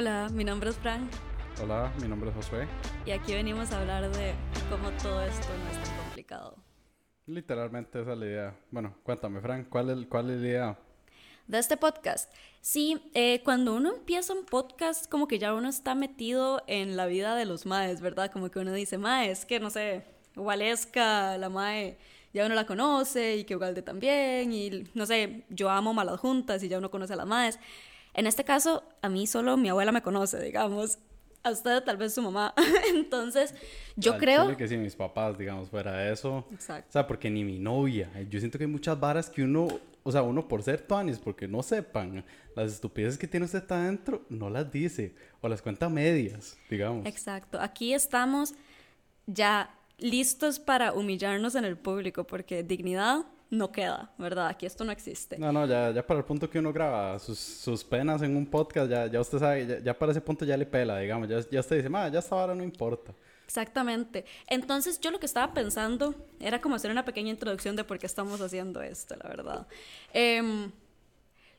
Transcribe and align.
Hola, 0.00 0.30
mi 0.32 0.44
nombre 0.44 0.70
es 0.70 0.76
Fran 0.76 1.10
Hola, 1.62 1.92
mi 2.00 2.08
nombre 2.08 2.30
es 2.30 2.36
Josué. 2.36 2.66
y 3.04 3.10
aquí 3.10 3.34
venimos 3.34 3.70
a 3.70 3.80
hablar 3.80 4.10
de 4.10 4.32
cómo 4.70 4.90
todo 4.92 5.20
esto 5.20 5.46
no 5.62 5.70
es 5.70 5.84
tan 5.84 5.96
complicado. 5.98 6.56
Literalmente 7.26 8.00
esa 8.00 8.12
es 8.14 8.18
la 8.18 8.24
idea. 8.24 8.56
Bueno, 8.70 8.96
cuéntame, 9.02 9.42
Frank, 9.42 9.68
¿cuál 9.68 9.90
es, 9.90 10.06
cuál 10.06 10.30
es 10.30 10.40
la 10.40 10.48
idea? 10.48 10.78
De 11.46 11.58
este 11.58 11.76
podcast. 11.76 12.32
Sí, 12.62 13.10
eh, 13.12 13.42
cuando 13.44 13.74
uno 13.74 13.94
empieza 13.94 14.32
un 14.32 14.46
podcast, 14.46 15.06
como 15.06 15.28
que 15.28 15.38
ya 15.38 15.52
uno 15.52 15.68
está 15.68 15.94
metido 15.94 16.62
en 16.66 16.96
la 16.96 17.04
vida 17.04 17.36
de 17.36 17.44
los 17.44 17.66
maes, 17.66 18.00
¿verdad? 18.00 18.32
Como 18.32 18.50
que 18.50 18.58
uno 18.58 18.72
dice, 18.72 18.96
mae, 18.96 19.30
es 19.30 19.44
que 19.44 19.60
no 19.60 19.68
sé, 19.68 20.06
Waleska, 20.34 21.36
la 21.36 21.50
mae, 21.50 21.98
ya 22.32 22.46
uno 22.46 22.54
la 22.54 22.64
conoce 22.64 23.36
y 23.36 23.44
que 23.44 23.54
Ugalde 23.54 23.82
también, 23.82 24.50
y 24.50 24.88
no 24.94 25.04
sé, 25.04 25.44
yo 25.50 25.68
amo 25.68 25.92
malas 25.92 26.18
juntas 26.20 26.62
y 26.62 26.68
ya 26.68 26.78
uno 26.78 26.90
conoce 26.90 27.12
a 27.12 27.16
las 27.16 27.26
maes. 27.26 27.58
En 28.14 28.26
este 28.26 28.44
caso, 28.44 28.82
a 29.02 29.08
mí 29.08 29.26
solo 29.26 29.56
mi 29.56 29.68
abuela 29.68 29.92
me 29.92 30.02
conoce, 30.02 30.40
digamos. 30.42 30.98
A 31.42 31.50
usted 31.50 31.82
tal 31.84 31.96
vez 31.96 32.12
su 32.12 32.22
mamá. 32.22 32.54
Entonces, 32.94 33.54
yo 33.96 34.14
Al 34.14 34.18
creo... 34.18 34.56
que 34.56 34.68
sí, 34.68 34.76
mis 34.76 34.94
papás, 34.94 35.38
digamos, 35.38 35.70
fuera 35.70 35.92
de 35.92 36.12
eso. 36.12 36.46
Exacto. 36.52 36.88
O 36.88 36.92
sea, 36.92 37.06
porque 37.06 37.30
ni 37.30 37.44
mi 37.44 37.58
novia. 37.58 38.10
Yo 38.28 38.38
siento 38.40 38.58
que 38.58 38.64
hay 38.64 38.70
muchas 38.70 39.00
varas 39.00 39.30
que 39.30 39.42
uno, 39.42 39.68
o 40.02 40.12
sea, 40.12 40.22
uno 40.22 40.46
por 40.46 40.62
ser 40.62 40.82
tuanis, 40.82 41.18
porque 41.18 41.48
no 41.48 41.62
sepan 41.62 42.24
las 42.54 42.72
estupideces 42.72 43.18
que 43.18 43.26
tiene 43.26 43.46
usted 43.46 43.64
adentro, 43.70 44.22
no 44.28 44.50
las 44.50 44.70
dice. 44.70 45.14
O 45.40 45.48
las 45.48 45.62
cuenta 45.62 45.88
medias, 45.88 46.58
digamos. 46.68 47.06
Exacto. 47.06 47.58
Aquí 47.58 47.94
estamos 47.94 48.52
ya 49.26 49.74
listos 50.00 50.58
para 50.58 50.92
humillarnos 50.92 51.54
en 51.54 51.64
el 51.64 51.76
público 51.76 52.24
porque 52.24 52.62
dignidad 52.62 53.24
no 53.50 53.72
queda, 53.72 54.12
¿verdad? 54.16 54.46
Aquí 54.46 54.64
esto 54.64 54.84
no 54.84 54.92
existe. 54.92 55.36
No, 55.36 55.52
no, 55.52 55.66
ya, 55.66 55.90
ya 55.90 56.06
para 56.06 56.20
el 56.20 56.24
punto 56.24 56.48
que 56.48 56.58
uno 56.58 56.72
graba 56.72 57.18
sus, 57.18 57.38
sus 57.38 57.84
penas 57.84 58.22
en 58.22 58.36
un 58.36 58.46
podcast, 58.46 58.88
ya, 58.88 59.06
ya 59.08 59.20
usted 59.20 59.38
sabe, 59.38 59.66
ya, 59.66 59.78
ya 59.80 59.98
para 59.98 60.12
ese 60.12 60.20
punto 60.20 60.44
ya 60.44 60.56
le 60.56 60.66
pela, 60.66 60.98
digamos. 60.98 61.28
Ya, 61.28 61.40
ya 61.50 61.60
usted 61.60 61.76
dice, 61.76 61.88
ma, 61.88 62.08
ya 62.08 62.20
esta 62.20 62.36
vara 62.36 62.54
no 62.54 62.62
importa. 62.62 63.12
Exactamente. 63.44 64.24
Entonces 64.46 65.00
yo 65.00 65.10
lo 65.10 65.18
que 65.18 65.26
estaba 65.26 65.52
pensando 65.52 66.14
era 66.38 66.60
como 66.60 66.76
hacer 66.76 66.92
una 66.92 67.04
pequeña 67.04 67.30
introducción 67.30 67.74
de 67.74 67.82
por 67.82 67.98
qué 67.98 68.06
estamos 68.06 68.40
haciendo 68.40 68.80
esto, 68.80 69.16
la 69.20 69.28
verdad. 69.28 69.66
Em, 70.12 70.70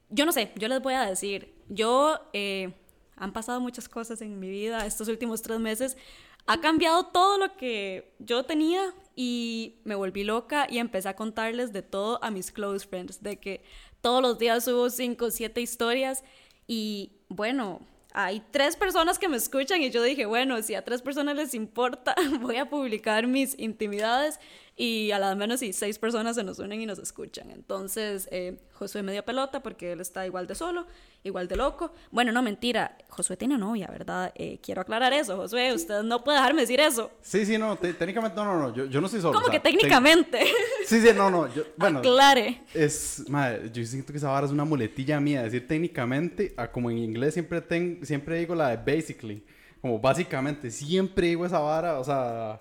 yo 0.09 0.25
no 0.25 0.31
sé, 0.31 0.51
yo 0.55 0.69
les 0.69 0.81
voy 0.81 0.93
a 0.93 1.05
decir, 1.05 1.53
yo, 1.67 2.17
eh, 2.31 2.73
han 3.17 3.33
pasado 3.33 3.59
muchas 3.59 3.87
cosas 3.87 4.21
en 4.21 4.39
mi 4.39 4.49
vida 4.49 4.85
estos 4.85 5.07
últimos 5.09 5.41
tres 5.41 5.59
meses, 5.59 5.97
ha 6.45 6.59
cambiado 6.61 7.05
todo 7.07 7.37
lo 7.37 7.55
que 7.55 8.13
yo 8.19 8.43
tenía 8.43 8.93
y 9.15 9.75
me 9.83 9.95
volví 9.95 10.23
loca 10.23 10.67
y 10.69 10.79
empecé 10.79 11.09
a 11.09 11.15
contarles 11.15 11.73
de 11.73 11.81
todo 11.81 12.23
a 12.23 12.31
mis 12.31 12.51
close 12.51 12.87
friends, 12.87 13.21
de 13.21 13.39
que 13.39 13.63
todos 14.01 14.21
los 14.21 14.39
días 14.39 14.65
subo 14.65 14.89
cinco 14.89 15.25
o 15.25 15.31
siete 15.31 15.61
historias 15.61 16.23
y 16.67 17.11
bueno, 17.29 17.81
hay 18.13 18.43
tres 18.51 18.75
personas 18.75 19.19
que 19.19 19.29
me 19.29 19.37
escuchan 19.37 19.81
y 19.81 19.89
yo 19.89 20.03
dije, 20.03 20.25
bueno, 20.25 20.61
si 20.61 20.75
a 20.75 20.83
tres 20.83 21.01
personas 21.01 21.35
les 21.35 21.53
importa, 21.53 22.15
voy 22.41 22.57
a 22.57 22.69
publicar 22.69 23.27
mis 23.27 23.57
intimidades 23.57 24.39
y 24.77 25.11
a 25.11 25.19
las 25.19 25.35
menos 25.37 25.59
si 25.59 25.73
seis 25.73 25.99
personas 25.99 26.35
se 26.35 26.43
nos 26.43 26.57
unen 26.59 26.81
y 26.81 26.85
nos 26.85 26.97
escuchan. 26.97 27.51
Entonces, 27.51 28.27
eh, 28.31 28.57
Josué 28.73 29.03
me 29.03 29.11
dio 29.11 29.23
pelota 29.23 29.61
porque 29.61 29.91
él 29.91 30.01
está 30.01 30.25
igual 30.25 30.47
de 30.47 30.55
solo, 30.55 30.87
igual 31.23 31.47
de 31.47 31.55
loco. 31.57 31.91
Bueno, 32.09 32.31
no, 32.31 32.41
mentira, 32.41 32.97
Josué 33.09 33.37
tiene 33.37 33.57
novia, 33.57 33.87
¿verdad? 33.91 34.31
Eh, 34.33 34.59
quiero 34.63 34.81
aclarar 34.81 35.13
eso, 35.13 35.35
Josué, 35.37 35.73
usted 35.73 36.01
no 36.03 36.23
puede 36.23 36.37
dejarme 36.39 36.61
decir 36.61 36.79
eso. 36.79 37.11
Sí, 37.21 37.45
sí, 37.45 37.57
no, 37.59 37.77
te- 37.77 37.93
técnicamente, 37.93 38.35
no, 38.37 38.45
no, 38.45 38.59
no, 38.59 38.73
yo, 38.73 38.85
yo 38.85 39.01
no 39.01 39.07
soy 39.07 39.21
solo. 39.21 39.33
¿Cómo 39.33 39.45
o 39.47 39.51
sea, 39.51 39.59
que 39.61 39.69
te- 39.69 39.69
técnicamente? 39.77 40.39
Sí, 40.85 40.99
sí, 40.99 41.09
no, 41.15 41.29
no, 41.29 41.53
yo, 41.53 41.63
bueno, 41.77 41.99
Aclare. 41.99 42.63
es, 42.73 43.23
madre, 43.29 43.69
yo 43.71 43.85
siento 43.85 44.11
que 44.11 44.17
esa 44.17 44.29
vara 44.29 44.45
es 44.47 44.51
una 44.51 44.65
muletilla 44.65 45.19
mía, 45.19 45.43
decir 45.43 45.67
técnicamente, 45.67 46.53
a 46.57 46.71
como 46.71 46.89
en 46.89 46.97
inglés 46.97 47.33
siempre, 47.35 47.61
ten, 47.61 47.99
siempre 48.03 48.39
digo 48.39 48.55
la 48.55 48.75
de 48.75 48.77
basically, 48.95 49.43
como 49.79 49.99
básicamente, 49.99 50.71
siempre 50.71 51.27
digo 51.27 51.45
esa 51.45 51.59
vara, 51.59 51.99
o 51.99 52.03
sea, 52.03 52.59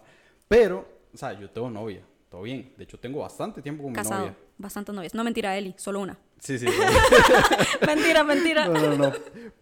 pero, 0.48 0.86
o 1.12 1.16
sea, 1.16 1.38
yo 1.38 1.50
tengo 1.50 1.70
novia, 1.70 2.02
todo 2.28 2.42
bien, 2.42 2.72
de 2.76 2.84
hecho 2.84 2.98
tengo 2.98 3.20
bastante 3.20 3.60
tiempo 3.62 3.82
con 3.82 3.92
mi 3.92 3.96
Casado, 3.96 4.20
novia. 4.20 4.36
bastantes 4.58 4.94
novias. 4.94 5.14
No, 5.14 5.24
mentira, 5.24 5.56
Eli, 5.56 5.74
solo 5.76 6.00
una. 6.00 6.16
Sí, 6.38 6.58
sí, 6.58 6.66
mentira, 7.86 8.24
mentira. 8.24 8.66
no, 8.68 8.80
no, 8.80 8.96
no, 8.96 9.12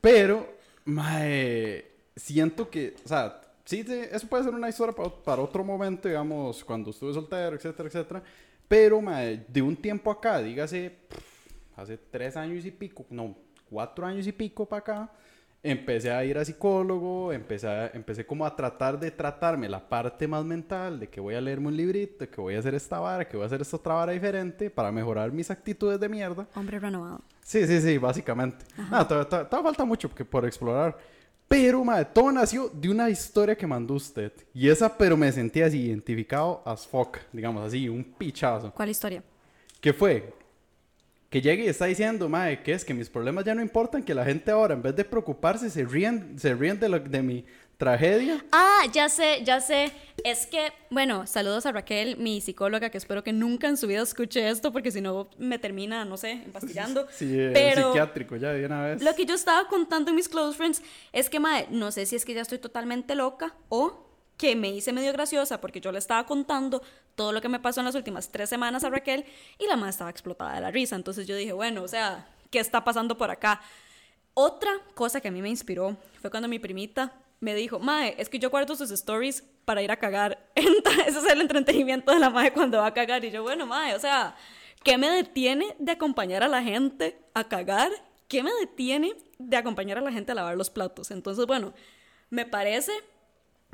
pero, 0.00 0.46
mae, 0.84 1.84
siento 2.16 2.68
que, 2.70 2.94
o 3.04 3.08
sea, 3.08 3.40
sí, 3.64 3.84
eso 4.10 4.26
puede 4.28 4.44
ser 4.44 4.54
una 4.54 4.68
historia 4.68 4.94
para, 4.94 5.10
para 5.10 5.42
otro 5.42 5.64
momento, 5.64 6.08
digamos, 6.08 6.64
cuando 6.64 6.90
estuve 6.90 7.12
soltero, 7.14 7.56
etcétera, 7.56 7.88
etcétera, 7.88 8.22
pero, 8.68 9.00
mae, 9.00 9.44
de 9.48 9.62
un 9.62 9.76
tiempo 9.76 10.10
acá, 10.10 10.38
dígase, 10.40 10.94
hace 11.76 11.96
tres 11.96 12.36
años 12.36 12.64
y 12.64 12.70
pico, 12.70 13.04
no, 13.10 13.36
cuatro 13.70 14.06
años 14.06 14.26
y 14.26 14.32
pico 14.32 14.66
para 14.66 14.80
acá, 14.80 15.12
empecé 15.62 16.10
a 16.10 16.24
ir 16.24 16.38
a 16.38 16.44
psicólogo, 16.44 17.32
empecé, 17.32 17.66
a- 17.68 17.88
empecé 17.88 18.24
como 18.24 18.46
a 18.46 18.54
tratar 18.54 18.98
de 18.98 19.10
tratarme 19.10 19.68
la 19.68 19.88
parte 19.88 20.26
más 20.28 20.44
mental, 20.44 21.00
de 21.00 21.08
que 21.08 21.20
voy 21.20 21.34
a 21.34 21.40
leerme 21.40 21.68
un 21.68 21.76
librito, 21.76 22.28
que 22.30 22.40
voy 22.40 22.54
a 22.54 22.58
hacer 22.60 22.74
esta 22.74 23.00
vara, 23.00 23.26
que 23.26 23.36
voy 23.36 23.44
a 23.44 23.46
hacer 23.46 23.60
esta 23.60 23.76
otra 23.76 23.94
vara 23.94 24.12
diferente 24.12 24.70
para 24.70 24.92
mejorar 24.92 25.32
mis 25.32 25.50
actitudes 25.50 25.98
de 25.98 26.08
mierda. 26.08 26.46
Hombre 26.54 26.78
renovado. 26.78 27.22
Sí, 27.42 27.66
sí, 27.66 27.80
sí, 27.80 27.98
básicamente. 27.98 28.64
Nada, 28.76 29.06
todavía, 29.08 29.28
todavía- 29.28 29.48
todavía 29.50 29.68
falta 29.70 29.84
mucho 29.84 30.14
que, 30.14 30.24
por 30.24 30.44
explorar. 30.46 30.96
Pero, 31.48 31.82
madre, 31.82 32.04
todo 32.12 32.30
nació 32.30 32.68
de 32.68 32.90
una 32.90 33.08
historia 33.08 33.56
que 33.56 33.66
mandó 33.66 33.94
usted. 33.94 34.32
Y 34.52 34.68
esa, 34.68 34.96
pero 34.98 35.16
me 35.16 35.32
sentí 35.32 35.62
así, 35.62 35.80
identificado 35.86 36.62
as 36.66 36.86
fuck, 36.86 37.16
digamos 37.32 37.66
así, 37.66 37.88
un 37.88 38.04
pichazo. 38.04 38.70
¿Cuál 38.74 38.90
historia? 38.90 39.22
¿Qué 39.80 39.92
fue? 39.94 40.30
Que 41.30 41.42
llegue 41.42 41.64
y 41.64 41.68
está 41.68 41.84
diciendo, 41.84 42.28
madre, 42.28 42.62
que 42.62 42.72
es 42.72 42.84
que 42.84 42.94
mis 42.94 43.10
problemas 43.10 43.44
ya 43.44 43.54
no 43.54 43.60
importan, 43.60 44.02
que 44.02 44.14
la 44.14 44.24
gente 44.24 44.50
ahora, 44.50 44.74
en 44.74 44.80
vez 44.82 44.96
de 44.96 45.04
preocuparse, 45.04 45.68
se 45.68 45.84
ríen, 45.84 46.38
se 46.38 46.54
ríen 46.54 46.80
de, 46.80 46.88
lo- 46.88 47.00
de 47.00 47.20
mi 47.22 47.44
tragedia. 47.76 48.42
Ah, 48.50 48.80
ya 48.92 49.10
sé, 49.10 49.42
ya 49.44 49.60
sé. 49.60 49.92
Es 50.24 50.46
que, 50.46 50.72
bueno, 50.90 51.26
saludos 51.26 51.66
a 51.66 51.72
Raquel, 51.72 52.16
mi 52.16 52.40
psicóloga, 52.40 52.88
que 52.88 52.96
espero 52.96 53.22
que 53.22 53.34
nunca 53.34 53.68
en 53.68 53.76
su 53.76 53.86
vida 53.86 54.00
escuche 54.02 54.48
esto, 54.48 54.72
porque 54.72 54.90
si 54.90 55.02
no 55.02 55.28
me 55.36 55.58
termina, 55.58 56.04
no 56.06 56.16
sé, 56.16 56.30
empastillando. 56.32 57.06
Sí, 57.12 57.26
Pero 57.52 57.88
psiquiátrico 57.88 58.36
ya 58.36 58.52
de 58.52 58.64
una 58.64 58.82
vez. 58.86 59.02
lo 59.02 59.14
que 59.14 59.26
yo 59.26 59.34
estaba 59.34 59.68
contando 59.68 60.08
en 60.10 60.16
mis 60.16 60.30
close 60.30 60.56
friends 60.56 60.82
es 61.12 61.28
que, 61.28 61.38
madre, 61.40 61.66
no 61.70 61.92
sé 61.92 62.06
si 62.06 62.16
es 62.16 62.24
que 62.24 62.32
ya 62.32 62.40
estoy 62.40 62.58
totalmente 62.58 63.14
loca 63.14 63.54
o 63.68 64.06
que 64.38 64.56
me 64.56 64.70
hice 64.70 64.92
medio 64.92 65.12
graciosa 65.12 65.60
porque 65.60 65.80
yo 65.80 65.92
le 65.92 65.98
estaba 65.98 66.24
contando 66.24 66.80
todo 67.18 67.32
lo 67.32 67.40
que 67.40 67.48
me 67.48 67.58
pasó 67.58 67.80
en 67.80 67.86
las 67.86 67.96
últimas 67.96 68.30
tres 68.30 68.48
semanas 68.48 68.84
a 68.84 68.90
Raquel 68.90 69.24
y 69.58 69.66
la 69.66 69.74
madre 69.74 69.90
estaba 69.90 70.08
explotada 70.08 70.54
de 70.54 70.60
la 70.60 70.70
risa. 70.70 70.94
Entonces 70.94 71.26
yo 71.26 71.34
dije, 71.34 71.52
bueno, 71.52 71.82
o 71.82 71.88
sea, 71.88 72.28
¿qué 72.48 72.60
está 72.60 72.84
pasando 72.84 73.18
por 73.18 73.28
acá? 73.28 73.60
Otra 74.34 74.70
cosa 74.94 75.20
que 75.20 75.26
a 75.26 75.32
mí 75.32 75.42
me 75.42 75.48
inspiró 75.48 75.96
fue 76.20 76.30
cuando 76.30 76.48
mi 76.48 76.60
primita 76.60 77.12
me 77.40 77.56
dijo, 77.56 77.80
Mae, 77.80 78.14
es 78.18 78.28
que 78.28 78.38
yo 78.38 78.50
guardo 78.50 78.76
sus 78.76 78.92
stories 78.92 79.42
para 79.64 79.82
ir 79.82 79.90
a 79.90 79.96
cagar. 79.96 80.46
Ese 80.54 81.18
es 81.18 81.26
el 81.28 81.40
entretenimiento 81.40 82.12
de 82.12 82.20
la 82.20 82.30
Mae 82.30 82.52
cuando 82.52 82.78
va 82.78 82.86
a 82.86 82.94
cagar. 82.94 83.24
Y 83.24 83.32
yo, 83.32 83.42
bueno, 83.42 83.66
Mae, 83.66 83.96
o 83.96 83.98
sea, 83.98 84.36
¿qué 84.84 84.96
me 84.96 85.10
detiene 85.10 85.74
de 85.80 85.90
acompañar 85.90 86.44
a 86.44 86.48
la 86.48 86.62
gente 86.62 87.18
a 87.34 87.48
cagar? 87.48 87.90
¿Qué 88.28 88.44
me 88.44 88.52
detiene 88.60 89.16
de 89.38 89.56
acompañar 89.56 89.98
a 89.98 90.02
la 90.02 90.12
gente 90.12 90.30
a 90.30 90.36
lavar 90.36 90.56
los 90.56 90.70
platos? 90.70 91.10
Entonces, 91.10 91.46
bueno, 91.46 91.74
me 92.30 92.46
parece 92.46 92.92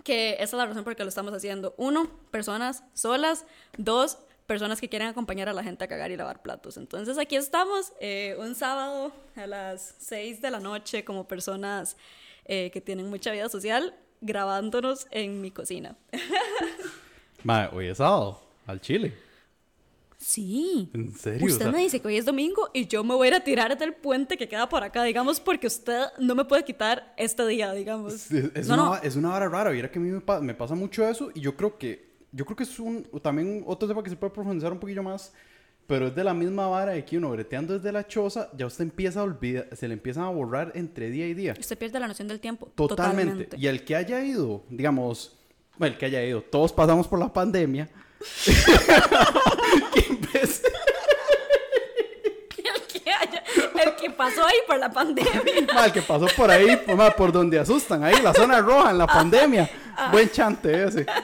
que 0.04 0.34
esa 0.34 0.44
es 0.44 0.53
la 0.53 0.66
razón 0.66 0.84
por 0.84 0.92
la 0.92 0.97
que 0.97 1.03
lo 1.03 1.09
estamos 1.09 1.32
haciendo. 1.34 1.75
Uno, 1.76 2.09
personas 2.31 2.84
solas. 2.92 3.47
Dos, 3.76 4.19
personas 4.47 4.81
que 4.81 4.88
quieren 4.88 5.09
acompañar 5.09 5.48
a 5.48 5.53
la 5.53 5.65
gente 5.65 5.84
a 5.84 5.88
cagar 5.88 6.10
y 6.10 6.16
lavar 6.16 6.42
platos. 6.42 6.76
Entonces 6.76 7.19
aquí 7.19 7.37
estamos 7.37 7.92
eh, 8.00 8.37
un 8.38 8.54
sábado 8.54 9.12
a 9.37 9.47
las 9.47 9.97
6 9.98 10.43
de 10.43 10.50
la 10.50 10.60
noche 10.60 11.04
como 11.04 11.26
personas 11.26 11.97
eh, 12.44 12.70
que 12.70 12.81
tienen 12.81 13.09
mucha 13.09 13.32
vida 13.32 13.48
social 13.48 13.94
grabándonos 14.20 15.06
en 15.10 15.41
mi 15.41 15.50
cocina. 15.50 15.97
Madre, 17.43 17.70
hoy 17.75 17.88
es 17.88 17.98
sábado, 17.98 18.41
al 18.66 18.81
chile. 18.81 19.14
Sí. 20.27 20.89
¿En 20.94 21.15
serio? 21.15 21.43
O 21.43 21.47
Usted 21.47 21.65
sea, 21.65 21.71
me 21.73 21.81
dice 21.81 22.00
que 22.00 22.09
hoy 22.09 22.17
es 22.17 22.25
domingo 22.25 22.71
y 22.73 22.87
yo 22.87 23.05
me 23.05 23.15
voy 23.15 23.26
a 23.26 23.29
ir 23.29 23.35
a 23.35 23.44
tirar 23.44 23.76
del 23.76 23.93
puente 23.93 24.38
que 24.38 24.49
queda 24.49 24.69
por 24.71 24.82
acá, 24.82 25.05
digamos, 25.05 25.38
porque 25.38 25.67
usted 25.67 26.00
no 26.19 26.35
me 26.35 26.47
puede 26.47 26.65
quitar 26.65 27.12
este 27.19 27.47
día, 27.47 27.73
digamos. 27.75 28.15
Es, 28.15 28.32
es 28.55 28.67
no, 28.69 28.75
una, 28.75 28.85
no. 28.85 28.97
es 28.97 29.17
una 29.17 29.29
vara 29.29 29.49
rara, 29.50 29.71
mira 29.71 29.91
que 29.91 29.99
a 29.99 30.03
mí 30.03 30.09
me, 30.11 30.21
pa- 30.23 30.41
me 30.41 30.55
pasa 30.55 30.75
mucho 30.75 31.06
eso 31.06 31.31
y 31.35 31.41
yo 31.41 31.55
creo 31.56 31.76
que 31.76 32.15
yo 32.32 32.44
creo 32.47 32.56
que 32.56 32.62
es 32.65 32.79
un 32.81 33.05
también 33.23 33.62
otro 33.67 33.87
tema 33.87 34.03
que 34.03 34.09
se 34.11 34.17
puede 34.17 34.32
profundizar 34.32 34.73
un 34.73 34.81
poquillo 34.81 35.03
más, 35.03 35.32
pero 35.87 36.06
es 36.09 36.15
de 36.15 36.25
la 36.25 36.32
misma 36.32 36.67
vara 36.69 36.93
de 36.93 37.05
que 37.05 37.19
uno 37.19 37.31
breteando 37.31 37.75
desde 37.75 37.93
la 37.93 38.06
choza, 38.06 38.49
ya 38.56 38.65
usted 38.65 38.85
empieza 38.85 39.20
a 39.20 39.25
olvidar, 39.25 39.69
se 39.77 39.87
le 39.87 39.93
empiezan 39.94 40.25
a 40.25 40.31
borrar 40.31 40.73
entre 40.75 41.11
día 41.11 41.29
y 41.29 41.35
día. 41.35 41.55
Usted 41.61 41.77
pierde 41.79 42.00
la 42.00 42.09
noción 42.09 42.27
del 42.29 42.41
tiempo. 42.41 42.73
Totalmente. 42.75 43.50
Y 43.59 43.67
el 43.67 43.85
que 43.85 43.94
haya 43.94 44.25
ido, 44.25 44.65
digamos, 44.70 45.37
bueno, 45.77 45.93
el 45.93 45.99
que 45.99 46.06
haya 46.06 46.25
ido, 46.25 46.41
todos 46.41 46.73
pasamos 46.73 47.06
por 47.06 47.19
la 47.19 47.31
pandemia. 47.31 47.88
empecé- 50.34 50.62
el, 52.58 52.82
que 53.02 53.10
haya- 53.10 53.44
el 53.84 53.96
que 53.96 54.10
pasó 54.10 54.44
ahí 54.44 54.56
por 54.66 54.78
la 54.78 54.90
pandemia. 54.90 55.42
Ma, 55.75 55.86
el 55.86 55.92
que 55.92 56.02
pasó 56.02 56.26
por 56.36 56.50
ahí, 56.50 56.81
ma, 56.96 57.10
por 57.10 57.32
donde 57.32 57.58
asustan, 57.58 58.02
ahí, 58.04 58.20
la 58.22 58.32
zona 58.32 58.60
roja 58.60 58.90
en 58.90 58.98
la 58.98 59.06
pandemia. 59.06 59.69
Buen 60.10 60.31
chante 60.31 60.84
ese. 60.84 61.06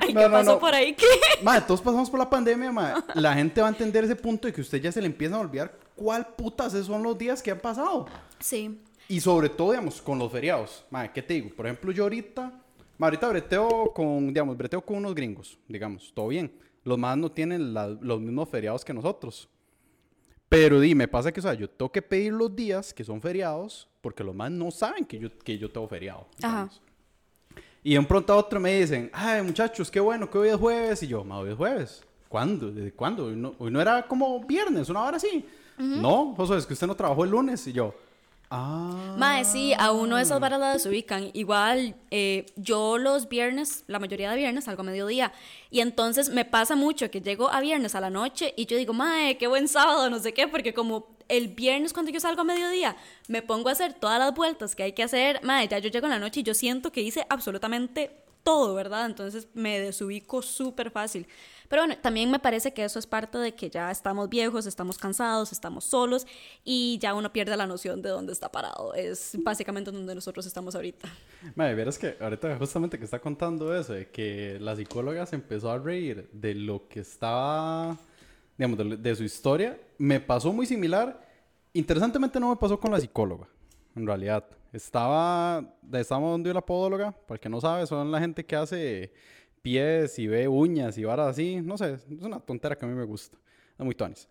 El 0.00 0.14
No, 0.14 0.20
que 0.20 0.26
no, 0.28 0.32
pasó 0.32 0.52
no. 0.52 0.58
por 0.60 0.72
ahí, 0.72 0.94
¿qué? 0.94 1.04
Madre, 1.42 1.62
todos 1.66 1.80
pasamos 1.82 2.08
por 2.08 2.20
la 2.20 2.30
pandemia, 2.30 2.70
madre. 2.70 3.02
La 3.14 3.34
gente 3.34 3.60
va 3.60 3.66
a 3.66 3.70
entender 3.70 4.04
ese 4.04 4.14
punto 4.14 4.46
de 4.46 4.54
que 4.54 4.60
usted 4.60 4.80
ya 4.80 4.92
se 4.92 5.00
le 5.00 5.06
empieza 5.08 5.34
a 5.34 5.40
olvidar 5.40 5.72
cuál 5.96 6.24
putas 6.36 6.72
esos 6.72 6.86
son 6.86 7.02
los 7.02 7.18
días 7.18 7.42
que 7.42 7.50
han 7.50 7.58
pasado. 7.58 8.06
Sí. 8.38 8.80
Y 9.08 9.20
sobre 9.20 9.48
todo, 9.48 9.72
digamos, 9.72 10.00
con 10.00 10.16
los 10.18 10.30
feriados. 10.30 10.84
Mae, 10.90 11.10
¿qué 11.12 11.20
te 11.20 11.34
digo? 11.34 11.50
Por 11.54 11.66
ejemplo, 11.66 11.90
yo 11.90 12.04
ahorita, 12.04 12.52
ma, 12.96 13.06
ahorita 13.08 13.28
breteo 13.28 13.92
con, 13.92 14.28
digamos, 14.28 14.56
breteo 14.56 14.80
con 14.82 14.98
unos 14.98 15.16
gringos, 15.16 15.58
digamos, 15.66 16.12
todo 16.14 16.28
bien. 16.28 16.52
Los 16.88 16.98
más 16.98 17.16
no 17.18 17.30
tienen 17.30 17.74
la- 17.74 17.88
los 17.88 18.18
mismos 18.20 18.48
feriados 18.48 18.84
que 18.84 18.94
nosotros. 18.94 19.46
Pero 20.48 20.80
di, 20.80 20.94
me 20.94 21.06
pasa 21.06 21.30
que, 21.30 21.40
o 21.40 21.42
sea, 21.42 21.52
yo 21.52 21.68
tengo 21.68 21.92
que 21.92 22.00
pedir 22.00 22.32
los 22.32 22.54
días 22.56 22.94
que 22.94 23.04
son 23.04 23.20
feriados 23.20 23.86
porque 24.00 24.24
los 24.24 24.34
más 24.34 24.50
no 24.50 24.70
saben 24.70 25.04
que 25.04 25.18
yo, 25.18 25.28
que 25.44 25.58
yo 25.58 25.70
tengo 25.70 25.86
feriado. 25.86 26.26
Ajá. 26.42 26.70
Y 27.82 27.92
de 27.92 27.98
un 27.98 28.06
pronto 28.06 28.32
a 28.32 28.36
otro 28.36 28.58
me 28.58 28.80
dicen, 28.80 29.10
ay, 29.12 29.42
muchachos, 29.42 29.90
qué 29.90 30.00
bueno 30.00 30.30
que 30.30 30.38
hoy 30.38 30.48
es 30.48 30.56
jueves. 30.56 31.02
Y 31.02 31.06
yo, 31.08 31.22
ma, 31.24 31.38
hoy 31.38 31.50
es 31.50 31.56
jueves. 31.56 32.02
¿Cuándo? 32.28 32.70
¿Desde 32.70 32.92
cuándo? 32.92 33.26
Hoy 33.26 33.36
no, 33.36 33.54
hoy 33.58 33.70
no 33.70 33.80
era 33.80 34.06
como 34.06 34.42
viernes, 34.44 34.88
una 34.88 35.02
hora 35.04 35.16
así. 35.18 35.44
No, 35.78 36.34
José, 36.34 36.56
es 36.56 36.66
que 36.66 36.72
usted 36.72 36.86
no 36.86 36.94
trabajó 36.96 37.24
el 37.24 37.30
lunes. 37.30 37.66
Y 37.66 37.72
yo, 37.72 37.94
ah. 38.50 39.14
Mae, 39.16 39.44
sí, 39.44 39.72
a 39.78 39.92
uno 39.92 40.16
de 40.16 40.22
esas 40.22 40.40
varas 40.40 40.60
la 40.60 40.72
desubican. 40.72 41.30
Igual, 41.32 41.96
eh, 42.10 42.46
yo 42.56 42.98
los 42.98 43.28
viernes, 43.28 43.84
la 43.86 43.98
mayoría 43.98 44.30
de 44.30 44.36
viernes, 44.36 44.64
salgo 44.64 44.82
a 44.82 44.84
mediodía. 44.84 45.32
Y 45.70 45.80
entonces 45.80 46.30
me 46.30 46.44
pasa 46.44 46.76
mucho 46.76 47.10
que 47.10 47.20
llego 47.20 47.50
a 47.50 47.60
viernes 47.60 47.94
a 47.94 48.00
la 48.00 48.10
noche 48.10 48.54
y 48.56 48.66
yo 48.66 48.76
digo, 48.76 48.92
mae, 48.92 49.36
qué 49.38 49.46
buen 49.46 49.68
sábado, 49.68 50.08
no 50.10 50.18
sé 50.18 50.32
qué, 50.32 50.48
porque 50.48 50.72
como 50.74 51.18
el 51.28 51.48
viernes 51.48 51.92
cuando 51.92 52.10
yo 52.10 52.20
salgo 52.20 52.40
a 52.40 52.44
mediodía, 52.44 52.96
me 53.28 53.42
pongo 53.42 53.68
a 53.68 53.72
hacer 53.72 53.92
todas 53.94 54.18
las 54.18 54.34
vueltas 54.34 54.74
que 54.74 54.82
hay 54.82 54.92
que 54.92 55.02
hacer, 55.02 55.40
mae, 55.42 55.68
ya 55.68 55.78
yo 55.78 55.90
llego 55.90 56.06
en 56.06 56.12
la 56.12 56.18
noche 56.18 56.40
y 56.40 56.42
yo 56.42 56.54
siento 56.54 56.90
que 56.90 57.02
hice 57.02 57.26
absolutamente 57.28 58.24
todo, 58.42 58.74
¿verdad? 58.74 59.06
Entonces 59.06 59.48
me 59.52 59.78
desubico 59.78 60.40
súper 60.42 60.90
fácil. 60.90 61.26
Pero 61.68 61.82
bueno, 61.82 61.96
también 62.00 62.30
me 62.30 62.38
parece 62.38 62.72
que 62.72 62.84
eso 62.84 62.98
es 62.98 63.06
parte 63.06 63.38
de 63.38 63.54
que 63.54 63.68
ya 63.68 63.90
estamos 63.90 64.28
viejos, 64.28 64.66
estamos 64.66 64.98
cansados, 64.98 65.52
estamos 65.52 65.84
solos 65.84 66.26
y 66.64 66.98
ya 66.98 67.14
uno 67.14 67.32
pierde 67.32 67.56
la 67.56 67.66
noción 67.66 68.00
de 68.00 68.08
dónde 68.08 68.32
está 68.32 68.50
parado. 68.50 68.94
Es 68.94 69.36
básicamente 69.42 69.90
donde 69.90 70.14
nosotros 70.14 70.46
estamos 70.46 70.74
ahorita. 70.74 71.08
Madre, 71.54 71.74
verás 71.74 71.98
que 71.98 72.16
ahorita 72.18 72.56
justamente 72.56 72.98
que 72.98 73.04
está 73.04 73.18
contando 73.18 73.74
eso, 73.78 73.92
de 73.92 74.08
que 74.08 74.58
la 74.60 74.74
psicóloga 74.76 75.26
se 75.26 75.36
empezó 75.36 75.70
a 75.70 75.78
reír 75.78 76.28
de 76.32 76.54
lo 76.54 76.88
que 76.88 77.00
estaba, 77.00 77.96
digamos, 78.56 78.78
de, 78.78 78.96
de 78.96 79.16
su 79.16 79.24
historia, 79.24 79.78
me 79.98 80.20
pasó 80.20 80.52
muy 80.52 80.66
similar. 80.66 81.20
Interesantemente 81.74 82.40
no 82.40 82.48
me 82.48 82.56
pasó 82.56 82.80
con 82.80 82.90
la 82.90 83.00
psicóloga, 83.00 83.46
en 83.94 84.06
realidad. 84.06 84.44
Estaba, 84.72 85.64
estábamos 85.92 86.32
donde 86.32 86.52
la 86.52 86.64
podóloga, 86.64 87.12
para 87.12 87.36
el 87.36 87.40
que 87.40 87.48
no 87.48 87.60
sabe, 87.60 87.86
son 87.86 88.10
la 88.10 88.20
gente 88.20 88.44
que 88.44 88.56
hace 88.56 89.12
pies 89.68 90.18
y 90.18 90.26
ve 90.26 90.48
uñas 90.48 90.96
y 90.96 91.04
varas 91.04 91.28
así. 91.28 91.60
No 91.60 91.76
sé, 91.76 91.94
es 91.94 92.22
una 92.22 92.40
tontera 92.40 92.76
que 92.76 92.86
a 92.86 92.88
mí 92.88 92.94
me 92.94 93.04
gusta. 93.04 93.36
Es 93.78 93.84
muy 93.84 93.94
tonis. 93.94 94.26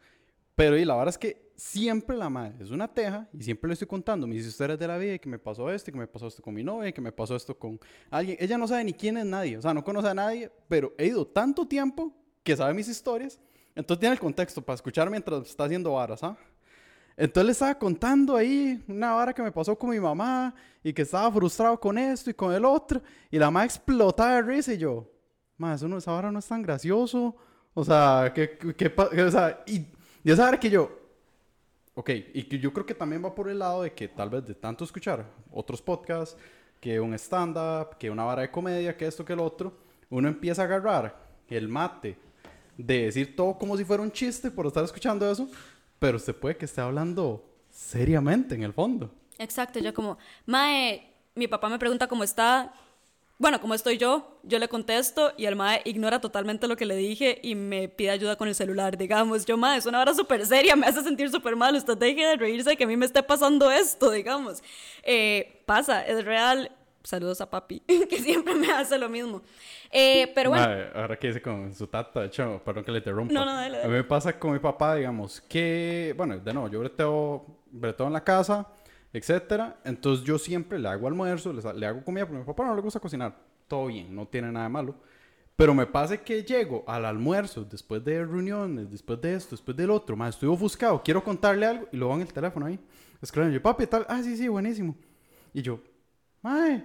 Pero 0.56 0.75
y 0.75 0.84
la 0.84 0.95
verdad 0.95 1.10
es 1.10 1.18
que 1.18 1.51
siempre 1.56 2.18
la 2.18 2.30
madre 2.30 2.56
es 2.60 2.72
una 2.72 2.88
teja 2.88 3.28
y 3.31 3.44
siempre 3.44 3.68
le 3.68 3.74
estoy 3.74 3.88
contando 3.88 4.25
mis 4.25 4.45
historias 4.45 4.80
de 4.80 4.88
la 4.88 4.98
vida 4.98 5.13
y 5.13 5.19
que 5.19 5.30
me 5.30 5.38
pasó 5.38 5.69
esto, 5.72 5.92
y 5.92 5.94
que 5.94 6.00
me 6.00 6.07
pasó 6.07 6.28
esto 6.28 6.42
con 6.42 6.56
mi 6.56 6.63
novia, 6.63 6.89
y 6.89 6.94
que 6.94 7.01
me 7.01 7.12
pasó 7.12 7.36
esto 7.36 7.56
con 7.56 7.80
alguien. 8.10 8.38
Ella 8.39 8.57
no 8.57 8.68
sabe 8.68 8.84
ni 8.84 8.94
quién 8.94 9.18
es 9.18 9.25
nadie, 9.25 9.57
o 9.57 9.62
sea, 9.62 9.75
no 9.75 9.84
conoce 9.84 10.07
a 10.07 10.16
nadie, 10.16 10.51
pero 10.68 10.94
he 10.98 11.06
ido 11.06 11.28
tanto 11.28 11.68
tiempo 11.68 12.12
que 12.44 12.56
sabe 12.56 12.74
mis 12.74 12.88
historias, 12.88 13.40
entonces 13.75 14.00
tiene 14.00 14.13
el 14.13 14.19
contexto 14.19 14.63
para 14.63 14.75
escuchar 14.75 15.10
mientras 15.12 15.48
está 15.48 15.66
haciendo 15.66 15.94
varas, 15.94 16.24
¿ah? 16.24 16.36
Entonces 17.16 17.45
le 17.45 17.51
estaba 17.51 17.75
contando 17.78 18.36
ahí 18.36 18.83
una 18.88 19.13
vara 19.13 19.33
que 19.33 19.42
me 19.42 19.51
pasó 19.51 19.78
con 19.78 19.90
mi 19.92 20.00
mamá 20.00 20.54
y 20.83 20.94
que 20.94 21.01
estaba 21.04 21.31
frustrado 21.31 21.80
con 21.80 21.98
esto 21.98 22.30
y 22.30 22.33
con 22.33 22.54
el 22.54 22.63
otro 22.63 23.01
y 23.31 23.38
la 23.38 23.48
mamá 23.48 23.66
explotaba 23.66 24.36
de 24.36 24.42
risa 24.44 24.74
y 24.74 24.78
yo, 24.78 25.07
ma, 25.57 25.74
eso 25.74 25.88
no, 25.88 25.98
esa 25.98 26.12
vara 26.12 26.31
no 26.31 26.39
es 26.39 26.48
tan 26.48 26.62
gracioso, 26.62 27.36
o 27.74 27.83
sea, 27.83 28.31
que 28.33 28.89
pa- 28.89 29.09
que, 29.09 29.21
o 29.24 29.31
sea, 29.31 29.63
y, 29.68 29.86
y 30.24 30.31
esa 30.31 30.45
vara 30.45 30.59
que 30.59 30.69
yo, 30.69 30.89
ok, 31.95 32.09
y 32.33 32.44
que 32.44 32.59
yo 32.59 32.71
creo 32.74 32.86
que 32.86 32.94
también 32.94 33.24
va 33.24 33.33
por 33.33 33.50
el 33.50 33.59
lado 33.59 33.83
de 33.83 33.94
que 33.94 34.07
tal 34.07 34.30
vez 34.30 34.45
de 34.45 34.54
tanto 34.56 34.83
escuchar 34.83 35.25
otros 35.51 35.81
podcasts, 35.81 36.38
que 36.80 37.00
un 37.00 37.13
stand-up, 37.15 37.98
que 37.98 38.09
una 38.12 38.24
vara 38.24 38.44
de 38.44 38.51
comedia, 38.51 38.95
que 38.95 39.07
esto, 39.07 39.25
que 39.25 39.33
el 39.33 39.39
otro, 39.39 39.74
uno 40.09 40.27
empieza 40.27 40.62
a 40.62 40.65
agarrar 40.65 41.18
el 41.50 41.68
mate 41.68 42.18
de 42.77 43.04
decir 43.06 43.36
todo 43.36 43.57
como 43.57 43.75
si 43.75 43.83
fuera 43.83 44.04
un 44.04 44.12
chiste 44.12 44.51
por 44.51 44.68
estar 44.68 44.83
escuchando 44.83 45.30
eso, 45.30 45.50
pero 45.98 46.18
usted 46.18 46.36
puede 46.36 46.56
que 46.56 46.65
esté 46.65 46.81
hablando 46.81 47.44
seriamente 47.71 48.54
en 48.54 48.62
el 48.63 48.74
fondo. 48.74 49.09
Exacto, 49.39 49.80
yo 49.80 49.94
como, 49.94 50.18
Mae, 50.45 51.12
mi 51.36 51.48
papá 51.48 51.69
me 51.69 51.80
pregunta 51.80 52.07
cómo 52.07 52.24
está. 52.24 52.71
Bueno, 53.39 53.62
cómo 53.62 53.75
estoy 53.75 54.00
yo, 54.00 54.39
yo 54.42 54.57
le 54.57 54.68
contesto 54.68 55.31
y 55.38 55.45
el 55.45 55.56
Mae 55.56 55.81
ignora 55.86 56.19
totalmente 56.19 56.68
lo 56.68 56.75
que 56.75 56.88
le 56.88 56.95
dije 56.95 57.39
y 57.44 57.54
me 57.54 57.88
pide 57.88 58.10
ayuda 58.10 58.36
con 58.36 58.48
el 58.48 58.56
celular. 58.56 58.98
Digamos, 58.98 59.45
yo, 59.45 59.57
Mae, 59.57 59.78
es 59.78 59.86
una 59.86 60.01
hora 60.01 60.16
súper 60.16 60.44
seria, 60.48 60.75
me 60.75 60.88
hace 60.88 61.04
sentir 61.04 61.30
súper 61.30 61.56
mal. 61.56 61.75
Usted 61.75 61.95
deje 61.98 62.25
de 62.25 62.36
reírse 62.36 62.72
de 62.72 62.78
que 62.78 62.86
a 62.86 62.88
mí 62.88 62.98
me 62.98 63.06
esté 63.06 63.22
pasando 63.22 63.69
esto, 63.69 64.10
digamos. 64.10 64.63
Eh, 65.04 65.62
pasa, 65.68 66.04
es 66.06 66.25
real. 66.25 66.72
Saludos 67.04 67.39
a 67.39 67.50
papi, 67.50 67.80
que 68.10 68.19
siempre 68.19 68.56
me 68.56 68.72
hace 68.72 68.98
lo 68.98 69.07
mismo. 69.07 69.42
Eh, 69.92 70.31
pero 70.33 70.50
bueno, 70.50 70.66
Mae, 70.66 70.90
ahora 70.95 71.18
que 71.18 71.28
dice 71.28 71.42
con 71.42 71.74
su 71.75 71.86
tata, 71.88 72.22
de 72.22 72.28
hecho, 72.28 72.60
perdón 72.66 72.83
que 72.83 72.92
le 72.92 72.98
interrumpa. 72.98 73.31
No, 73.33 73.45
no, 73.45 73.54
dale, 73.54 73.78
A 73.78 73.80
dale. 73.81 73.90
mí 73.92 73.98
me 73.98 74.04
pasa 74.04 74.38
con 74.38 74.51
mi 74.54 74.60
papá, 74.60 74.95
digamos, 74.95 75.40
que, 75.42 76.13
bueno, 76.18 76.40
de 76.40 76.54
nuevo, 76.54 76.69
yo 76.69 76.80
breteo, 76.80 77.45
breteo 77.72 78.07
en 78.07 78.13
la 78.13 78.24
casa, 78.24 78.68
etcétera. 79.13 79.80
Entonces 79.83 80.25
yo 80.25 80.38
siempre 80.38 80.80
le 80.80 80.88
hago 80.88 81.07
almuerzo, 81.07 81.54
le, 81.54 81.62
le 81.74 81.86
hago 81.86 82.04
comida, 82.04 82.25
porque 82.25 82.38
a 82.38 82.39
mi 82.39 82.45
papá 82.45 82.65
no 82.65 82.75
le 82.75 82.81
gusta 82.81 83.00
cocinar. 83.00 83.36
Todo 83.68 83.88
bien, 83.88 84.13
no 84.15 84.25
tiene 84.27 84.51
nada 84.51 84.65
de 84.65 84.69
malo. 84.69 84.95
Pero 85.57 85.74
me 85.74 85.88
pasa 85.88 86.15
que 86.18 86.44
llego 86.44 86.83
al 86.88 87.04
almuerzo, 87.04 87.63
después 87.63 88.06
de 88.06 88.24
reuniones, 88.24 88.92
después 88.92 89.19
de 89.19 89.33
esto, 89.33 89.56
después 89.56 89.75
del 89.75 89.89
otro, 89.89 90.15
más 90.15 90.36
estoy 90.36 90.50
ofuscado, 90.50 91.01
quiero 91.04 91.24
contarle 91.24 91.65
algo, 91.65 91.88
y 91.92 91.98
lo 91.98 92.09
van 92.09 92.21
en 92.21 92.27
el 92.27 92.33
teléfono 92.33 92.68
ahí. 92.68 92.80
Escriben, 93.19 93.51
yo, 93.51 93.59
papi, 93.59 93.88
tal, 93.88 94.06
ah, 94.07 94.21
sí, 94.21 94.38
sí, 94.38 94.48
buenísimo. 94.48 94.95
Y 95.56 95.63
yo, 95.63 95.80
mae, 96.44 96.83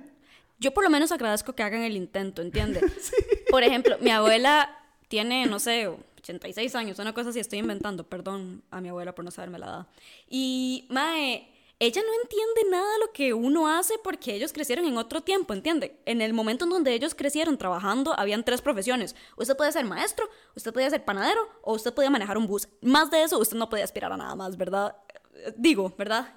Yo 0.58 0.72
por 0.72 0.84
lo 0.84 0.88
menos 0.88 1.12
agradezco 1.12 1.52
que 1.52 1.62
hagan 1.62 1.82
el 1.82 1.96
intento, 1.96 2.40
¿entiendes? 2.40 3.12
Por 3.50 3.62
ejemplo, 3.62 3.96
mi 4.00 4.08
abuela 4.08 4.70
tiene, 5.08 5.44
no 5.44 5.58
sé, 5.58 5.88
86 6.16 6.74
años, 6.74 6.98
una 6.98 7.12
cosa 7.12 7.28
así, 7.28 7.40
estoy 7.40 7.58
inventando, 7.58 8.04
perdón 8.04 8.62
a 8.70 8.80
mi 8.80 8.88
abuela 8.88 9.14
por 9.14 9.22
no 9.22 9.30
saberme 9.30 9.58
la 9.58 9.66
edad. 9.66 9.86
Y, 10.30 10.86
mae, 10.88 11.51
ella 11.84 12.00
no 12.00 12.14
entiende 12.23 12.70
nada 12.70 12.93
de 12.93 12.99
lo 13.00 13.12
que 13.12 13.34
uno 13.34 13.67
hace 13.67 13.94
porque 14.05 14.37
ellos 14.37 14.52
crecieron 14.52 14.87
en 14.87 14.96
otro 14.96 15.20
tiempo, 15.20 15.52
¿entiende? 15.52 15.99
En 16.06 16.20
el 16.20 16.32
momento 16.32 16.64
en 16.64 16.70
donde 16.70 16.94
ellos 16.94 17.12
crecieron 17.12 17.58
trabajando, 17.58 18.17
habían 18.17 18.44
tres 18.44 18.62
profesiones. 18.62 19.17
Usted 19.37 19.56
podía 19.56 19.73
ser 19.73 19.84
maestro, 19.84 20.31
usted 20.55 20.73
podía 20.73 20.88
ser 20.90 21.05
panadero 21.05 21.40
o 21.62 21.75
usted 21.75 21.93
podía 21.93 22.08
manejar 22.08 22.38
un 22.38 22.46
bus. 22.46 22.69
Más 22.82 23.11
de 23.11 23.25
eso, 23.25 23.37
usted 23.40 23.56
no 23.56 23.69
podía 23.69 23.82
aspirar 23.82 24.12
a 24.12 24.17
nada 24.17 24.36
más, 24.36 24.56
¿verdad? 24.56 24.94
Eh, 25.34 25.55
Digo, 25.56 25.93
¿verdad? 25.98 26.32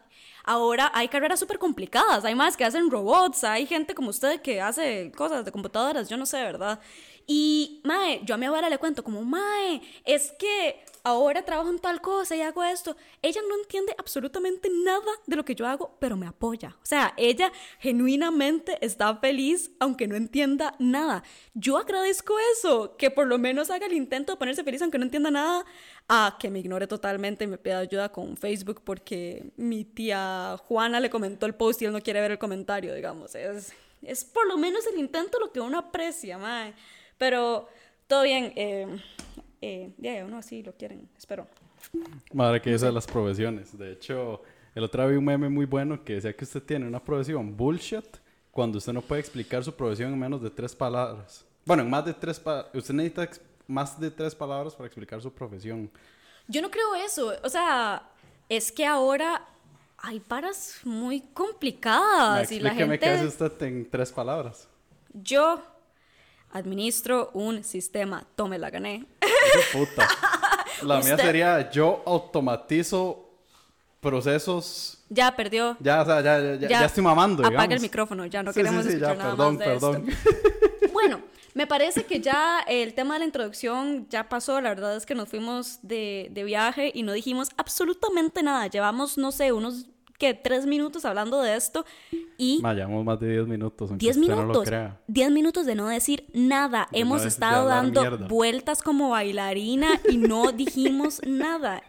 Ahora 0.45 0.89
hay 0.95 1.09
carreras 1.09 1.39
súper 1.39 1.59
complicadas, 1.59 2.25
hay 2.25 2.33
más 2.33 2.57
que 2.57 2.65
hacen 2.65 2.89
robots, 2.89 3.43
hay 3.43 3.67
gente 3.67 3.93
como 3.93 4.09
usted 4.09 4.41
que 4.41 4.61
hace 4.61 5.11
cosas 5.15 5.45
de 5.45 5.51
computadoras, 5.51 6.09
yo 6.09 6.17
no 6.17 6.25
sé, 6.25 6.37
¿verdad? 6.37 6.79
Y, 7.27 7.81
Mae, 7.83 8.21
yo 8.23 8.33
a 8.33 8.37
mi 8.39 8.47
abuela 8.47 8.67
le 8.67 8.79
cuento 8.79 9.03
como, 9.03 9.21
Mae, 9.21 9.81
es 10.05 10.31
que 10.39 10.83
ahora 11.05 11.45
trabajo 11.45 11.69
en 11.69 11.77
tal 11.77 12.01
cosa 12.01 12.35
y 12.35 12.41
hago 12.41 12.63
esto. 12.63 12.97
Ella 13.21 13.39
no 13.47 13.55
entiende 13.55 13.95
absolutamente 13.97 14.69
nada 14.83 15.11
de 15.27 15.35
lo 15.35 15.45
que 15.45 15.53
yo 15.53 15.67
hago, 15.67 15.95
pero 15.99 16.17
me 16.17 16.25
apoya. 16.25 16.75
O 16.81 16.85
sea, 16.85 17.13
ella 17.15 17.51
genuinamente 17.79 18.83
está 18.83 19.15
feliz 19.17 19.71
aunque 19.79 20.07
no 20.07 20.15
entienda 20.15 20.75
nada. 20.79 21.23
Yo 21.53 21.77
agradezco 21.77 22.35
eso, 22.53 22.97
que 22.97 23.11
por 23.11 23.27
lo 23.27 23.37
menos 23.37 23.69
haga 23.69 23.85
el 23.85 23.93
intento 23.93 24.33
de 24.33 24.37
ponerse 24.37 24.63
feliz 24.63 24.81
aunque 24.81 24.97
no 24.97 25.05
entienda 25.05 25.29
nada, 25.29 25.63
a 26.07 26.37
que 26.39 26.49
me 26.49 26.59
ignore 26.59 26.87
totalmente 26.87 27.43
y 27.43 27.47
me 27.47 27.59
pida 27.59 27.79
ayuda 27.79 28.11
con 28.11 28.35
Facebook 28.35 28.81
porque 28.83 29.51
mi 29.57 29.85
tía 29.85 30.57
Juana 30.65 30.99
le 30.99 31.11
comentó 31.11 31.45
el 31.45 31.53
post 31.53 31.83
y 31.83 31.85
él 31.85 31.93
no 31.93 32.01
quiere 32.01 32.19
ver 32.19 32.31
el 32.31 32.39
comentario, 32.39 32.95
digamos. 32.95 33.35
Es, 33.35 33.73
es 34.01 34.25
por 34.25 34.47
lo 34.47 34.57
menos 34.57 34.85
el 34.87 34.99
intento 34.99 35.39
lo 35.39 35.51
que 35.51 35.61
uno 35.61 35.77
aprecia, 35.77 36.39
mae. 36.39 36.73
Pero 37.19 37.67
todo 38.07 38.23
bien, 38.23 38.53
eh, 38.55 38.87
eh, 39.61 39.91
ya, 39.97 40.25
uno 40.25 40.37
así 40.37 40.63
lo 40.63 40.73
quieren, 40.73 41.07
espero. 41.17 41.47
Madre 42.33 42.61
que 42.61 42.73
esa 42.73 42.87
de 42.87 42.91
las 42.91 43.07
profesiones. 43.07 43.77
De 43.77 43.93
hecho, 43.93 44.41
el 44.73 44.83
otro 44.83 45.01
día 45.03 45.11
vi 45.11 45.17
un 45.17 45.25
meme 45.25 45.49
muy 45.49 45.65
bueno 45.65 46.03
que 46.03 46.13
decía 46.15 46.35
que 46.35 46.43
usted 46.43 46.63
tiene 46.63 46.87
una 46.87 47.03
profesión 47.03 47.55
bullshit 47.55 48.05
cuando 48.51 48.77
usted 48.77 48.93
no 48.93 49.01
puede 49.01 49.21
explicar 49.21 49.63
su 49.63 49.73
profesión 49.73 50.13
en 50.13 50.19
menos 50.19 50.41
de 50.41 50.49
tres 50.49 50.75
palabras. 50.75 51.45
Bueno, 51.65 51.83
en 51.83 51.89
más 51.89 52.05
de 52.05 52.13
tres 52.13 52.39
palabras. 52.39 52.73
Usted 52.73 52.93
necesita 52.93 53.29
más 53.67 53.99
de 53.99 54.11
tres 54.11 54.35
palabras 54.35 54.73
para 54.75 54.87
explicar 54.87 55.21
su 55.21 55.31
profesión. 55.31 55.89
Yo 56.47 56.61
no 56.61 56.69
creo 56.69 56.95
eso, 56.95 57.33
o 57.43 57.49
sea, 57.49 58.07
es 58.47 58.71
que 58.71 58.85
ahora 58.85 59.45
hay 59.97 60.19
paras 60.19 60.79
muy 60.83 61.21
complicadas 61.21 62.51
y 62.51 62.59
la 62.59 62.73
gente... 62.75 62.99
qué 62.99 63.09
hace 63.09 63.25
usted 63.25 63.61
en 63.63 63.89
tres 63.89 64.11
palabras. 64.11 64.67
Yo 65.13 65.63
administro 66.55 67.29
un 67.33 67.63
sistema, 67.63 68.25
tome 68.35 68.57
la 68.57 68.69
gané. 68.69 69.05
Qué 69.19 69.77
puta. 69.77 70.07
La 70.81 70.99
mía 70.99 71.13
Usted- 71.15 71.23
sería 71.25 71.69
yo 71.71 72.03
automatizo 72.05 73.29
procesos. 74.01 75.03
Ya 75.09 75.35
perdió. 75.35 75.77
Ya, 75.79 76.01
o 76.01 76.05
sea, 76.05 76.21
ya, 76.21 76.39
ya, 76.39 76.55
ya, 76.55 76.67
ya 76.67 76.85
estoy 76.85 77.03
mamando. 77.03 77.45
Apaga 77.45 77.75
el 77.75 77.81
micrófono, 77.81 78.25
ya 78.25 78.43
no 78.43 78.51
Sí, 78.51 78.59
queremos 78.59 78.83
sí, 78.83 78.89
escuchar 78.89 79.17
nada 79.17 79.31
perdón, 79.31 79.55
más 79.57 79.59
de 79.59 79.65
perdón. 79.73 80.09
esto. 80.09 80.29
Bueno, 80.93 81.19
me 81.53 81.67
parece 81.67 82.05
que 82.05 82.19
ya 82.21 82.59
el 82.67 82.93
tema 82.93 83.15
de 83.15 83.19
la 83.19 83.25
introducción 83.25 84.07
ya 84.09 84.27
pasó. 84.29 84.59
La 84.61 84.69
verdad 84.69 84.95
es 84.95 85.05
que 85.05 85.13
nos 85.15 85.27
fuimos 85.29 85.79
de, 85.81 86.29
de 86.31 86.43
viaje 86.43 86.91
y 86.93 87.03
no 87.03 87.11
dijimos 87.13 87.49
absolutamente 87.57 88.41
nada. 88.43 88.67
Llevamos, 88.67 89.17
no 89.17 89.31
sé, 89.31 89.51
unos 89.51 89.85
que 90.17 90.33
tres 90.33 90.65
minutos 90.65 91.03
hablando 91.05 91.41
de 91.41 91.55
esto 91.55 91.85
y 92.37 92.59
Ma, 92.61 92.73
llevamos 92.73 93.03
más 93.03 93.19
de 93.19 93.29
10 93.31 93.47
minutos. 93.47 93.89
aunque 93.89 94.05
10 94.05 94.17
usted 94.17 94.29
no 94.29 94.35
lo 94.37 94.41
minutos, 94.43 94.65
crea. 94.67 94.99
10 95.07 95.31
minutos 95.31 95.65
de 95.65 95.75
no 95.75 95.87
decir 95.87 96.25
nada. 96.33 96.87
De 96.91 96.99
Hemos 96.99 97.21
no 97.23 97.27
estado 97.27 97.67
dando 97.67 98.01
mierda. 98.01 98.27
vueltas 98.27 98.81
como 98.81 99.09
bailarina 99.09 99.89
y 100.09 100.17
no 100.17 100.51
dijimos 100.53 101.21
nada. 101.25 101.83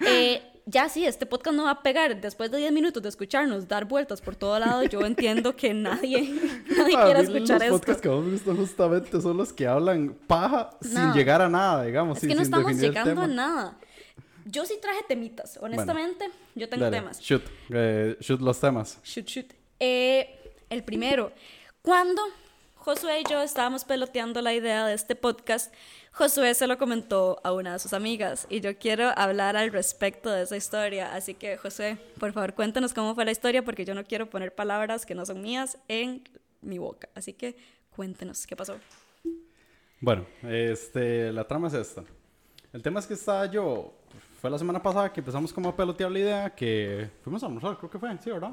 Eh, 0.00 0.42
ya 0.64 0.88
sí, 0.88 1.04
este 1.04 1.26
podcast 1.26 1.56
no 1.56 1.64
va 1.64 1.70
a 1.72 1.82
pegar. 1.82 2.20
Después 2.20 2.52
de 2.52 2.58
10 2.58 2.72
minutos 2.72 3.02
de 3.02 3.08
escucharnos 3.08 3.66
dar 3.66 3.84
vueltas 3.86 4.20
por 4.20 4.36
todo 4.36 4.56
lado, 4.60 4.84
yo 4.84 5.00
entiendo 5.04 5.56
que 5.56 5.74
nadie, 5.74 6.22
nadie 6.76 6.96
A 6.96 7.04
quiera 7.04 7.20
mí 7.22 7.24
escuchar 7.26 7.56
los 7.58 7.62
esto. 7.64 7.78
podcasts 7.78 8.02
que 8.02 8.08
me 8.08 8.30
gustan 8.30 8.56
justamente 8.56 9.20
son 9.20 9.36
los 9.36 9.52
que 9.52 9.66
hablan 9.66 10.16
paja 10.28 10.70
sin 10.80 10.94
No. 10.94 11.14
llegar 11.14 11.42
a 11.42 11.48
nada, 11.48 11.82
digamos. 11.84 12.18
Es 12.18 12.20
sin- 12.20 12.28
que 12.30 12.34
no 12.36 12.44
sin 12.44 12.54
estamos 12.54 12.76
llegando 12.76 13.22
a 13.22 13.26
nada. 13.26 13.78
Yo 14.44 14.64
sí 14.64 14.78
traje 14.80 15.02
temitas, 15.08 15.58
honestamente. 15.60 16.30
yo 16.54 16.68
tengo 16.68 16.84
Dale, 16.84 16.98
temas. 16.98 17.20
Shoot, 17.20 17.42
eh, 17.70 18.16
shoot 18.20 18.40
los 18.40 18.60
temas. 18.60 18.98
Shoot, 19.04 19.26
shoot. 19.26 19.52
Eh, 19.78 20.54
el 20.70 20.82
primero, 20.84 21.32
cuando 21.82 22.22
Josué 22.76 23.20
y 23.20 23.24
yo 23.30 23.40
estábamos 23.42 23.84
peloteando 23.84 24.42
la 24.42 24.54
idea 24.54 24.86
de 24.86 24.94
este 24.94 25.14
podcast, 25.14 25.72
Josué 26.12 26.54
se 26.54 26.66
lo 26.66 26.78
comentó 26.78 27.40
a 27.44 27.52
una 27.52 27.74
de 27.74 27.78
sus 27.78 27.92
amigas 27.92 28.46
y 28.50 28.60
yo 28.60 28.76
quiero 28.76 29.10
hablar 29.16 29.56
al 29.56 29.70
respecto 29.70 30.30
de 30.30 30.42
esa 30.42 30.56
historia. 30.56 31.14
Así 31.14 31.34
que, 31.34 31.56
Josué, 31.56 31.96
por 32.18 32.32
favor, 32.32 32.54
cuéntanos 32.54 32.92
cómo 32.92 33.14
fue 33.14 33.24
la 33.24 33.30
historia 33.30 33.64
porque 33.64 33.84
yo 33.84 33.94
no 33.94 34.04
quiero 34.04 34.28
poner 34.28 34.54
palabras 34.54 35.06
que 35.06 35.14
no 35.14 35.24
son 35.24 35.40
mías 35.42 35.78
en 35.88 36.24
mi 36.60 36.78
boca. 36.78 37.08
Así 37.14 37.32
que 37.32 37.56
cuéntenos 37.94 38.46
qué 38.46 38.56
pasó. 38.56 38.76
Bueno, 40.00 40.26
este, 40.42 41.32
la 41.32 41.46
trama 41.46 41.68
es 41.68 41.74
esta. 41.74 42.02
El 42.72 42.82
tema 42.82 42.98
es 42.98 43.06
que 43.06 43.14
estaba 43.14 43.46
yo, 43.46 43.94
fue 44.42 44.50
la 44.50 44.58
semana 44.58 44.82
pasada 44.82 45.12
que 45.12 45.20
empezamos 45.20 45.52
como 45.52 45.68
a 45.68 45.76
pelotear 45.76 46.10
la 46.10 46.18
idea 46.18 46.50
que 46.50 47.08
fuimos 47.22 47.44
a 47.44 47.46
almorzar, 47.46 47.78
creo 47.78 47.88
que 47.88 47.96
fue, 47.96 48.10
sí, 48.18 48.28
¿verdad? 48.28 48.50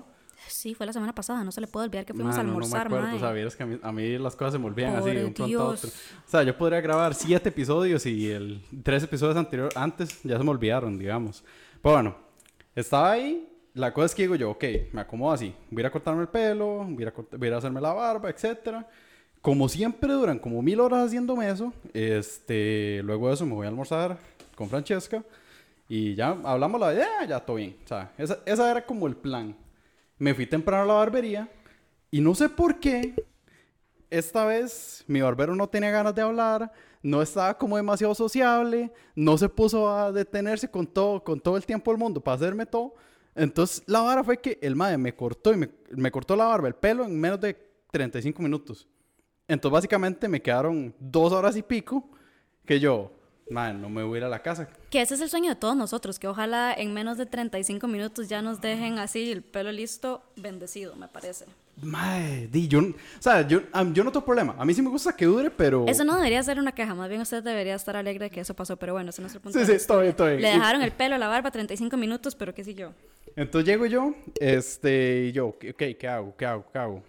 Sí, 0.48 0.75
fue 0.75 0.86
la 0.86 0.93
semana 0.93 1.15
pasada, 1.15 1.43
no 1.43 1.51
se 1.51 1.60
le 1.60 1.65
puede 1.65 1.88
olvidar 1.88 2.05
que 2.05 2.13
fuimos 2.13 2.38
a 2.38 2.41
almorzar, 2.41 2.88
no 2.88 2.98
me 2.98 3.01
acuerdo, 3.01 3.17
o 3.17 3.19
sea, 3.19 3.31
vieras 3.31 3.55
que 3.55 3.63
a 3.63 3.65
mí, 3.65 3.79
a 3.81 3.91
mí 3.91 4.19
las 4.19 4.36
cosas 4.36 4.53
se 4.53 4.60
me 4.60 4.67
olvidan 4.67 4.98
así 4.98 5.10
de 5.10 5.25
un 5.25 5.34
pronto 5.34 5.60
a 5.60 5.65
otro. 5.69 5.89
O 5.89 6.29
sea, 6.29 6.43
yo 6.43 6.55
podría 6.55 6.79
grabar 6.79 7.15
siete 7.15 7.50
episodios 7.50 8.05
y 8.05 8.29
el 8.29 8.63
tres 8.84 9.01
episodios 9.01 9.36
anteriores, 9.36 9.75
antes 9.75 10.22
ya 10.22 10.38
se 10.38 10.43
me 10.43 10.51
olvidaron, 10.51 11.00
digamos. 11.00 11.43
Pero 11.81 11.96
bueno, 11.96 12.15
estaba 12.75 13.13
ahí, 13.13 13.50
la 13.74 13.91
cosa 13.91 14.05
es 14.05 14.13
que 14.13 14.22
digo 14.22 14.36
yo, 14.36 14.51
ok, 14.51 14.63
me 14.93 15.01
acomodo 15.01 15.31
así, 15.31 15.55
voy 15.72 15.79
a 15.79 15.81
ir 15.81 15.88
a 15.88 15.91
cortarme 15.91 16.22
el 16.22 16.27
pelo, 16.27 16.86
voy 16.88 17.03
a, 17.03 17.12
voy 17.12 17.46
a 17.46 17.48
ir 17.48 17.53
a 17.55 17.58
hacerme 17.58 17.81
la 17.81 17.93
barba, 17.93 18.29
etcétera. 18.29 18.88
Como 19.41 19.67
siempre 19.67 20.13
duran 20.13 20.38
como 20.38 20.62
mil 20.62 20.81
horas 20.81 21.08
haciéndome 21.08 21.50
eso, 21.50 21.74
este, 21.96 23.01
luego 23.03 23.29
de 23.29 23.34
eso 23.34 23.48
me 23.48 23.55
voy 23.55 23.65
a 23.65 23.69
almorzar 23.69 24.19
con 24.53 24.69
Francesca 24.69 25.24
y 25.89 26.13
ya 26.13 26.38
hablamos 26.43 26.79
la 26.79 26.93
idea, 26.93 27.25
ya 27.27 27.39
todo 27.39 27.58
bien. 27.58 27.75
Sea, 27.84 28.13
esa, 28.17 28.39
esa 28.46 28.72
era 28.72 28.86
como 28.86 29.08
el 29.08 29.17
plan. 29.17 29.55
Me 30.19 30.36
fui 30.36 30.46
temprano 30.46 30.84
a 30.84 30.86
la 30.86 30.93
barbería 30.93 31.50
y 32.12 32.22
no 32.22 32.36
sé 32.36 32.48
por 32.48 32.79
qué, 32.79 33.15
esta 34.10 34.46
vez 34.46 35.03
mi 35.08 35.22
barbero 35.22 35.55
no 35.55 35.67
tenía 35.67 35.89
ganas 35.89 36.13
de 36.13 36.22
hablar, 36.22 36.72
no 37.01 37.22
estaba 37.22 37.58
como 37.58 37.75
demasiado 37.75 38.13
sociable, 38.13 38.91
no 39.15 39.38
se 39.38 39.50
puso 39.50 39.89
a 39.89 40.12
detenerse 40.12 40.69
con 40.69 40.86
todo, 40.86 41.24
con 41.24 41.39
todo 41.39 41.58
el 41.58 41.65
tiempo 41.65 41.91
del 41.91 42.00
mundo 42.00 42.22
para 42.22 42.36
hacerme 42.36 42.67
todo. 42.67 42.93
Entonces 43.34 43.84
la 43.88 44.01
vara 44.01 44.24
fue 44.24 44.39
que 44.39 44.60
el 44.62 44.75
madre 44.75 44.98
me 44.98 45.15
cortó 45.15 45.53
y 45.53 45.58
me, 45.58 45.69
me 45.91 46.12
cortó 46.12 46.36
la 46.36 46.46
barba, 46.46 46.67
el 46.67 46.75
pelo 46.75 47.03
en 47.03 47.19
menos 47.19 47.39
de 47.39 47.55
35 47.91 48.41
minutos. 48.43 48.88
Entonces 49.48 49.74
básicamente 49.74 50.27
me 50.27 50.41
quedaron 50.41 50.93
dos 51.00 51.31
horas 51.34 51.58
y 51.58 51.63
pico 51.63 52.08
que 52.65 52.79
yo, 52.79 53.12
madre, 53.50 53.77
no 53.77 53.89
me 53.89 54.03
voy 54.03 54.15
a 54.15 54.18
ir 54.20 54.24
a 54.25 54.29
la 54.29 54.41
casa. 54.41 54.68
Que 54.89 55.01
ese 55.01 55.15
es 55.15 55.22
el 55.22 55.29
sueño 55.29 55.50
de 55.50 55.56
todos 55.56 55.75
nosotros, 55.75 56.20
que 56.20 56.27
ojalá 56.27 56.74
en 56.74 56.94
menos 56.94 57.18
de 57.18 57.25
35 57.25 57.88
minutos 57.88 58.29
ya 58.29 58.41
nos 58.41 58.62
dejen 58.62 59.00
así 59.00 59.32
el 59.32 59.41
pelo 59.41 59.72
listo, 59.72 60.24
bendecido, 60.36 60.96
me 60.96 61.08
parece. 61.08 61.46
Madre, 61.82 62.50
di, 62.51 62.68
yo, 62.68 62.79
o 62.79 62.94
sea, 63.20 63.48
yo, 63.48 63.62
yo 63.94 64.03
no 64.03 64.12
tengo 64.12 64.25
problema. 64.25 64.56
A 64.58 64.65
mí 64.65 64.74
sí 64.74 64.82
me 64.82 64.89
gusta 64.89 65.15
que 65.15 65.25
dure, 65.25 65.50
pero... 65.50 65.86
Eso 65.88 66.03
no 66.03 66.15
debería 66.15 66.44
ser 66.44 66.60
una 66.60 66.74
queja, 66.74 66.94
más 66.94 67.08
bien 67.08 67.22
usted 67.22 67.41
debería 67.41 67.75
estar 67.75 67.96
alegre 67.96 68.25
de 68.25 68.29
que 68.32 68.41
eso 68.41 68.53
pasó, 68.53 68.77
pero 68.77 68.94
bueno, 68.94 69.12
ese 69.12 69.22
no 69.22 69.27
es 69.27 69.36
el 69.36 69.41
punto. 69.41 69.58
Sí, 69.58 69.65
sí, 69.65 69.72
está 69.74 70.00
bien. 70.01 70.15
Le 70.41 70.50
dejaron 70.50 70.82
el 70.84 70.91
pelo, 70.91 71.18
la 71.18 71.27
barba, 71.27 71.51
35 71.51 71.96
minutos, 71.96 72.36
pero 72.36 72.53
qué 72.53 72.63
sé 72.63 72.74
yo. 72.74 72.91
Entonces 73.36 73.68
llego 73.68 73.86
yo, 73.86 74.13
este, 74.41 75.27
y 75.27 75.32
yo, 75.32 75.48
ok, 75.48 75.84
¿qué 75.98 76.08
hago? 76.08 76.36
¿Qué 76.36 76.46
hago? 76.46 76.65
¿Qué 76.72 76.79
hago? 76.79 77.03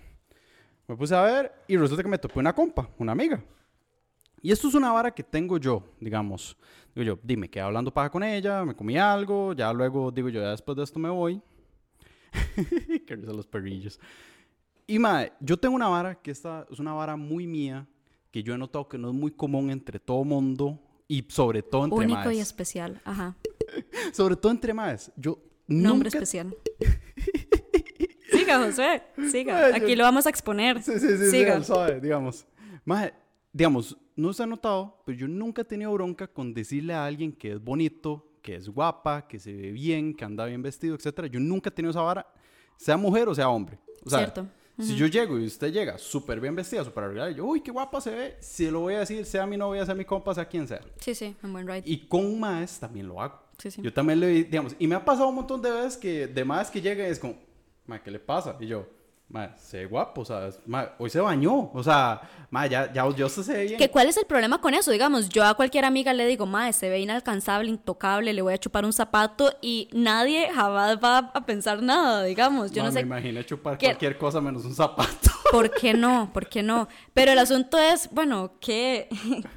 Me 0.87 0.97
puse 0.97 1.15
a 1.15 1.23
ver 1.23 1.53
y 1.67 1.77
resulta 1.77 2.03
que 2.03 2.09
me 2.09 2.19
topé 2.19 2.39
una 2.39 2.53
compa, 2.53 2.89
una 2.99 3.13
amiga. 3.13 3.43
Y 4.43 4.51
esto 4.53 4.69
es 4.69 4.75
una 4.75 4.93
vara 4.93 5.11
que 5.11 5.23
tengo 5.23 5.59
yo, 5.59 5.83
digamos. 6.01 6.57
Digo 6.95 7.15
yo, 7.15 7.19
dime, 7.23 7.49
quedé 7.49 7.63
hablando 7.63 7.93
paja 7.93 8.11
con 8.11 8.23
ella, 8.23 8.65
me 8.65 8.75
comí 8.75 8.97
algo, 8.97 9.53
ya 9.53 9.73
luego 9.73 10.11
digo 10.11 10.29
yo, 10.29 10.41
ya 10.41 10.51
después 10.51 10.77
de 10.77 10.85
esto 10.85 10.99
me 10.99 11.11
voy. 11.11 11.41
que 13.07 13.17
risa 13.17 13.33
los 13.33 13.47
perrillos. 13.47 14.01
Y 14.87 14.99
madre, 14.99 15.33
yo 15.41 15.57
tengo 15.57 15.75
una 15.75 15.89
vara 15.89 16.15
que 16.15 16.31
esta 16.31 16.67
es 16.71 16.79
una 16.79 16.93
vara 16.93 17.17
muy 17.17 17.47
mía, 17.47 17.87
que 18.31 18.43
yo 18.43 18.55
he 18.55 18.59
notado 18.59 18.89
que 18.89 18.99
no 18.99 19.09
es 19.11 19.15
muy 19.15 19.31
común 19.31 19.71
entre 19.71 20.01
todo 20.01 20.25
mundo 20.25 20.81
y 21.07 21.25
sobre 21.29 21.63
todo 21.63 21.85
entre 21.85 21.99
Único 21.99 22.21
maes. 22.21 22.39
y 22.39 22.41
especial, 22.41 23.01
ajá. 23.05 23.37
Sobre 24.13 24.35
todo 24.35 24.51
entre 24.51 24.75
más. 24.75 25.13
Yo 25.17 25.39
Nombre 25.69 26.07
nunca 26.07 26.09
especial. 26.09 26.57
Siga, 28.31 28.59
Josué, 28.65 29.03
siga. 29.31 29.75
Aquí 29.75 29.95
lo 29.95 30.05
vamos 30.05 30.27
a 30.27 30.31
exponer. 30.31 30.83
Sí, 30.83 30.93
sí, 30.99 31.09
sí, 31.09 31.17
sí, 31.19 31.31
Siga. 31.31 31.63
suave, 31.63 32.01
digamos. 32.01 32.47
Maje, 32.85 33.13
digamos, 33.53 33.97
no 34.17 34.33
se 34.33 34.43
ha 34.43 34.47
notado, 34.47 35.03
pero 35.05 35.19
yo 35.19 35.29
nunca 35.29 35.63
he 35.63 35.65
tenido 35.65 35.93
bronca 35.93 36.27
con 36.27 36.55
decirle 36.55 36.95
a 36.95 37.05
alguien 37.05 37.33
que 37.33 37.53
es 37.53 37.63
bonito, 37.63 38.27
que 38.43 38.57
es 38.57 38.69
guapa, 38.69 39.27
que 39.27 39.39
se 39.39 39.53
ve 39.53 39.73
bien, 39.73 40.15
que 40.15 40.25
anda 40.25 40.47
bien 40.47 40.63
vestido, 40.63 40.95
etcétera. 40.95 41.27
Yo 41.29 41.41
nunca 41.41 41.69
he 41.69 41.73
tenido 41.73 41.91
esa 41.91 42.03
vara, 42.03 42.27
sea 42.77 42.97
mujer 42.97 43.29
o 43.29 43.35
sea 43.35 43.49
hombre. 43.49 43.79
O 44.05 44.09
sea, 44.11 44.21
Cierto. 44.21 44.47
si 44.79 44.97
yo 44.97 45.07
llego 45.07 45.39
y 45.39 45.45
usted 45.47 45.73
llega 45.73 45.99
súper 45.99 46.41
bien 46.41 46.55
vestida, 46.55 46.85
súper 46.85 47.05
arreglada, 47.05 47.31
yo, 47.33 47.45
uy, 47.45 47.61
qué 47.61 47.71
guapa 47.71 48.01
se 48.01 48.11
ve, 48.11 48.37
se 48.41 48.71
lo 48.71 48.81
voy 48.81 48.95
a 48.95 49.01
decir, 49.01 49.25
sea 49.27 49.47
mi 49.47 49.57
novia, 49.57 49.85
sea 49.85 49.95
mi 49.95 50.05
compa, 50.05 50.35
sea 50.35 50.47
quien 50.47 50.67
sea. 50.67 50.81
Sí, 50.99 51.15
sí, 51.15 51.37
un 51.43 51.53
buen 51.53 51.67
ride. 51.67 51.83
Y 51.85 52.07
con 52.07 52.39
más 52.41 52.81
también 52.81 53.09
lo 53.09 53.21
hago. 53.21 53.41
Sí, 53.59 53.71
sí. 53.71 53.83
Yo 53.83 53.93
también 53.93 54.21
le, 54.21 54.45
digamos, 54.45 54.75
y 54.79 54.87
me 54.87 54.95
ha 54.95 55.05
pasado 55.05 55.29
un 55.29 55.35
montón 55.35 55.61
de 55.61 55.71
veces 55.71 55.99
que 55.99 56.27
de 56.27 56.45
más 56.47 56.71
que 56.71 56.81
llega 56.81 57.07
y 57.07 57.11
es 57.11 57.19
como, 57.19 57.37
ma, 57.87 58.03
¿qué 58.03 58.11
le 58.11 58.19
pasa? 58.21 58.57
Y 58.59 58.67
yo, 58.69 58.87
ma, 59.31 59.57
se 59.57 59.79
ve 59.79 59.87
guapo, 59.87 60.23
o 60.23 60.25
sea, 60.25 60.49
es- 60.49 60.59
ma, 60.67 60.91
hoy 60.99 61.09
se 61.09 61.21
bañó, 61.21 61.71
o 61.73 61.83
sea, 61.85 62.21
ma, 62.51 62.67
ya, 62.67 62.93
ya, 62.93 63.09
yo 63.15 63.29
se 63.29 63.53
ve 63.53 63.65
bien. 63.65 63.79
¿Que 63.79 63.89
¿Cuál 63.89 64.09
es 64.09 64.17
el 64.17 64.27
problema 64.27 64.61
con 64.61 64.75
eso? 64.75 64.91
Digamos, 64.91 65.29
yo 65.29 65.45
a 65.45 65.55
cualquier 65.55 65.85
amiga 65.85 66.13
le 66.13 66.27
digo, 66.27 66.47
mae, 66.47 66.73
se 66.73 66.89
ve 66.91 66.99
inalcanzable, 67.01 67.69
intocable, 67.71 68.33
le 68.33 68.43
voy 68.43 68.55
a 68.55 68.59
chupar 68.59 68.85
un 68.85 68.93
zapato 68.93 69.53
y 69.63 69.89
nadie 69.93 70.51
jamás 70.53 70.99
va 71.03 71.19
a 71.33 71.47
pensar 71.47 71.81
nada, 71.83 72.25
digamos. 72.25 72.73
Yo 72.73 72.83
no 72.83 72.89
me 72.89 72.95
sé 72.95 73.01
imaginé 73.01 73.47
chupar 73.47 73.79
qué- 73.79 73.87
cualquier 73.87 74.19
cosa 74.19 74.41
menos 74.41 74.65
un 74.65 74.75
zapato. 74.75 75.31
por 75.53 75.71
qué 75.71 75.95
no, 75.95 76.31
por 76.33 76.49
qué 76.49 76.63
no. 76.63 76.89
Pero 77.15 77.33
el 77.33 77.39
asunto 77.39 77.79
es, 77.79 78.09
bueno, 78.13 78.53
¿qué, 78.61 79.09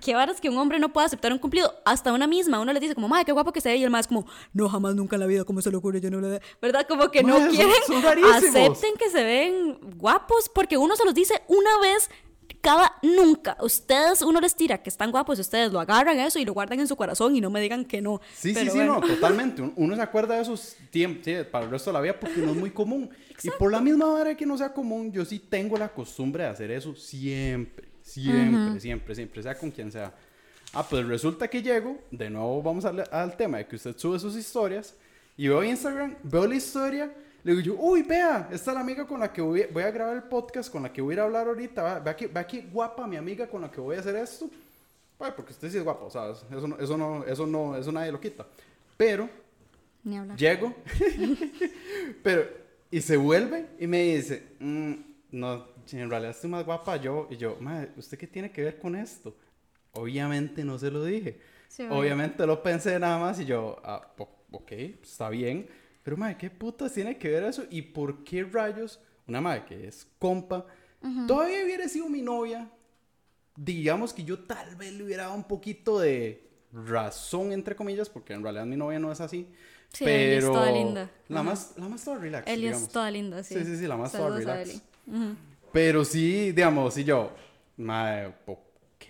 qué 0.04 0.14
varas 0.16 0.40
que 0.40 0.50
un 0.50 0.58
hombre 0.60 0.78
no 0.80 0.94
puede 0.94 1.08
aceptar 1.08 1.32
un 1.34 1.40
cumplido? 1.40 1.74
Hasta 1.86 2.14
una 2.14 2.28
misma, 2.28 2.60
uno 2.60 2.74
le 2.74 2.80
dice 2.80 2.94
como, 2.96 3.08
mae, 3.08 3.26
qué 3.26 3.32
guapo 3.32 3.52
que 3.52 3.62
se 3.62 3.70
ve, 3.70 3.78
y 3.78 3.84
el 3.84 3.94
es 3.96 4.08
como, 4.08 4.26
no, 4.54 4.70
jamás, 4.70 4.94
nunca 4.96 5.16
en 5.16 5.20
la 5.22 5.26
vida, 5.28 5.44
¿cómo 5.46 5.62
se 5.62 5.70
le 5.72 5.78
ocurre? 5.78 6.00
Yo 6.02 6.10
no 6.12 6.20
le... 6.20 6.42
¿Verdad? 6.62 6.86
Como 6.88 7.10
que 7.10 7.24
no 7.24 7.38
son- 7.38 7.50
quieren, 7.50 7.74
son 7.88 8.04
acepten 8.06 8.96
que 8.98 9.10
se 9.10 9.24
ven 9.24 9.63
guapos, 9.98 10.50
porque 10.54 10.78
uno 10.78 10.96
se 10.96 11.06
los 11.06 11.14
dice 11.14 11.42
una 11.48 11.80
vez 11.80 12.10
cada 12.62 12.94
nunca. 13.02 13.58
Ustedes, 13.62 14.22
uno 14.22 14.40
les 14.40 14.56
tira 14.56 14.82
que 14.82 14.90
están 14.90 15.12
guapos, 15.12 15.38
ustedes 15.40 15.72
lo 15.74 15.80
agarran 15.82 16.18
eso 16.20 16.40
y 16.40 16.46
lo 16.46 16.54
guardan 16.54 16.80
en 16.80 16.88
su 16.88 16.96
corazón 16.96 17.36
y 17.36 17.42
no 17.42 17.50
me 17.50 17.60
digan 17.60 17.84
que 17.84 18.02
no. 18.02 18.22
Sí, 18.36 18.54
Pero 18.54 18.66
sí, 18.66 18.72
sí, 18.72 18.78
bueno. 18.78 19.00
no, 19.02 19.08
totalmente. 19.16 19.62
Un- 19.62 19.74
Uno 19.76 19.96
se 19.96 20.02
acuerda 20.02 20.36
de 20.36 20.44
esos 20.44 20.76
tiempos 20.90 21.26
sí, 21.26 21.36
para 21.52 21.66
el 21.66 21.72
resto 21.72 21.90
de 21.90 21.94
la 21.96 22.02
vida 22.02 22.18
porque 22.20 22.40
no 22.40 22.52
es 22.52 22.58
muy 22.58 22.72
común. 22.72 23.10
Y 23.44 23.50
por 23.52 23.70
la 23.72 23.82
misma 23.82 24.12
manera 24.14 24.36
que 24.38 24.46
no 24.46 24.58
sea 24.58 24.72
común, 24.74 25.12
yo 25.12 25.26
sí 25.26 25.40
tengo 25.40 25.78
la 25.78 25.90
costumbre 25.90 26.44
de 26.44 26.50
hacer 26.50 26.72
eso 26.72 26.96
siempre, 26.96 27.90
siempre, 28.02 28.80
siempre, 28.80 29.16
siempre, 29.16 29.44
sea 29.44 29.58
con 29.58 29.70
quien 29.72 29.92
sea. 29.92 30.14
Ah, 30.72 30.86
pues 30.90 31.06
resulta 31.06 31.48
que 31.50 31.62
llego, 31.62 31.98
de 32.12 32.30
nuevo 32.30 32.62
vamos 32.64 32.86
al, 32.86 33.04
al 33.12 33.36
tema 33.36 33.58
de 33.58 33.68
que 33.68 33.76
usted 33.76 33.98
sube 33.98 34.18
sus 34.20 34.36
historias 34.38 34.96
y 35.36 35.48
veo 35.50 35.64
Instagram, 35.64 36.16
veo 36.24 36.48
la 36.48 36.56
historia, 36.56 37.14
le 37.44 37.52
digo 37.56 37.62
yo, 37.62 37.76
uy, 37.82 38.04
vea, 38.04 38.48
esta 38.52 38.72
es 38.72 38.76
la 38.76 38.82
amiga 38.82 39.06
con 39.06 39.20
la 39.20 39.32
que 39.32 39.42
voy, 39.42 39.66
voy 39.72 39.84
a 39.84 39.92
grabar 39.92 40.16
el 40.16 40.24
podcast, 40.24 40.72
con 40.72 40.84
la 40.84 40.92
que 40.92 41.02
voy 41.02 41.14
a 41.14 41.16
ir 41.16 41.20
a 41.20 41.24
hablar 41.24 41.48
ahorita, 41.48 42.00
vea 42.00 42.16
que, 42.16 42.28
vea 42.28 42.48
que 42.48 42.62
guapa 42.62 43.06
mi 43.06 43.18
amiga 43.18 43.48
con 43.48 43.62
la 43.62 43.70
que 43.72 43.82
voy 43.82 43.96
a 43.96 44.00
hacer 44.00 44.16
esto. 44.16 44.50
Porque 45.18 45.54
usted 45.54 45.70
sí 45.72 45.78
es 45.78 45.84
guapo, 45.84 46.06
o 46.08 46.10
sea, 46.10 46.32
eso 46.32 46.68
no, 46.68 46.78
eso 46.78 46.98
no, 46.98 47.24
eso 47.26 47.48
no, 47.48 47.78
eso 47.78 47.92
nadie 47.92 48.12
lo 48.12 48.20
quita. 48.20 48.46
Pero 48.98 49.30
Ni 50.04 50.18
llego, 50.36 50.76
pero, 52.24 52.48
y 52.92 53.00
se 53.02 53.16
vuelve 53.16 53.68
y 53.80 53.88
me 53.88 54.04
dice, 54.04 54.44
"Mm, 54.60 54.94
no, 55.32 55.66
en 55.92 56.10
realidad 56.10 56.32
estoy 56.32 56.50
más 56.50 56.66
guapa 56.66 56.98
yo. 56.98 57.28
Y 57.30 57.38
yo, 57.38 57.58
madre, 57.60 57.92
¿usted 57.98 58.18
qué 58.18 58.28
tiene 58.28 58.52
que 58.52 58.64
ver 58.64 58.80
con 58.80 58.96
esto? 58.96 59.36
Obviamente 59.94 60.64
no 60.64 60.78
se 60.78 60.90
lo 60.92 61.04
dije. 61.04 61.40
Sí. 61.68 61.86
Obviamente 61.90 62.46
lo 62.46 62.62
pensé 62.62 63.00
nada 63.00 63.18
más 63.20 63.40
y 63.40 63.46
yo, 63.46 63.80
ah, 63.84 64.08
ok, 64.52 64.72
está 64.72 65.30
bien. 65.30 65.68
Pero, 66.04 66.18
madre, 66.18 66.38
¿qué 66.38 66.50
putas 66.50 66.94
tiene 66.94 67.18
que 67.18 67.30
ver 67.30 67.44
eso? 67.44 67.64
¿Y 67.70 67.82
por 67.82 68.24
qué 68.24 68.44
rayos 68.44 69.00
una 69.28 69.42
madre 69.42 69.64
que 69.66 69.88
es 69.88 70.08
compa 70.20 70.66
todavía 71.28 71.64
hubiera 71.64 71.88
sido 71.88 72.10
mi 72.10 72.22
novia? 72.22 72.70
Digamos 73.56 74.14
que 74.14 74.24
yo 74.24 74.40
tal 74.40 74.76
vez 74.76 74.94
le 74.94 75.04
hubiera 75.04 75.24
dado 75.24 75.36
un 75.36 75.44
poquito 75.44 76.00
de, 76.00 76.44
razón, 76.74 77.52
entre 77.52 77.76
comillas, 77.76 78.10
porque 78.10 78.34
en 78.34 78.44
realidad 78.44 78.66
mi 78.66 78.76
novia 78.76 79.00
no 79.00 79.12
es 79.12 79.22
así. 79.22 79.48
Sí, 79.92 80.06
Eli 80.06 80.38
es 80.38 80.44
pero 80.44 80.54
toda 80.54 80.72
linda. 80.72 81.12
La 81.28 81.44
más, 81.44 81.74
la 81.78 81.88
más 81.88 82.04
toda 82.04 82.18
relax. 82.18 82.48
Eli 82.48 82.62
digamos. 82.64 82.82
es 82.84 82.90
toda 82.90 83.12
linda, 83.12 83.44
sí. 83.44 83.56
Sí, 83.56 83.66
sí, 83.66 83.78
sí, 83.78 83.88
la 83.88 83.96
más 83.96 84.12
toda 84.12 84.24
Saludos 84.24 84.48
a 84.48 84.56
relax. 84.56 84.82
Pero 85.72 86.04
sí, 86.04 86.52
digamos, 86.52 86.94
si 86.96 87.04
yo, 87.04 87.32
mae, 87.78 88.28
ok, 88.46 89.04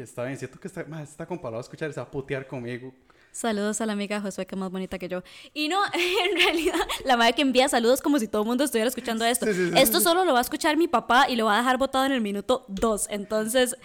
está 0.00 0.24
bien, 0.24 0.36
siento 0.36 0.58
que 0.58 0.68
está, 0.68 0.84
mae, 0.84 1.04
está 1.04 1.26
comparado 1.26 1.58
a 1.58 1.60
escuchar 1.60 1.90
y 1.90 1.92
se 1.92 2.00
va 2.00 2.06
a 2.06 2.10
putear 2.10 2.46
conmigo. 2.46 2.92
Saludos 3.36 3.82
a 3.82 3.86
la 3.86 3.92
amiga 3.92 4.18
Josué, 4.22 4.46
que 4.46 4.54
es 4.54 4.58
más 4.58 4.70
bonita 4.70 4.98
que 4.98 5.10
yo. 5.10 5.22
Y 5.52 5.68
no, 5.68 5.78
en 5.92 6.38
realidad, 6.42 6.78
la 7.04 7.18
madre 7.18 7.34
que 7.34 7.42
envía 7.42 7.68
saludos 7.68 8.00
como 8.00 8.18
si 8.18 8.28
todo 8.28 8.40
el 8.40 8.48
mundo 8.48 8.64
estuviera 8.64 8.88
escuchando 8.88 9.26
esto. 9.26 9.44
Sí, 9.44 9.52
sí, 9.52 9.68
sí, 9.72 9.74
esto 9.76 10.00
solo 10.00 10.24
lo 10.24 10.32
va 10.32 10.38
a 10.38 10.40
escuchar 10.40 10.78
mi 10.78 10.88
papá 10.88 11.28
y 11.28 11.36
lo 11.36 11.44
va 11.44 11.56
a 11.56 11.58
dejar 11.58 11.76
botado 11.76 12.06
en 12.06 12.12
el 12.12 12.22
minuto 12.22 12.64
2. 12.68 13.08
Entonces, 13.10 13.76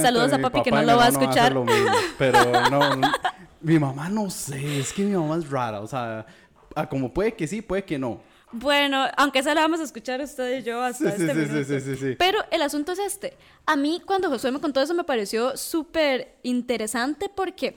saludos 0.00 0.32
a 0.32 0.38
papi 0.38 0.62
que 0.62 0.70
no 0.70 0.80
lo 0.80 0.96
va 0.96 1.04
a 1.04 1.08
escuchar. 1.08 1.54
mismo, 1.54 1.92
pero 2.16 2.50
no, 2.70 2.96
no, 2.96 3.12
mi 3.60 3.78
mamá 3.78 4.08
no 4.08 4.30
sé, 4.30 4.80
es 4.80 4.90
que 4.90 5.02
mi 5.02 5.14
mamá 5.14 5.36
es 5.36 5.50
rara, 5.50 5.82
o 5.82 5.86
sea, 5.86 6.24
ah, 6.74 6.88
como 6.88 7.12
puede 7.12 7.34
que 7.34 7.46
sí, 7.46 7.60
puede 7.60 7.84
que 7.84 7.98
no. 7.98 8.22
Bueno, 8.52 9.04
aunque 9.18 9.42
se 9.42 9.54
la 9.54 9.60
vamos 9.60 9.80
a 9.80 9.82
escuchar 9.82 10.22
usted 10.22 10.60
y 10.60 10.62
yo 10.62 10.80
hasta 10.80 11.10
sí, 11.10 11.22
este 11.22 11.34
sí, 11.34 11.40
minuto. 11.40 11.64
sí, 11.68 11.80
sí, 11.80 11.80
sí, 11.80 11.96
sí. 11.96 12.16
Pero 12.18 12.38
el 12.50 12.62
asunto 12.62 12.92
es 12.92 13.00
este. 13.00 13.36
A 13.66 13.76
mí, 13.76 14.00
cuando 14.06 14.30
Josué 14.30 14.50
me 14.50 14.60
contó 14.60 14.80
eso, 14.80 14.94
me 14.94 15.04
pareció 15.04 15.58
súper 15.58 16.36
interesante 16.42 17.28
porque... 17.28 17.76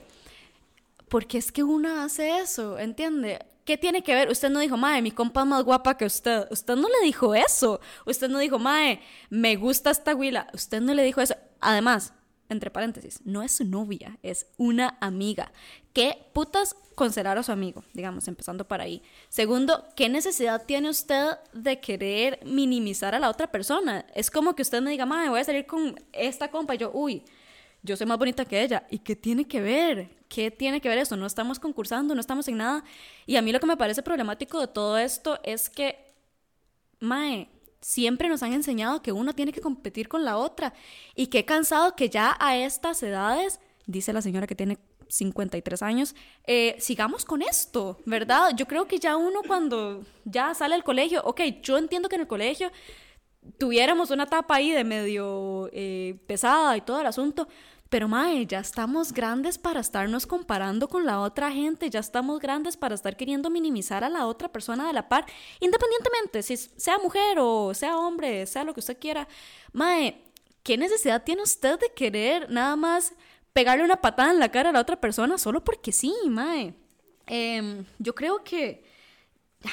Porque 1.08 1.38
es 1.38 1.52
que 1.52 1.62
una 1.62 2.04
hace 2.04 2.38
eso, 2.38 2.78
¿entiende? 2.78 3.38
¿Qué 3.64 3.76
tiene 3.76 4.02
que 4.02 4.14
ver? 4.14 4.30
Usted 4.30 4.50
no 4.50 4.60
dijo, 4.60 4.76
mae, 4.76 5.02
mi 5.02 5.10
compa 5.10 5.42
es 5.42 5.46
más 5.46 5.62
guapa 5.62 5.96
que 5.96 6.06
usted. 6.06 6.46
Usted 6.50 6.74
no 6.76 6.88
le 6.88 7.04
dijo 7.04 7.34
eso. 7.34 7.80
Usted 8.06 8.28
no 8.28 8.38
dijo, 8.38 8.58
mae, 8.58 9.00
me 9.28 9.56
gusta 9.56 9.90
esta 9.90 10.14
huila. 10.14 10.46
Usted 10.54 10.80
no 10.80 10.94
le 10.94 11.02
dijo 11.02 11.20
eso. 11.20 11.34
Además, 11.60 12.14
entre 12.48 12.70
paréntesis, 12.70 13.20
no 13.24 13.42
es 13.42 13.52
su 13.52 13.64
novia, 13.64 14.18
es 14.22 14.46
una 14.56 14.96
amiga. 15.00 15.52
¿Qué 15.92 16.30
putas 16.32 16.76
considerar 16.94 17.36
a 17.36 17.42
su 17.42 17.52
amigo? 17.52 17.84
Digamos, 17.92 18.26
empezando 18.26 18.66
por 18.66 18.80
ahí. 18.80 19.02
Segundo, 19.28 19.84
¿qué 19.96 20.08
necesidad 20.08 20.64
tiene 20.64 20.88
usted 20.88 21.32
de 21.52 21.80
querer 21.80 22.40
minimizar 22.44 23.14
a 23.14 23.18
la 23.18 23.28
otra 23.28 23.50
persona? 23.50 24.06
Es 24.14 24.30
como 24.30 24.54
que 24.54 24.62
usted 24.62 24.80
me 24.80 24.90
diga, 24.90 25.04
mae, 25.04 25.28
voy 25.28 25.40
a 25.40 25.44
salir 25.44 25.66
con 25.66 26.00
esta 26.12 26.50
compa. 26.50 26.74
Y 26.74 26.78
yo, 26.78 26.90
uy, 26.92 27.22
yo 27.82 27.96
soy 27.96 28.06
más 28.06 28.18
bonita 28.18 28.44
que 28.44 28.62
ella. 28.62 28.86
¿Y 28.90 28.98
qué 28.98 29.16
tiene 29.16 29.46
que 29.46 29.60
ver? 29.60 30.16
¿Qué 30.28 30.50
tiene 30.50 30.80
que 30.80 30.88
ver 30.88 30.98
eso? 30.98 31.16
No 31.16 31.26
estamos 31.26 31.58
concursando, 31.58 32.14
no 32.14 32.20
estamos 32.20 32.48
en 32.48 32.58
nada. 32.58 32.84
Y 33.26 33.36
a 33.36 33.42
mí 33.42 33.52
lo 33.52 33.60
que 33.60 33.66
me 33.66 33.76
parece 33.76 34.02
problemático 34.02 34.60
de 34.60 34.68
todo 34.68 34.98
esto 34.98 35.38
es 35.42 35.70
que, 35.70 36.14
mae, 37.00 37.48
siempre 37.80 38.28
nos 38.28 38.42
han 38.42 38.52
enseñado 38.52 39.02
que 39.02 39.12
uno 39.12 39.32
tiene 39.32 39.52
que 39.52 39.60
competir 39.60 40.08
con 40.08 40.24
la 40.24 40.36
otra. 40.36 40.74
Y 41.14 41.28
qué 41.28 41.44
cansado 41.44 41.94
que 41.94 42.08
ya 42.08 42.36
a 42.40 42.56
estas 42.56 43.02
edades, 43.02 43.60
dice 43.86 44.12
la 44.12 44.22
señora 44.22 44.46
que 44.46 44.54
tiene 44.54 44.78
53 45.08 45.82
años, 45.82 46.14
eh, 46.44 46.76
sigamos 46.78 47.24
con 47.24 47.42
esto, 47.42 47.98
¿verdad? 48.04 48.52
Yo 48.56 48.66
creo 48.66 48.86
que 48.86 48.98
ya 48.98 49.16
uno 49.16 49.40
cuando 49.46 50.04
ya 50.24 50.54
sale 50.54 50.74
del 50.74 50.84
colegio, 50.84 51.22
ok, 51.24 51.40
yo 51.62 51.78
entiendo 51.78 52.08
que 52.08 52.16
en 52.16 52.22
el 52.22 52.26
colegio 52.26 52.70
tuviéramos 53.58 54.10
una 54.10 54.24
etapa 54.24 54.56
ahí 54.56 54.70
de 54.70 54.84
medio 54.84 55.70
eh, 55.72 56.18
pesada 56.26 56.76
y 56.76 56.80
todo 56.80 57.00
el 57.00 57.06
asunto. 57.06 57.48
Pero, 57.88 58.06
mae, 58.06 58.44
ya 58.44 58.58
estamos 58.58 59.12
grandes 59.12 59.56
para 59.56 59.80
estarnos 59.80 60.26
comparando 60.26 60.88
con 60.88 61.06
la 61.06 61.20
otra 61.20 61.50
gente, 61.50 61.88
ya 61.88 62.00
estamos 62.00 62.38
grandes 62.38 62.76
para 62.76 62.94
estar 62.94 63.16
queriendo 63.16 63.48
minimizar 63.48 64.04
a 64.04 64.10
la 64.10 64.26
otra 64.26 64.52
persona 64.52 64.86
de 64.86 64.92
la 64.92 65.08
par, 65.08 65.24
independientemente 65.58 66.42
si 66.42 66.56
sea 66.58 66.98
mujer 66.98 67.38
o 67.38 67.72
sea 67.72 67.96
hombre, 67.96 68.46
sea 68.46 68.64
lo 68.64 68.74
que 68.74 68.80
usted 68.80 68.98
quiera. 68.98 69.26
Mae, 69.72 70.22
¿qué 70.62 70.76
necesidad 70.76 71.24
tiene 71.24 71.42
usted 71.42 71.78
de 71.78 71.90
querer 71.94 72.50
nada 72.50 72.76
más 72.76 73.14
pegarle 73.54 73.84
una 73.84 74.02
patada 74.02 74.32
en 74.32 74.38
la 74.38 74.50
cara 74.50 74.68
a 74.68 74.72
la 74.72 74.80
otra 74.80 75.00
persona 75.00 75.38
solo 75.38 75.64
porque 75.64 75.90
sí, 75.90 76.12
mae? 76.26 76.74
Em, 77.26 77.86
yo 77.98 78.14
creo 78.14 78.44
que 78.44 78.84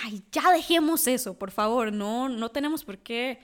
ay, 0.03 0.23
ya 0.31 0.51
dejemos 0.51 1.05
eso, 1.07 1.37
por 1.37 1.51
favor, 1.51 1.91
no, 1.91 2.29
no 2.29 2.49
tenemos 2.49 2.85
por 2.85 2.97
qué... 2.99 3.39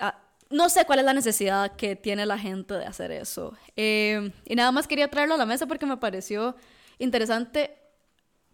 ah, 0.00 0.18
no 0.50 0.68
sé 0.68 0.84
cuál 0.84 0.98
es 0.98 1.04
la 1.04 1.14
necesidad 1.14 1.76
que 1.76 1.94
tiene 1.96 2.26
la 2.26 2.38
gente 2.38 2.74
de 2.74 2.84
hacer 2.84 3.12
eso. 3.12 3.54
Eh, 3.76 4.32
y 4.44 4.54
nada 4.56 4.72
más 4.72 4.88
quería 4.88 5.08
traerlo 5.08 5.34
a 5.34 5.38
la 5.38 5.46
mesa 5.46 5.66
porque 5.66 5.86
me 5.86 5.96
pareció 5.96 6.56
interesante, 6.98 7.78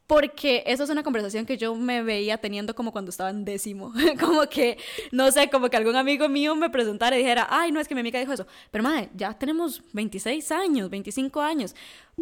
porque 0.06 0.62
eso 0.66 0.84
es 0.84 0.90
una 0.90 1.02
conversación 1.02 1.46
que 1.46 1.56
yo 1.56 1.74
me 1.74 2.02
veía 2.02 2.38
teniendo 2.38 2.74
como 2.74 2.92
cuando 2.92 3.10
estaba 3.10 3.30
en 3.30 3.44
décimo. 3.44 3.92
como 4.20 4.46
que, 4.48 4.78
no 5.10 5.30
sé, 5.32 5.50
como 5.50 5.68
que 5.68 5.76
algún 5.76 5.96
amigo 5.96 6.28
mío 6.28 6.54
me 6.54 6.70
presentara 6.70 7.16
y 7.16 7.20
dijera, 7.20 7.46
ay, 7.50 7.72
no, 7.72 7.80
es 7.80 7.88
que 7.88 7.94
mi 7.94 8.00
amiga 8.00 8.20
dijo 8.20 8.32
eso. 8.32 8.46
Pero, 8.70 8.84
madre, 8.84 9.08
ya 9.16 9.32
tenemos 9.36 9.82
26 9.92 10.52
años, 10.52 10.90
25 10.90 11.40
años. 11.40 11.74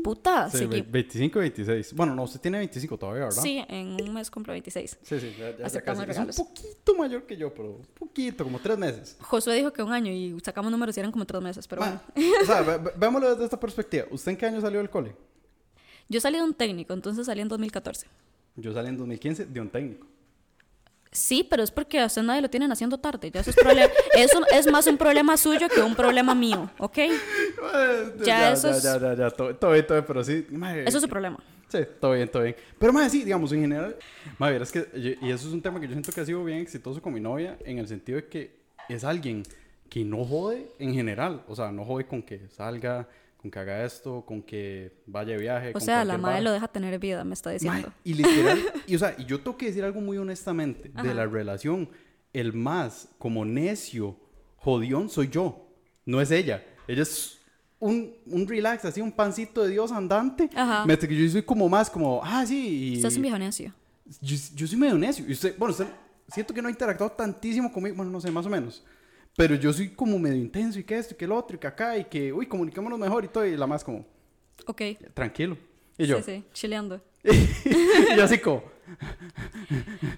Puta, 0.02 0.50
Sí, 0.50 0.58
seguí- 0.58 0.80
ve- 0.80 0.86
25 0.90 1.38
y 1.38 1.42
26. 1.42 1.92
Bueno, 1.94 2.14
no, 2.16 2.24
usted 2.24 2.40
tiene 2.40 2.58
25 2.58 2.98
todavía, 2.98 3.24
¿verdad? 3.26 3.42
Sí, 3.42 3.62
en 3.68 3.96
un 4.02 4.12
mes 4.14 4.28
cumplo 4.30 4.52
26. 4.52 4.98
Sí, 5.02 5.20
sí, 5.20 5.34
ya, 5.38 5.56
ya- 5.56 5.66
Aceptamos 5.66 6.04
casi. 6.06 6.20
Es 6.30 6.38
un 6.38 6.46
poquito 6.46 6.94
mayor 6.96 7.22
que 7.26 7.36
yo, 7.36 7.52
pero 7.54 7.70
un 7.76 7.86
poquito, 7.98 8.42
como 8.44 8.58
tres 8.58 8.76
meses. 8.76 9.16
Josué 9.20 9.54
dijo 9.56 9.72
que 9.72 9.82
un 9.82 9.92
año 9.92 10.10
y 10.10 10.36
sacamos 10.42 10.72
números 10.72 10.96
y 10.96 11.00
eran 11.00 11.12
como 11.12 11.24
tres 11.26 11.40
meses, 11.42 11.68
pero 11.68 11.82
bueno. 11.82 12.00
o 12.42 12.44
sea, 12.46 12.62
ve- 12.62 12.90
veámoslo 12.96 13.30
desde 13.30 13.44
esta 13.44 13.60
perspectiva. 13.60 14.06
¿Usted 14.10 14.32
en 14.32 14.36
qué 14.38 14.46
año 14.46 14.60
salió 14.60 14.78
del 14.80 14.90
cole? 14.90 15.14
Yo 16.08 16.20
salí 16.20 16.38
de 16.38 16.44
un 16.44 16.54
técnico, 16.54 16.92
entonces 16.94 17.26
salí 17.26 17.40
en 17.40 17.48
2014. 17.48 18.06
Yo 18.56 18.72
salí 18.72 18.88
en 18.88 18.96
2015 18.98 19.46
de 19.46 19.60
un 19.60 19.68
técnico. 19.70 20.06
Sí, 21.10 21.46
pero 21.48 21.62
es 21.62 21.70
porque 21.70 22.00
a 22.00 22.06
usted 22.06 22.22
nadie 22.22 22.42
lo 22.42 22.50
tienen 22.50 22.72
haciendo 22.72 22.98
tarde. 22.98 23.30
Ya 23.30 23.40
eso 23.40 23.50
es, 23.50 23.56
problema, 23.56 23.88
eso 24.16 24.40
es 24.50 24.70
más 24.70 24.86
un 24.88 24.96
problema 24.98 25.36
suyo 25.36 25.68
que 25.68 25.80
un 25.80 25.94
problema 25.94 26.34
mío, 26.34 26.68
¿ok? 26.78 26.98
Eh, 26.98 27.10
Ya, 28.24 28.52
eso 28.52 28.70
ya, 28.70 28.76
es- 28.76 28.82
ya, 28.82 28.98
ya, 29.00 29.14
ya, 29.14 29.30
todo, 29.30 29.54
todo 29.54 29.72
bien, 29.72 29.86
todo 29.86 29.94
bien, 29.98 30.04
pero 30.06 30.24
sí. 30.24 30.44
Eso 30.84 30.98
es 30.98 31.02
su 31.02 31.08
problema. 31.08 31.38
Sí, 31.68 31.78
todo 32.00 32.12
bien, 32.12 32.28
todo 32.28 32.42
bien. 32.42 32.56
Pero 32.78 32.92
más 32.92 33.10
sí, 33.12 33.22
digamos, 33.24 33.52
en 33.52 33.60
general, 33.62 33.96
bien, 34.38 34.62
es 34.62 34.72
que, 34.72 34.88
y 35.22 35.30
eso 35.30 35.48
es 35.48 35.54
un 35.54 35.62
tema 35.62 35.80
que 35.80 35.86
yo 35.86 35.92
siento 35.92 36.10
que 36.12 36.20
ha 36.20 36.24
sido 36.26 36.44
bien 36.44 36.58
exitoso 36.58 37.00
con 37.00 37.12
mi 37.12 37.20
novia, 37.20 37.58
en 37.64 37.78
el 37.78 37.86
sentido 37.88 38.16
de 38.16 38.26
que 38.28 38.56
es 38.88 39.04
alguien 39.04 39.44
que 39.88 40.04
no 40.04 40.24
jode 40.24 40.66
en 40.80 40.94
general. 40.94 41.42
O 41.48 41.54
sea, 41.54 41.70
no 41.70 41.84
jode 41.84 42.06
con 42.06 42.22
que 42.22 42.48
salga, 42.48 43.08
con 43.44 43.50
que 43.50 43.58
haga 43.58 43.84
esto, 43.84 44.24
con 44.24 44.40
que 44.42 45.02
vaya 45.06 45.32
de 45.34 45.38
viaje. 45.38 45.68
O 45.68 45.72
con 45.74 45.82
sea, 45.82 46.02
la 46.02 46.16
madre 46.16 46.36
vara. 46.36 46.40
lo 46.44 46.52
deja 46.52 46.66
tener 46.68 46.98
vida, 46.98 47.24
me 47.24 47.34
está 47.34 47.50
Mae, 47.50 47.58
diciendo. 47.58 47.92
y 48.02 48.14
literal, 48.14 48.58
y 48.86 48.96
o 48.96 48.98
sea, 48.98 49.14
y 49.18 49.26
yo 49.26 49.38
tengo 49.38 49.58
que 49.58 49.66
decir 49.66 49.84
algo 49.84 50.00
muy 50.00 50.16
honestamente 50.16 50.88
de 50.88 50.98
Ajá. 50.98 51.12
la 51.12 51.26
relación. 51.26 51.90
El 52.32 52.54
más 52.54 53.06
como 53.18 53.44
necio, 53.44 54.16
jodión, 54.56 55.10
soy 55.10 55.28
yo. 55.28 55.68
No 56.06 56.22
es 56.22 56.30
ella. 56.30 56.64
Ella 56.88 57.02
es 57.02 57.38
un, 57.78 58.14
un 58.26 58.48
relax, 58.48 58.86
así 58.86 59.02
un 59.02 59.12
pancito 59.12 59.62
de 59.62 59.68
Dios 59.72 59.92
andante. 59.92 60.48
Ajá. 60.56 60.86
Mientras 60.86 61.06
que 61.06 61.14
yo 61.14 61.30
soy 61.30 61.42
como 61.42 61.68
más 61.68 61.90
como, 61.90 62.22
ah, 62.24 62.46
sí. 62.46 62.92
y- 62.94 62.96
Usted 62.96 63.08
es 63.08 63.16
un 63.16 63.22
viejo 63.22 63.38
necio. 63.38 63.74
yo, 64.22 64.36
yo 64.54 64.66
soy 64.66 64.78
medio 64.78 64.96
necio. 64.96 65.22
Y 65.28 65.32
usted, 65.32 65.54
bueno, 65.58 65.72
usted 65.72 65.86
siento 66.28 66.54
que 66.54 66.62
no 66.62 66.68
ha 66.68 66.70
interactuado 66.70 67.12
tantísimo 67.12 67.70
conmigo. 67.70 67.94
Bueno, 67.96 68.10
no 68.10 68.20
sé, 68.22 68.30
más 68.30 68.46
o 68.46 68.48
menos. 68.48 68.82
Pero 69.36 69.54
yo 69.56 69.72
soy 69.72 69.90
como 69.90 70.18
medio 70.18 70.36
intenso 70.36 70.78
y 70.78 70.84
que 70.84 70.96
esto 70.96 71.14
y 71.14 71.16
que 71.16 71.24
el 71.24 71.32
otro 71.32 71.56
y 71.56 71.58
que 71.58 71.66
acá 71.66 71.96
y 71.98 72.04
que, 72.04 72.32
uy, 72.32 72.46
comuniquémonos 72.46 72.98
mejor 72.98 73.24
y 73.24 73.28
todo. 73.28 73.44
Y 73.46 73.56
la 73.56 73.66
más 73.66 73.82
como, 73.82 74.04
Ok. 74.66 74.82
tranquilo. 75.12 75.56
Y 75.98 76.06
yo, 76.06 76.18
Sí, 76.18 76.22
sí, 76.24 76.44
chileando. 76.52 77.00
y 77.24 78.16
yo 78.16 78.24
así 78.24 78.38
como, 78.38 78.62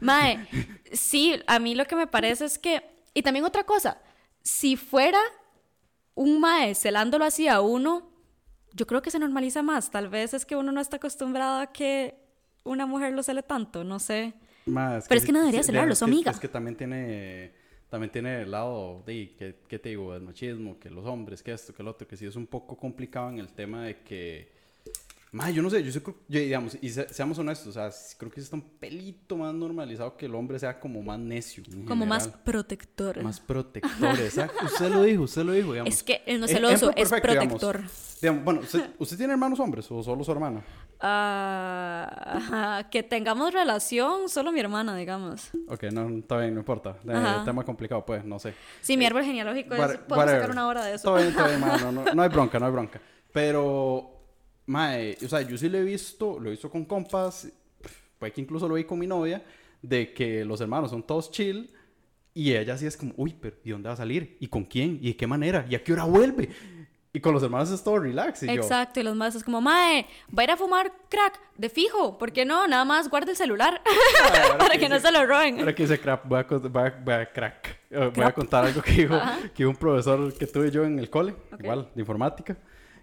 Mae, 0.01 0.47
sí, 0.93 1.41
a 1.47 1.59
mí 1.59 1.75
lo 1.75 1.85
que 1.87 1.97
me 1.97 2.07
parece 2.07 2.45
es 2.45 2.59
que. 2.59 2.83
Y 3.15 3.23
también 3.23 3.45
otra 3.45 3.65
cosa, 3.65 3.99
si 4.43 4.77
fuera 4.77 5.21
un 6.15 6.41
mae 6.41 6.75
celándolo 6.75 7.25
así 7.25 7.49
a 7.49 7.61
uno, 7.61 8.11
yo 8.73 8.87
creo 8.87 9.01
que 9.03 9.11
se 9.11 9.19
normaliza 9.19 9.63
más. 9.63 9.91
Tal 9.91 10.09
vez 10.09 10.35
es 10.35 10.45
que 10.45 10.57
uno 10.57 10.73
no 10.73 10.81
está 10.81 10.97
acostumbrado 10.97 11.61
a 11.61 11.73
que 11.73 12.15
una 12.65 12.85
mujer 12.87 13.13
lo 13.13 13.23
cele 13.23 13.43
tanto, 13.43 13.85
no 13.85 13.99
sé. 13.99 14.35
Más, 14.67 15.07
Pero 15.09 15.19
es 15.21 15.25
que 15.25 15.33
no 15.33 15.39
debería 15.41 15.63
celarlo, 15.63 15.93
es 15.93 15.99
su 16.01 16.05
que- 16.07 16.11
amiga. 16.11 16.31
Es 16.33 16.41
que 16.41 16.49
también 16.49 16.77
tiene, 16.77 17.55
también 17.91 18.11
tiene 18.11 18.43
el 18.43 18.51
lado 18.51 19.03
de, 19.07 19.35
que, 19.39 19.57
que 19.69 19.79
te 19.79 19.91
digo, 19.91 20.13
del 20.13 20.23
machismo, 20.23 20.79
que 20.79 20.91
los 20.91 21.05
hombres, 21.07 21.43
que 21.43 21.53
esto, 21.53 21.73
que 21.75 21.83
el 21.83 21.89
otro, 21.89 22.07
que 22.07 22.17
sí 22.17 22.27
es 22.27 22.37
un 22.37 22.47
poco 22.47 22.77
complicado 22.77 23.29
en 23.31 23.39
el 23.39 23.49
tema 23.49 23.85
de 23.85 23.99
que, 24.03 24.55
más, 25.33 25.53
yo 25.55 25.63
no 25.63 25.69
sé, 25.69 25.83
yo, 25.85 25.93
sé, 25.93 26.01
yo, 26.29 26.41
digamos, 26.41 26.79
y 26.81 26.89
se- 26.89 27.09
seamos 27.13 27.39
honestos, 27.39 27.69
o 27.69 27.73
sea, 27.73 27.91
creo 28.17 28.31
que 28.31 28.41
está 28.41 28.57
un 28.57 28.63
pelito 28.63 29.37
más 29.37 29.53
normalizado 29.55 30.17
que 30.17 30.27
el 30.27 30.35
hombre 30.35 30.59
sea 30.59 30.81
como 30.81 31.03
más 31.03 31.19
necio. 31.19 31.63
Como 31.87 32.07
más 32.07 32.29
protector. 32.29 33.23
Más 33.23 33.39
protector, 33.47 34.19
exacto. 34.21 34.65
Usted 34.65 34.89
lo 34.91 35.03
dijo, 35.03 35.23
usted 35.25 35.45
lo 35.45 35.53
dijo, 35.53 35.73
digamos. 35.73 35.93
Es 35.95 36.03
que 36.03 36.23
él 36.27 36.41
no 36.41 36.47
es 36.47 36.53
Eh, 36.53 36.55
celoso, 36.55 36.91
es 36.91 36.97
perfecto, 37.11 37.29
digamos. 37.29 37.61
protector. 37.61 37.91
Digamos, 38.21 38.45
bueno, 38.45 38.61
¿usted, 38.61 38.91
¿usted 38.99 39.17
tiene 39.19 39.33
hermanos 39.35 39.61
hombres 39.61 39.91
o 39.91 40.03
solo 40.03 40.25
su 40.25 40.33
hermana? 40.33 40.65
Ajá, 40.99 42.89
que 42.91 43.03
tengamos 43.03 43.53
relación, 43.53 44.29
solo 44.29 44.53
mi 44.53 44.61
hermana, 44.61 44.97
digamos. 44.97 45.51
Ok, 45.69 45.85
no, 45.93 46.09
está 46.19 46.39
bien, 46.39 46.55
no 46.55 46.61
importa. 46.61 46.97
Eh, 47.07 47.43
tema 47.45 47.65
complicado, 47.65 48.05
pues, 48.05 48.25
no 48.25 48.39
sé. 48.39 48.55
Sí, 48.81 48.97
mi 48.97 49.05
árbol 49.07 49.25
genealógico 49.25 49.75
es. 49.75 49.81
What- 49.81 49.97
Podemos 50.07 50.31
sacar 50.31 50.51
una 50.51 50.67
hora 50.69 50.85
de 50.85 50.95
eso. 50.95 51.05
Todo 51.09 51.17
bien, 51.23 51.35
todo 51.35 51.47
bien, 51.49 51.61
no, 51.61 51.93
no, 51.93 52.05
no 52.15 52.23
hay 52.23 52.29
bronca, 52.31 52.59
no 52.59 52.67
hay 52.67 52.73
bronca. 52.73 53.01
Pero, 53.33 54.11
mae, 54.67 55.17
o 55.25 55.29
sea, 55.29 55.43
yo 55.43 55.57
sí 55.59 55.69
lo 55.69 55.79
he 55.79 55.85
visto, 55.85 56.39
lo 56.41 56.49
he 56.49 56.53
visto 56.53 56.71
con 56.71 56.85
compas, 56.85 57.49
puede 58.19 58.33
que 58.33 58.41
incluso 58.41 58.67
lo 58.69 58.75
vi 58.75 58.85
con 58.85 58.99
mi 58.99 59.07
novia, 59.07 59.45
de 59.83 60.13
que 60.15 60.45
los 60.45 60.61
hermanos 60.61 60.91
son 60.91 61.03
todos 61.03 61.31
chill 61.31 61.71
y 62.33 62.53
ella 62.55 62.77
sí 62.77 62.87
es 62.87 62.97
como, 62.97 63.13
uy, 63.17 63.35
pero 63.41 63.57
¿y 63.65 63.71
dónde 63.71 63.89
va 63.89 63.93
a 63.95 63.97
salir? 63.97 64.37
¿Y 64.41 64.49
con 64.49 64.65
quién? 64.65 64.99
¿Y 65.03 65.09
de 65.09 65.17
qué 65.17 65.27
manera? 65.27 65.67
¿Y 65.69 65.75
a 65.75 65.83
qué 65.85 65.93
hora 65.93 66.05
vuelve? 66.05 66.49
Y 67.17 67.21
con 67.21 67.33
los 67.33 67.43
hermanos 67.43 67.71
es 67.71 67.83
todo 67.83 67.99
relax. 67.99 68.43
Y 68.43 68.47
yo, 68.47 68.53
Exacto, 68.53 69.01
y 69.01 69.03
los 69.03 69.17
más 69.17 69.35
es 69.35 69.43
como, 69.43 69.63
mae, 69.63 70.07
va 70.37 70.43
a 70.43 70.45
ir 70.45 70.51
a 70.51 70.57
fumar 70.59 70.93
crack 71.09 71.41
de 71.57 71.71
fijo, 71.71 72.19
¿por 72.19 72.31
qué 72.31 72.45
no? 72.45 72.69
Nada 72.69 72.85
más 72.85 73.09
guarda 73.09 73.31
el 73.31 73.37
celular 73.39 73.81
ahora 74.23 74.59
para 74.59 74.75
que 74.75 74.81
que 74.81 74.89
no 74.91 75.01
se 75.01 75.11
lo 75.11 75.25
roben. 75.25 75.59
Ahora 75.61 75.75
que 75.75 75.85
dice 75.85 75.99
crap, 75.99 76.27
voy 76.27 76.41
a, 76.41 76.43
voy 76.43 76.83
a- 76.83 77.01
voy 77.03 77.15
a 77.15 77.33
crack. 77.33 77.81
Eh, 77.91 78.11
Voy 78.15 78.25
a 78.25 78.33
contar 78.33 78.67
algo 78.67 78.83
que 78.83 78.91
dijo 78.93 79.19
que 79.55 79.65
un 79.65 79.77
profesor 79.77 80.33
que 80.37 80.47
tuve 80.47 80.71
yo 80.71 80.85
en 80.85 80.99
el 80.99 81.09
cole, 81.09 81.35
Ok. 81.53 81.61
igual, 81.63 81.89
de 81.95 82.01
informática, 82.03 82.55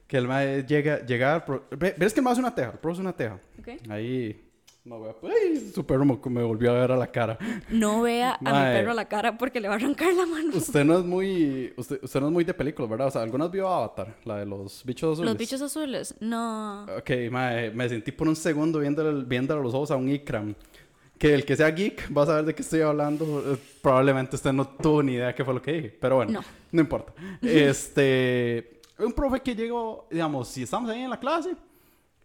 que 0.07 0.17
el 0.17 0.27
mae 0.27 0.63
llega, 0.63 0.99
llega 1.03 1.43
¿Ves 1.71 2.13
que 2.13 2.19
el 2.19 2.23
mae 2.23 2.33
es 2.33 2.39
una 2.39 2.53
teja? 2.53 2.69
El 2.71 2.77
pro 2.77 2.91
es 2.91 2.99
una 2.99 3.13
teja. 3.13 3.39
Ok. 3.59 3.89
Ahí, 3.89 4.39
no 4.85 4.99
voy 4.99 5.09
a... 5.09 5.15
¡Ay! 5.27 5.71
Su 5.73 5.85
perro 5.85 6.03
me, 6.03 6.19
me 6.29 6.43
volvió 6.43 6.71
a 6.71 6.73
ver 6.81 6.91
a 6.91 6.97
la 6.97 7.07
cara. 7.07 7.37
No 7.69 8.01
vea 8.01 8.33
a 8.33 8.39
mi 8.41 8.75
perro 8.75 8.91
a 8.91 8.93
la 8.93 9.05
cara 9.07 9.37
porque 9.37 9.61
le 9.61 9.67
va 9.69 9.75
a 9.75 9.77
arrancar 9.77 10.13
la 10.13 10.25
mano. 10.25 10.51
Usted 10.55 10.83
no 10.83 10.97
es 10.99 11.05
muy... 11.05 11.73
Usted, 11.77 11.99
usted 12.03 12.19
no 12.19 12.27
es 12.27 12.33
muy 12.33 12.43
de 12.43 12.53
películas, 12.53 12.89
¿verdad? 12.89 13.07
O 13.07 13.11
sea, 13.11 13.21
¿algunas 13.21 13.49
vio 13.49 13.67
Avatar? 13.67 14.15
La 14.25 14.37
de 14.37 14.45
los 14.45 14.83
bichos 14.85 15.13
azules. 15.13 15.29
Los 15.29 15.37
bichos 15.37 15.61
azules, 15.61 16.15
no. 16.19 16.83
Ok, 16.97 17.11
mae, 17.31 17.71
me 17.71 17.87
sentí 17.87 18.11
por 18.11 18.27
un 18.27 18.35
segundo 18.35 18.79
viéndole, 18.79 19.23
viéndole 19.25 19.61
los 19.61 19.73
ojos 19.73 19.91
a 19.91 19.95
un 19.95 20.09
Ikram. 20.09 20.53
Que 21.17 21.33
el 21.33 21.45
que 21.45 21.55
sea 21.55 21.69
geek 21.69 22.11
va 22.15 22.23
a 22.23 22.25
saber 22.25 22.43
de 22.45 22.53
qué 22.55 22.61
estoy 22.63 22.81
hablando. 22.81 23.53
Eh, 23.53 23.57
Probablemente 23.81 24.35
usted 24.35 24.51
no 24.51 24.67
tuvo 24.67 25.01
ni 25.01 25.13
idea 25.13 25.33
qué 25.33 25.45
fue 25.45 25.53
lo 25.53 25.61
que 25.61 25.71
dije. 25.71 25.97
Pero 26.01 26.17
bueno, 26.17 26.33
No. 26.33 26.41
no, 26.73 26.81
importa. 26.81 27.13
Este, 27.41 28.81
un 28.99 29.13
profe 29.13 29.39
que 29.39 29.55
llegó, 29.55 30.05
digamos, 30.11 30.49
si 30.49 30.63
estamos 30.63 30.89
ahí 30.89 31.01
en 31.01 31.09
la 31.09 31.19
clase, 31.19 31.55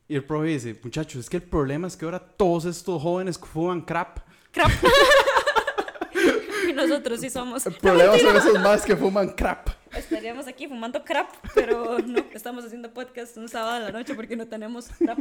y 0.09 0.16
el 0.16 0.25
profe 0.25 0.47
dice, 0.47 0.81
muchachos, 0.83 1.21
es 1.21 1.31
que 1.31 1.37
el 1.37 1.42
problema 1.42 1.87
es 1.87 1.97
que 1.97 2.07
ahora 2.07 2.18
todos 2.18 2.64
estos 2.64 3.03
jóvenes 3.03 3.38
fuman 3.38 3.83
crap. 3.83 4.21
Crap. 4.51 4.71
y 6.68 6.73
nosotros 6.73 7.21
sí 7.21 7.29
somos. 7.29 7.66
El 7.66 7.75
problema 7.75 8.18
son 8.18 8.37
esos 8.37 8.59
más 8.61 8.87
que 8.87 8.97
fuman 8.97 9.29
crap. 9.35 9.68
Estaríamos 9.94 10.47
aquí 10.49 10.66
fumando 10.66 11.05
crap, 11.05 11.31
pero 11.55 11.99
no, 11.99 12.25
estamos 12.33 12.64
haciendo 12.64 12.92
podcast 12.94 13.37
un 13.37 13.51
sábado 13.51 13.77
a 13.77 13.81
la 13.81 13.92
noche 13.92 14.14
porque 14.14 14.35
no 14.35 14.47
tenemos 14.47 14.88
crap 14.99 15.18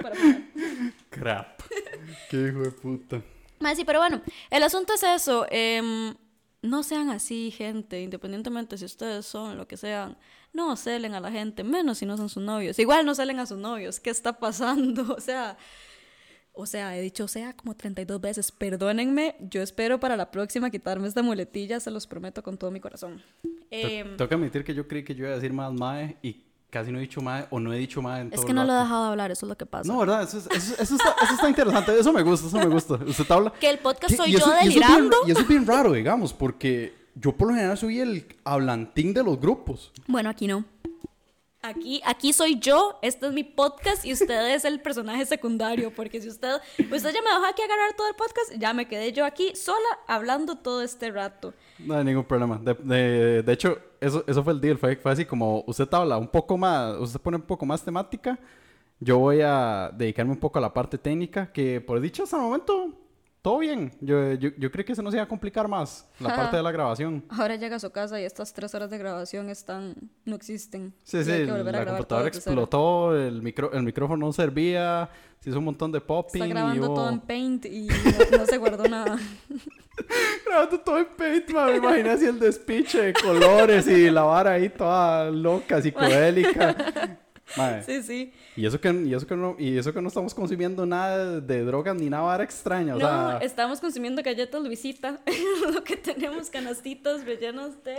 para 0.00 0.14
fumar. 0.14 0.42
Crap. 1.10 1.60
qué 2.30 2.36
hijo 2.36 2.60
de 2.60 2.70
puta. 2.70 3.20
Mae, 3.58 3.74
sí, 3.74 3.84
pero 3.84 3.98
bueno, 3.98 4.22
el 4.50 4.62
asunto 4.62 4.94
es 4.94 5.02
eso. 5.02 5.46
em, 5.50 6.14
no 6.62 6.84
sean 6.84 7.10
así, 7.10 7.50
gente, 7.50 8.00
independientemente 8.00 8.78
si 8.78 8.84
ustedes 8.84 9.26
son 9.26 9.56
lo 9.56 9.66
que 9.66 9.76
sean. 9.76 10.16
No 10.58 10.74
celen 10.76 11.14
a 11.14 11.20
la 11.20 11.30
gente, 11.30 11.62
menos 11.62 11.98
si 11.98 12.04
no 12.06 12.16
son 12.16 12.28
sus 12.28 12.42
novios. 12.42 12.78
Igual 12.80 13.06
no 13.06 13.14
celen 13.14 13.38
a 13.38 13.46
sus 13.46 13.58
novios. 13.58 14.00
¿Qué 14.00 14.10
está 14.10 14.32
pasando? 14.32 15.14
O 15.16 15.20
sea, 15.20 15.56
o 16.52 16.66
sea, 16.66 16.96
he 16.98 17.00
dicho 17.00 17.24
o 17.24 17.28
sea 17.28 17.54
como 17.54 17.76
32 17.76 18.20
veces. 18.20 18.50
Perdónenme, 18.50 19.36
yo 19.40 19.62
espero 19.62 20.00
para 20.00 20.16
la 20.16 20.30
próxima 20.32 20.68
quitarme 20.70 21.06
esta 21.06 21.22
muletilla, 21.22 21.78
se 21.78 21.92
los 21.92 22.08
prometo 22.08 22.42
con 22.42 22.58
todo 22.58 22.72
mi 22.72 22.80
corazón. 22.80 23.22
Tengo 23.70 24.28
que 24.28 24.34
admitir 24.34 24.64
que 24.64 24.74
yo 24.74 24.88
creí 24.88 25.04
que 25.04 25.14
yo 25.14 25.24
iba 25.26 25.32
a 25.32 25.36
decir 25.36 25.52
más 25.52 25.72
mae 25.72 26.16
y 26.22 26.42
casi 26.70 26.90
no 26.90 26.98
he 26.98 27.02
dicho 27.02 27.20
mae 27.20 27.46
o 27.50 27.60
no 27.60 27.72
he 27.72 27.78
dicho 27.78 28.02
mae 28.02 28.22
en 28.22 28.26
es 28.28 28.32
todo 28.34 28.46
que 28.46 28.50
el 28.52 28.56
no 28.56 28.64
lo 28.64 28.72
he 28.74 28.76
dejado 28.80 29.04
hablar, 29.04 29.30
eso 29.30 29.46
es 29.46 29.48
lo 29.48 29.56
que 29.56 29.66
pasa. 29.66 29.90
No, 29.92 30.00
¿verdad? 30.00 30.22
Eso, 30.24 30.38
es- 30.38 30.46
eso, 30.50 30.74
eso 30.82 30.94
está, 30.96 31.14
eso 31.22 31.34
está 31.34 31.48
interesante. 31.48 31.96
Eso 31.98 32.12
me 32.12 32.22
gusta, 32.22 32.48
eso 32.48 32.58
me 32.58 32.66
gusta. 32.66 32.94
Usted 32.94 33.30
habla... 33.30 33.52
Que 33.60 33.70
el 33.70 33.78
podcast 33.78 34.16
soy 34.16 34.32
yo 34.32 34.38
eso- 34.38 34.48
y 34.48 34.50
eso 34.50 34.58
es 34.58 34.60
bien- 34.68 34.80
delirando. 34.80 35.16
Y 35.28 35.30
eso 35.30 35.40
es 35.42 35.48
bien 35.48 35.64
raro, 35.64 35.92
digamos, 35.92 36.32
porque 36.32 36.97
yo 37.20 37.32
por 37.32 37.48
lo 37.48 37.54
general 37.54 37.76
soy 37.78 38.00
el 38.00 38.26
hablantín 38.44 39.12
de 39.14 39.22
los 39.22 39.40
grupos. 39.40 39.92
Bueno, 40.06 40.30
aquí 40.30 40.46
no. 40.46 40.64
Aquí, 41.60 42.00
aquí 42.06 42.32
soy 42.32 42.60
yo, 42.60 42.98
este 43.02 43.26
es 43.26 43.32
mi 43.32 43.42
podcast 43.42 44.04
y 44.04 44.12
usted 44.12 44.54
es 44.54 44.64
el 44.64 44.80
personaje 44.80 45.26
secundario, 45.26 45.92
porque 45.92 46.20
si 46.22 46.28
usted, 46.28 46.54
usted 46.78 47.12
ya 47.12 47.20
me 47.20 47.30
dejó 47.30 47.46
aquí 47.50 47.62
agarrar 47.62 47.94
todo 47.96 48.08
el 48.08 48.14
podcast, 48.14 48.52
ya 48.56 48.72
me 48.72 48.86
quedé 48.86 49.12
yo 49.12 49.24
aquí 49.24 49.56
sola 49.56 49.88
hablando 50.06 50.54
todo 50.56 50.82
este 50.82 51.10
rato. 51.10 51.52
No 51.80 51.96
hay 51.96 52.04
ningún 52.04 52.24
problema. 52.24 52.58
De, 52.58 52.74
de- 52.74 53.42
de 53.42 53.52
hecho, 53.52 53.76
eso, 54.00 54.22
eso 54.28 54.44
fue 54.44 54.52
el 54.52 54.60
deal. 54.60 54.78
Fue, 54.78 54.94
fue 54.96 55.10
así 55.10 55.24
como 55.24 55.64
usted 55.66 55.92
habla 55.92 56.16
un 56.16 56.28
poco 56.28 56.56
más, 56.56 56.96
usted 56.98 57.20
pone 57.20 57.36
un 57.38 57.42
poco 57.42 57.66
más 57.66 57.84
temática. 57.84 58.38
Yo 59.00 59.18
voy 59.18 59.40
a 59.42 59.90
dedicarme 59.92 60.32
un 60.32 60.38
poco 60.40 60.60
a 60.60 60.62
la 60.62 60.72
parte 60.72 60.96
técnica, 60.96 61.52
que 61.52 61.80
por 61.80 62.00
dicho 62.00 62.22
hasta 62.22 62.36
el 62.36 62.42
momento, 62.42 62.92
todo 63.42 63.58
bien. 63.58 63.92
Yo, 64.00 64.32
yo, 64.34 64.50
yo 64.58 64.70
creo 64.70 64.84
que 64.84 64.94
se 64.94 65.02
nos 65.02 65.14
iba 65.14 65.22
a 65.22 65.28
complicar 65.28 65.68
más 65.68 66.06
la 66.18 66.34
parte 66.34 66.56
de 66.56 66.62
la 66.62 66.72
grabación. 66.72 67.24
Ahora 67.30 67.56
llega 67.56 67.76
a 67.76 67.80
su 67.80 67.90
casa 67.90 68.20
y 68.20 68.24
estas 68.24 68.52
tres 68.52 68.74
horas 68.74 68.90
de 68.90 68.98
grabación 68.98 69.48
están, 69.50 69.94
no 70.24 70.36
existen. 70.36 70.92
Sí, 71.04 71.18
Y 71.18 71.24
sí, 71.24 71.44
la 71.46 71.84
computadora 71.86 72.28
explotó, 72.28 73.16
el, 73.16 73.40
micro, 73.42 73.72
el 73.72 73.82
micrófono 73.84 74.26
no 74.26 74.32
servía, 74.32 75.08
se 75.40 75.50
hizo 75.50 75.58
un 75.58 75.66
montón 75.66 75.92
de 75.92 76.00
popping. 76.00 76.42
Está 76.42 76.46
y 76.46 76.50
grabando 76.50 76.86
hubo- 76.88 76.94
todo 76.94 77.08
en 77.10 77.20
Paint 77.20 77.64
y 77.66 77.86
no, 78.32 78.38
no 78.38 78.46
se 78.46 78.58
guardó 78.58 78.84
nada. 78.88 79.18
Grabando 80.46 80.80
todo 80.80 80.98
en 80.98 81.06
Paint, 81.16 81.50
me 81.50 81.76
imaginé 81.76 82.10
así 82.10 82.24
el 82.26 82.38
despiche 82.38 83.02
de 83.02 83.12
colores 83.12 83.86
y 83.88 84.10
la 84.10 84.22
vara 84.22 84.52
ahí 84.52 84.68
toda 84.68 85.30
loca, 85.30 85.80
psicodélica. 85.82 87.18
Mae, 87.56 87.82
Sí, 87.82 88.02
sí. 88.02 88.32
Y 88.56 88.66
eso 88.66 88.80
que, 88.80 88.90
y 88.92 89.14
eso 89.14 89.26
que 89.26 89.36
no, 89.36 89.56
y 89.58 89.78
eso 89.78 89.92
que 89.92 90.02
no 90.02 90.08
estamos 90.08 90.34
consumiendo 90.34 90.84
nada 90.86 91.40
de 91.40 91.64
drogas 91.64 91.96
ni 91.96 92.10
nada 92.10 92.42
extraña, 92.42 92.94
o 92.94 92.98
No, 92.98 93.06
sea, 93.06 93.38
estamos 93.42 93.80
consumiendo 93.80 94.22
galletas 94.22 94.62
Luisita, 94.62 95.20
lo 95.72 95.82
que 95.82 95.96
tenemos 95.96 96.50
canastitas 96.50 97.24
rellenas 97.24 97.82
de... 97.84 97.96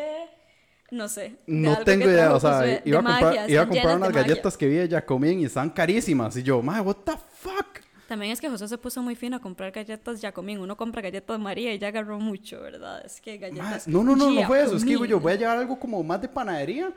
No 0.91 1.07
sé. 1.07 1.35
no 1.45 1.77
tengo 1.83 2.05
idea, 2.05 2.33
o 2.33 2.39
sea, 2.39 2.81
iba 2.83 2.99
a 2.99 3.03
comprar, 3.03 3.49
iba 3.49 3.61
a 3.61 3.67
comprar 3.67 3.95
unas 3.97 4.09
magia. 4.09 4.21
galletas 4.23 4.57
que 4.57 4.67
vi 4.67 4.75
de 4.75 4.89
Jacomín 4.89 5.39
y 5.39 5.45
están 5.45 5.69
carísimas 5.69 6.35
y 6.37 6.41
yo, 6.41 6.63
mae, 6.63 6.81
what 6.81 6.95
the 7.05 7.11
fuck? 7.11 7.79
También 8.07 8.31
es 8.31 8.41
que 8.41 8.49
José 8.49 8.67
se 8.67 8.75
puso 8.79 9.03
muy 9.03 9.15
fino 9.15 9.37
a 9.37 9.39
comprar 9.39 9.71
galletas 9.71 10.19
Jacomín. 10.19 10.57
Uno 10.57 10.75
compra 10.75 10.99
galletas 11.03 11.39
María 11.39 11.71
y 11.75 11.77
ya 11.77 11.89
agarró 11.89 12.19
mucho, 12.19 12.59
¿verdad? 12.59 13.05
Es 13.05 13.21
que 13.21 13.37
galletas. 13.37 13.87
no, 13.87 14.03
no, 14.03 14.15
no, 14.15 14.31
no 14.31 14.43
fue 14.47 14.63
eso, 14.63 14.77
es 14.77 14.83
que 14.83 14.89
digo 14.89 15.05
yo, 15.05 15.19
voy 15.19 15.33
a 15.33 15.35
llevar 15.35 15.59
algo 15.59 15.77
como 15.79 16.01
más 16.01 16.19
de 16.19 16.27
panadería 16.27 16.91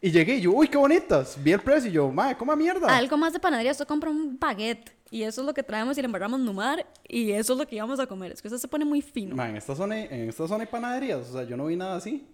y 0.00 0.10
llegué 0.10 0.36
y 0.36 0.40
yo, 0.42 0.52
uy, 0.52 0.68
qué 0.68 0.76
bonitas, 0.76 1.36
vi 1.42 1.52
el 1.52 1.60
precio 1.60 1.88
y 1.90 1.92
yo, 1.92 2.10
mae, 2.10 2.36
coma 2.36 2.54
mierda. 2.56 2.94
Algo 2.96 3.16
más 3.16 3.32
de 3.32 3.40
panadería, 3.40 3.72
usted 3.72 3.86
compra 3.86 4.10
un 4.10 4.38
baguette. 4.38 4.94
Y 5.10 5.22
eso 5.22 5.40
es 5.40 5.46
lo 5.46 5.54
que 5.54 5.62
traemos 5.62 5.96
y 5.96 6.02
le 6.02 6.06
embarramos 6.06 6.40
numar. 6.40 6.84
Y 7.06 7.30
eso 7.30 7.52
es 7.52 7.58
lo 7.60 7.66
que 7.66 7.76
íbamos 7.76 8.00
a 8.00 8.06
comer. 8.06 8.32
Es 8.32 8.42
que 8.42 8.48
usted 8.48 8.58
se 8.58 8.66
pone 8.66 8.84
muy 8.84 9.00
fino. 9.00 9.36
Ma, 9.36 9.48
en 9.48 9.56
esta 9.56 9.74
zona, 9.76 10.00
en 10.00 10.28
esta 10.28 10.48
zona 10.48 10.64
hay 10.64 10.68
panaderías, 10.70 11.28
o 11.28 11.32
sea, 11.32 11.44
yo 11.44 11.56
no 11.56 11.66
vi 11.66 11.76
nada 11.76 11.96
así. 11.96 12.26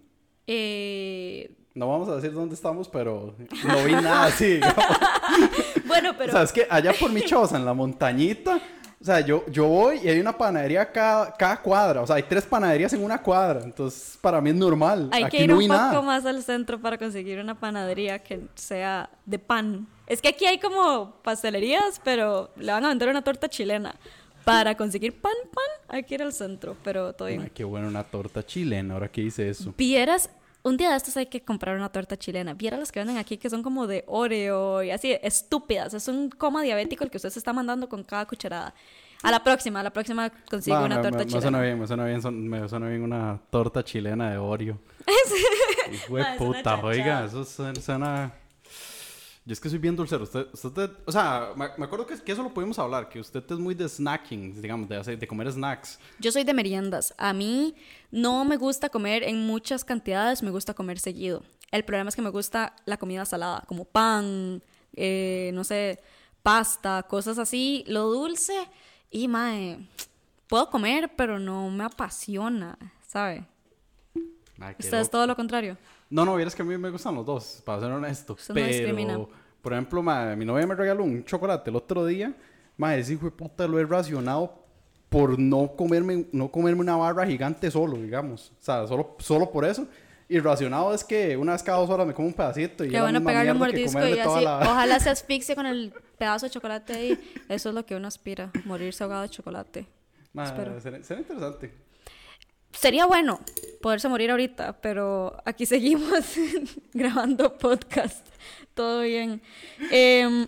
Eh, 0.47 1.55
No 1.75 1.87
vamos 1.87 2.09
a 2.09 2.15
decir 2.15 2.33
dónde 2.33 2.55
estamos, 2.55 2.89
pero 2.89 3.35
no 3.65 3.83
vi 3.85 3.91
nada 3.93 4.25
así. 4.25 4.59
bueno, 5.85 6.13
pero. 6.17 6.29
O 6.29 6.31
sea, 6.33 6.43
es 6.43 6.51
que 6.51 6.67
allá 6.69 6.93
por 6.99 7.11
mi 7.11 7.21
choza, 7.21 7.57
en 7.57 7.65
la 7.65 7.73
montañita, 7.73 8.59
o 9.03 9.05
sea, 9.05 9.19
yo, 9.19 9.45
yo 9.51 9.67
voy 9.67 9.99
y 10.01 10.07
hay 10.07 10.17
una 10.21 10.31
panadería 10.31 10.89
cada, 10.89 11.33
cada 11.33 11.57
cuadra. 11.61 12.01
O 12.01 12.07
sea, 12.07 12.15
hay 12.15 12.23
tres 12.23 12.45
panaderías 12.45 12.93
en 12.93 13.03
una 13.03 13.21
cuadra. 13.21 13.59
Entonces, 13.61 14.17
para 14.21 14.39
mí 14.39 14.51
es 14.51 14.55
normal. 14.55 15.09
Hay 15.11 15.23
Aquí 15.25 15.39
que 15.39 15.43
ir 15.43 15.49
no 15.49 15.57
un 15.57 15.67
poco 15.67 15.73
nada. 15.73 16.01
más 16.01 16.25
al 16.25 16.41
centro 16.41 16.79
para 16.79 16.97
conseguir 16.97 17.37
una 17.39 17.53
panadería 17.53 18.19
que 18.19 18.39
sea 18.55 19.09
de 19.25 19.39
pan. 19.39 19.85
Es 20.07 20.21
que 20.21 20.29
aquí 20.29 20.45
hay 20.45 20.57
como 20.57 21.17
pastelerías, 21.21 21.99
pero 22.01 22.49
le 22.55 22.71
van 22.71 22.85
a 22.85 22.87
vender 22.87 23.09
una 23.09 23.21
torta 23.21 23.49
chilena. 23.49 23.93
Para 24.45 24.77
conseguir 24.77 25.19
pan, 25.19 25.33
pan, 25.53 25.65
hay 25.97 26.03
que 26.05 26.15
ir 26.15 26.23
al 26.23 26.31
centro, 26.31 26.77
pero 26.81 27.11
todo 27.11 27.27
bien. 27.27 27.41
Ay, 27.41 27.51
qué 27.53 27.65
buena 27.65 27.89
una 27.89 28.05
torta 28.05 28.41
chilena, 28.45 28.93
ahora 28.93 29.09
que 29.09 29.19
dice 29.19 29.49
eso. 29.49 29.73
Vieras, 29.77 30.29
un 30.63 30.77
día 30.77 30.91
de 30.91 30.97
estos 30.97 31.15
hay 31.17 31.25
que 31.27 31.41
comprar 31.43 31.75
una 31.75 31.89
torta 31.89 32.17
chilena. 32.17 32.53
Vieras 32.53 32.79
las 32.79 32.91
que 32.91 32.99
venden 32.99 33.17
aquí 33.17 33.37
que 33.37 33.49
son 33.49 33.61
como 33.63 33.85
de 33.87 34.03
Oreo 34.07 34.81
y 34.83 34.91
así, 34.91 35.15
estúpidas. 35.21 35.93
Es 35.93 36.07
un 36.07 36.29
coma 36.29 36.61
diabético 36.63 37.03
el 37.03 37.11
que 37.11 37.17
usted 37.17 37.29
se 37.29 37.39
está 37.39 37.53
mandando 37.53 37.89
con 37.89 38.03
cada 38.03 38.25
cucharada. 38.25 38.73
A 39.21 39.31
la 39.31 39.41
próxima, 39.43 39.79
a 39.79 39.83
la 39.83 39.91
próxima 39.93 40.29
consigo 40.49 40.77
una 40.83 40.97
me, 40.97 41.01
torta 41.01 41.17
me- 41.19 41.23
me 41.25 41.29
suena 41.31 41.41
chilena. 41.47 41.61
bien, 41.61 41.79
me 41.79 41.87
suena 41.87 42.05
bien, 42.05 42.21
son- 42.21 42.47
me 42.47 42.67
suena 42.67 42.87
bien 42.89 43.03
una 43.03 43.39
torta 43.49 43.83
chilena 43.83 44.31
de 44.31 44.37
Oreo. 44.37 44.77
Hijo 45.93 46.15
de 46.17 46.25
puta, 46.37 46.75
oiga, 46.83 47.25
eso 47.25 47.45
suena... 47.45 48.33
Yo 49.45 49.51
es 49.51 49.59
que 49.59 49.69
soy 49.69 49.77
bien 49.79 49.95
dulcero. 49.95 50.23
Usted, 50.23 50.47
usted, 50.53 50.89
o 51.05 51.11
sea, 51.11 51.49
me, 51.57 51.67
me 51.77 51.85
acuerdo 51.85 52.05
que, 52.07 52.17
que 52.17 52.31
eso 52.31 52.43
lo 52.43 52.53
pudimos 52.53 52.79
hablar, 52.79 53.09
que 53.09 53.19
usted 53.19 53.43
es 53.49 53.57
muy 53.59 53.75
de 53.75 53.89
snacking, 53.89 54.61
digamos, 54.61 54.87
de, 54.87 54.95
hacer- 54.97 55.19
de 55.19 55.27
comer 55.27 55.51
snacks. 55.51 55.99
Yo 56.19 56.31
soy 56.31 56.45
de 56.45 56.53
meriendas. 56.53 57.13
A 57.17 57.33
mí 57.33 57.75
no 58.09 58.45
me 58.45 58.55
gusta 58.55 58.87
comer 58.87 59.23
en 59.23 59.45
muchas 59.45 59.83
cantidades, 59.83 60.41
me 60.43 60.49
gusta 60.51 60.73
comer 60.73 60.97
seguido. 60.97 61.43
El 61.71 61.83
problema 61.83 62.07
es 62.09 62.15
que 62.15 62.21
me 62.21 62.29
gusta 62.29 62.73
la 62.85 62.95
comida 62.97 63.25
salada, 63.25 63.63
como 63.67 63.83
pan, 63.83 64.63
eh, 64.95 65.51
no 65.53 65.63
sé, 65.65 65.99
pasta, 66.41 67.03
cosas 67.03 67.37
así. 67.37 67.83
Lo 67.87 68.03
dulce, 68.07 68.53
y 69.11 69.27
mae, 69.27 69.77
puedo 70.47 70.69
comer, 70.69 71.11
pero 71.17 71.37
no 71.37 71.69
me 71.69 71.83
apasiona, 71.83 72.77
¿sabe? 73.07 73.45
Ay, 74.59 74.75
Usted 74.79 74.99
es 75.01 75.09
todo 75.09 75.27
lo 75.27 75.35
contrario. 75.35 75.77
No, 76.13 76.25
no, 76.25 76.35
vieras 76.35 76.53
que 76.53 76.61
a 76.61 76.65
mí 76.65 76.77
me 76.77 76.91
gustan 76.91 77.15
los 77.15 77.25
dos, 77.25 77.61
para 77.65 77.79
ser 77.81 77.91
honesto. 77.91 78.33
Usted 78.33 78.53
no 78.53 78.67
discrimina. 78.67 79.13
pero, 79.13 79.29
por 79.63 79.73
ejemplo, 79.73 80.03
ma, 80.03 80.35
mi 80.35 80.45
novia 80.45 80.67
me 80.67 80.75
regaló 80.75 81.03
un 81.03 81.25
chocolate 81.25 81.71
el 81.71 81.75
otro 81.75 82.05
día. 82.05 82.35
Ma, 82.77 82.95
ese 82.95 83.13
hijo 83.13 83.25
de 83.25 83.31
puta 83.31 83.67
lo 83.67 83.79
he 83.79 83.85
racionado 83.85 84.63
por 85.09 85.39
no 85.39 85.71
comerme, 85.75 86.27
no 86.31 86.49
comerme 86.51 86.81
una 86.81 86.95
barra 86.97 87.25
gigante 87.25 87.71
solo, 87.71 87.97
digamos. 87.97 88.51
O 88.59 88.63
sea, 88.63 88.85
solo, 88.85 89.15
solo 89.17 89.49
por 89.51 89.65
eso. 89.65 89.87
Y 90.29 90.39
racionado 90.39 90.93
es 90.93 91.03
que 91.03 91.35
una 91.35 91.53
vez 91.53 91.63
cada 91.63 91.79
dos 91.79 91.89
horas 91.89 92.05
me 92.05 92.13
como 92.13 92.27
un 92.27 92.33
pedacito 92.33 92.83
y 92.85 92.89
Qué 92.89 93.01
bueno 93.01 93.23
pegarle 93.23 93.51
un 93.51 93.57
mordisco 93.57 93.99
y 94.07 94.19
así, 94.19 94.43
la- 94.43 94.59
ojalá 94.59 94.99
se 94.99 95.09
asfixie 95.11 95.55
con 95.55 95.65
el 95.65 95.93
pedazo 96.17 96.45
de 96.45 96.51
chocolate 96.51 96.93
ahí. 96.93 97.19
Eso 97.49 97.69
es 97.69 97.75
lo 97.75 97.85
que 97.85 97.95
uno 97.95 98.07
aspira, 98.07 98.51
morirse 98.65 99.03
ahogado 99.03 99.23
de 99.23 99.29
chocolate. 99.29 99.87
Ma, 100.31 100.45
será, 100.79 101.03
será 101.03 101.19
interesante. 101.21 101.73
Sería 102.73 103.05
bueno 103.05 103.39
poderse 103.81 104.07
morir 104.09 104.31
ahorita, 104.31 104.81
pero 104.81 105.35
aquí 105.45 105.65
seguimos 105.65 106.35
grabando 106.93 107.57
podcast. 107.57 108.25
Todo 108.73 109.01
bien. 109.01 109.41
Em, 109.91 110.47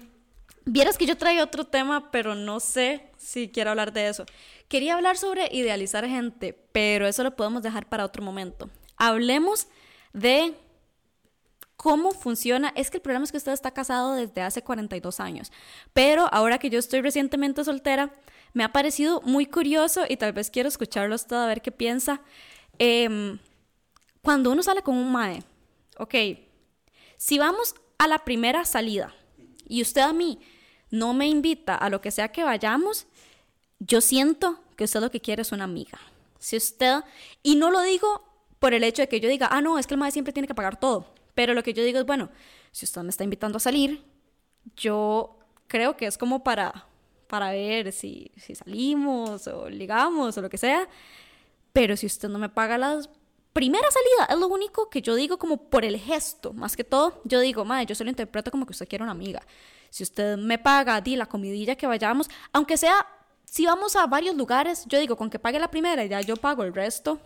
vieras 0.66 0.98
que 0.98 1.06
yo 1.06 1.18
traigo 1.18 1.44
otro 1.44 1.66
tema, 1.66 2.12
pero 2.12 2.36
no 2.36 2.60
sé 2.60 3.10
si 3.18 3.50
quiero 3.50 3.72
hablar 3.72 3.94
de 3.94 4.08
eso. 4.08 4.26
Quería 4.68 4.96
hablar 4.96 5.18
sobre 5.18 5.48
idealizar 5.52 6.08
gente, 6.08 6.54
pero 6.72 7.08
eso 7.08 7.24
lo 7.24 7.36
podemos 7.36 7.62
dejar 7.62 7.88
para 7.88 8.06
otro 8.06 8.24
momento. 8.24 8.70
Hablemos 8.98 9.68
de 10.14 10.56
cómo 11.76 12.12
funciona. 12.12 12.74
Es 12.76 12.90
que 12.90 12.98
el 12.98 13.04
problema 13.04 13.26
es 13.26 13.32
que 13.32 13.38
usted 13.38 13.52
está 13.52 13.72
casado 13.72 14.16
desde 14.16 14.42
hace 14.42 14.64
42 14.64 15.20
años, 15.20 15.52
pero 15.94 16.28
ahora 16.32 16.58
que 16.58 16.70
yo 16.70 16.80
estoy 16.80 17.02
recientemente 17.02 17.64
soltera, 17.64 18.12
me 18.56 18.64
ha 18.64 18.72
parecido 18.72 19.22
muy 19.22 19.46
curioso 19.46 20.06
y 20.08 20.16
tal 20.16 20.32
vez 20.32 20.50
quiero 20.50 20.70
escucharlo 20.70 21.20
todo 21.20 21.40
a 21.40 21.48
ver 21.48 21.62
qué 21.62 21.74
piensa. 21.74 22.22
Em, 22.80 23.38
cuando 24.22 24.50
uno 24.50 24.64
sale 24.64 24.82
con 24.82 24.96
un 24.96 25.12
mae, 25.12 25.44
ok, 25.98 26.16
si 27.18 27.38
vamos 27.38 27.76
a 27.98 28.08
la 28.08 28.20
primera 28.20 28.64
salida 28.64 29.14
y 29.68 29.82
usted 29.82 30.02
a 30.02 30.14
mí 30.14 30.40
no 30.90 31.14
me 31.14 31.28
invita 31.28 31.76
a 31.76 31.90
lo 31.90 32.00
que 32.00 32.12
sea 32.12 32.32
que 32.32 32.46
vayamos, 32.46 33.08
yo 33.80 34.00
siento 34.00 34.64
que 34.78 34.86
usted 34.86 35.02
lo 35.02 35.12
que 35.12 35.20
quiere 35.20 35.42
es 35.42 35.52
una 35.52 35.66
amiga. 35.66 36.00
Si 36.40 36.56
usted, 36.56 37.02
y 37.44 37.56
no 37.56 37.72
lo 37.72 37.82
digo 37.82 38.24
por 38.60 38.74
el 38.74 38.86
hecho 38.86 39.02
de 39.02 39.10
que 39.10 39.20
yo 39.20 39.28
diga, 39.28 39.50
ah, 39.52 39.60
no, 39.60 39.78
es 39.78 39.86
que 39.86 39.96
el 39.96 40.00
mae 40.00 40.12
siempre 40.12 40.32
tiene 40.32 40.48
que 40.48 40.56
pagar 40.56 40.80
todo. 40.80 41.14
Pero 41.34 41.54
lo 41.54 41.62
que 41.62 41.74
yo 41.74 41.84
digo 41.84 42.00
es, 42.00 42.06
bueno, 42.06 42.30
si 42.72 42.86
usted 42.86 43.02
me 43.02 43.10
está 43.10 43.26
invitando 43.26 43.58
a 43.58 43.60
salir, 43.60 44.02
yo 44.78 45.40
creo 45.68 45.98
que 45.98 46.06
es 46.06 46.18
como 46.18 46.42
para, 46.42 46.88
para 47.28 47.52
ver 47.52 47.92
si, 47.92 48.32
si 48.38 48.56
salimos 48.56 49.48
o 49.48 49.70
ligamos 49.70 50.38
o 50.38 50.42
lo 50.42 50.50
que 50.50 50.58
sea. 50.58 50.88
Pero 51.74 51.98
si 51.98 52.06
usted 52.06 52.30
no 52.30 52.40
me 52.40 52.50
paga 52.50 52.78
la 52.78 53.02
primera 53.56 53.88
salida, 53.90 54.34
es 54.34 54.38
lo 54.38 54.48
único 54.48 54.90
que 54.90 55.02
yo 55.02 55.16
digo 55.16 55.38
como 55.38 55.58
por 55.70 55.86
el 55.86 55.98
gesto, 55.98 56.52
más 56.54 56.76
que 56.76 56.84
todo, 56.84 57.22
yo 57.24 57.40
digo, 57.40 57.64
madre, 57.64 57.86
yo 57.86 57.96
se 57.96 58.04
lo 58.04 58.10
interpreto 58.10 58.52
como 58.52 58.66
que 58.66 58.72
usted 58.72 58.88
quiere 58.88 59.04
una 59.04 59.14
amiga. 59.14 59.42
Si 59.90 60.04
usted 60.04 60.38
me 60.38 60.58
paga, 60.58 61.00
di 61.00 61.16
la 61.16 61.26
comidilla 61.26 61.76
que 61.76 61.88
vayamos, 61.88 62.30
aunque 62.52 62.76
sea, 62.76 63.08
si 63.46 63.66
vamos 63.66 63.96
a 63.96 64.08
varios 64.08 64.36
lugares, 64.36 64.86
yo 64.88 65.00
digo, 65.00 65.16
con 65.16 65.30
que 65.30 65.40
pague 65.40 65.58
la 65.58 65.72
primera 65.72 66.04
y 66.04 66.10
ya 66.10 66.20
yo 66.20 66.36
pago 66.36 66.64
el 66.64 66.74
resto, 66.74 67.20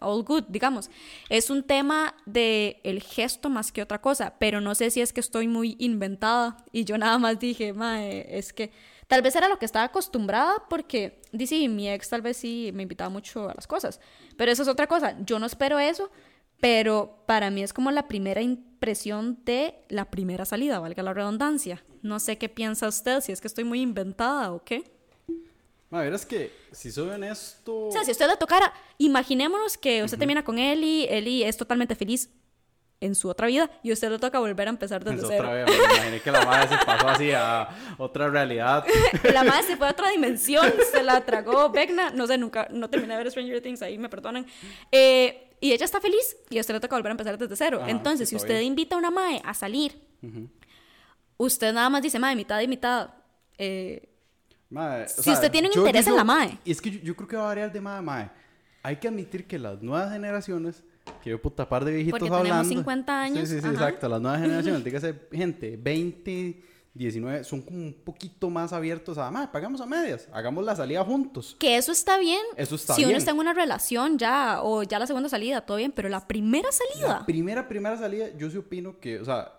all 0.00 0.24
good, 0.24 0.44
digamos. 0.48 0.90
Es 1.28 1.50
un 1.50 1.62
tema 1.62 2.14
de 2.26 2.80
el 2.82 3.00
gesto 3.02 3.48
más 3.48 3.70
que 3.70 3.82
otra 3.82 4.00
cosa, 4.00 4.34
pero 4.38 4.60
no 4.60 4.74
sé 4.74 4.90
si 4.90 5.00
es 5.00 5.12
que 5.12 5.20
estoy 5.20 5.46
muy 5.46 5.76
inventada 5.78 6.56
y 6.72 6.84
yo 6.84 6.98
nada 6.98 7.18
más 7.18 7.38
dije, 7.38 7.72
mae, 7.72 8.26
es 8.36 8.52
que 8.52 8.72
tal 9.10 9.22
vez 9.22 9.34
era 9.34 9.48
lo 9.48 9.58
que 9.58 9.64
estaba 9.64 9.86
acostumbrada 9.86 10.62
porque, 10.68 11.20
dice, 11.32 11.68
mi 11.68 11.90
ex 11.90 12.08
tal 12.08 12.22
vez 12.22 12.36
sí 12.36 12.70
me 12.72 12.84
invitaba 12.84 13.10
mucho 13.10 13.50
a 13.50 13.54
las 13.54 13.66
cosas, 13.66 13.98
pero 14.36 14.52
eso 14.52 14.62
es 14.62 14.68
otra 14.68 14.86
cosa, 14.86 15.16
yo 15.26 15.40
no 15.40 15.46
espero 15.46 15.80
eso, 15.80 16.12
pero 16.60 17.24
para 17.26 17.50
mí 17.50 17.60
es 17.60 17.72
como 17.72 17.90
la 17.90 18.06
primera 18.06 18.40
impresión 18.40 19.40
de 19.44 19.74
la 19.88 20.04
primera 20.12 20.44
salida, 20.44 20.78
valga 20.78 21.02
la 21.02 21.12
redundancia. 21.12 21.82
No 22.02 22.20
sé 22.20 22.38
qué 22.38 22.48
piensa 22.48 22.86
usted, 22.86 23.20
si 23.20 23.32
es 23.32 23.40
que 23.40 23.48
estoy 23.48 23.64
muy 23.64 23.80
inventada 23.80 24.52
o 24.52 24.62
qué. 24.62 24.84
A 25.90 26.02
ver, 26.02 26.14
es 26.14 26.24
que, 26.24 26.52
si 26.70 26.92
soy 26.92 27.08
honesto... 27.08 27.88
O 27.88 27.92
sea, 27.92 28.04
si 28.04 28.12
usted 28.12 28.28
le 28.28 28.36
tocara, 28.36 28.72
imaginémonos 28.96 29.76
que 29.76 30.04
usted 30.04 30.18
termina 30.18 30.44
con 30.44 30.56
Eli, 30.56 31.06
Eli 31.10 31.42
es 31.42 31.56
totalmente 31.56 31.96
feliz 31.96 32.30
en 33.00 33.14
su 33.14 33.28
otra 33.28 33.46
vida 33.46 33.70
y 33.82 33.92
usted 33.92 34.10
le 34.10 34.18
toca 34.18 34.38
volver 34.38 34.66
a 34.68 34.70
empezar 34.70 35.02
desde 35.02 35.26
cero. 35.26 35.44
Otra 35.44 35.52
vez, 35.52 35.66
me 35.66 35.94
imaginé 35.94 36.20
que 36.20 36.30
la 36.30 36.44
madre 36.44 36.68
se 36.68 36.84
pasó 36.84 37.08
así 37.08 37.32
a 37.32 37.68
otra 37.98 38.28
realidad. 38.28 38.84
la 39.32 39.42
madre 39.42 39.62
se 39.62 39.76
fue 39.76 39.88
a 39.88 39.90
otra 39.92 40.10
dimensión, 40.10 40.70
se 40.92 41.02
la 41.02 41.24
tragó 41.24 41.70
Vecna, 41.70 42.10
no 42.10 42.26
sé, 42.26 42.36
nunca, 42.36 42.68
no 42.70 42.90
terminé 42.90 43.14
de 43.16 43.24
ver 43.24 43.30
Stranger 43.30 43.62
Things, 43.62 43.82
ahí 43.82 43.96
me 43.98 44.08
perdonan. 44.08 44.46
Eh, 44.92 45.56
y 45.60 45.72
ella 45.72 45.84
está 45.84 46.00
feliz 46.00 46.36
y 46.48 46.58
a 46.58 46.60
usted 46.60 46.74
le 46.74 46.80
toca 46.80 46.96
volver 46.96 47.10
a 47.10 47.12
empezar 47.12 47.36
desde 47.36 47.54
cero. 47.56 47.82
Entonces, 47.86 48.28
si 48.28 48.36
usted 48.36 48.60
invita 48.60 48.94
a 48.94 48.98
una 48.98 49.10
madre 49.10 49.42
a 49.44 49.54
salir, 49.54 50.00
usted 51.36 51.72
nada 51.72 51.90
más 51.90 52.02
dice, 52.02 52.18
madre, 52.18 52.36
mitad 52.36 52.60
y 52.60 52.68
mitad. 52.68 53.10
Eh, 53.58 54.08
si 55.06 55.30
usted 55.30 55.50
tiene 55.50 55.68
un 55.68 55.78
interés 55.78 56.06
en 56.06 56.16
la 56.16 56.24
MAE. 56.24 56.58
Y 56.64 56.70
es 56.70 56.80
que 56.80 56.90
yo, 57.00 57.14
creo 57.14 57.28
que 57.28 57.36
va 57.36 57.42
a 57.42 57.46
variar 57.46 57.72
de 57.72 57.80
MAE 57.80 57.98
a 57.98 58.02
MAE. 58.02 58.30
Hay 58.82 58.96
que 58.96 59.08
admitir 59.08 59.46
que 59.46 59.58
las 59.58 59.82
nuevas 59.82 60.12
generaciones, 60.12 60.82
que 61.22 61.36
puta 61.38 61.68
par 61.68 61.84
de 61.84 61.92
viejitos 61.92 62.18
Porque 62.18 62.34
hablando. 62.34 62.62
tenemos 62.62 62.68
50 62.68 63.22
años. 63.22 63.48
Sí, 63.48 63.56
sí, 63.56 63.60
sí, 63.60 63.68
exacto. 63.68 64.08
Las 64.08 64.20
nuevas 64.20 64.40
generaciones, 64.42 64.84
dígase, 64.84 65.14
gente, 65.32 65.76
20, 65.76 66.62
19, 66.94 67.44
son 67.44 67.62
como 67.62 67.78
un 67.78 67.94
poquito 68.04 68.50
más 68.50 68.72
abiertos 68.72 69.16
a, 69.16 69.30
MAE, 69.30 69.48
pagamos 69.48 69.80
a 69.80 69.86
medias, 69.86 70.28
hagamos 70.32 70.64
la 70.64 70.74
salida 70.74 71.04
juntos. 71.04 71.56
Que 71.58 71.76
eso 71.76 71.92
está 71.92 72.18
bien. 72.18 72.42
Eso 72.56 72.74
está 72.74 72.94
si 72.94 73.02
bien. 73.02 73.10
uno 73.10 73.18
está 73.18 73.30
en 73.30 73.38
una 73.38 73.54
relación 73.54 74.18
ya, 74.18 74.60
o 74.62 74.82
ya 74.82 74.98
la 74.98 75.06
segunda 75.06 75.28
salida, 75.28 75.60
todo 75.60 75.76
bien, 75.76 75.92
pero 75.92 76.08
la 76.08 76.26
primera 76.26 76.70
salida. 76.72 77.20
La 77.20 77.26
primera, 77.26 77.68
primera 77.68 77.96
salida, 77.96 78.26
yo 78.36 78.50
sí 78.50 78.56
opino 78.56 78.98
que, 78.98 79.20
o 79.20 79.24
sea, 79.24 79.52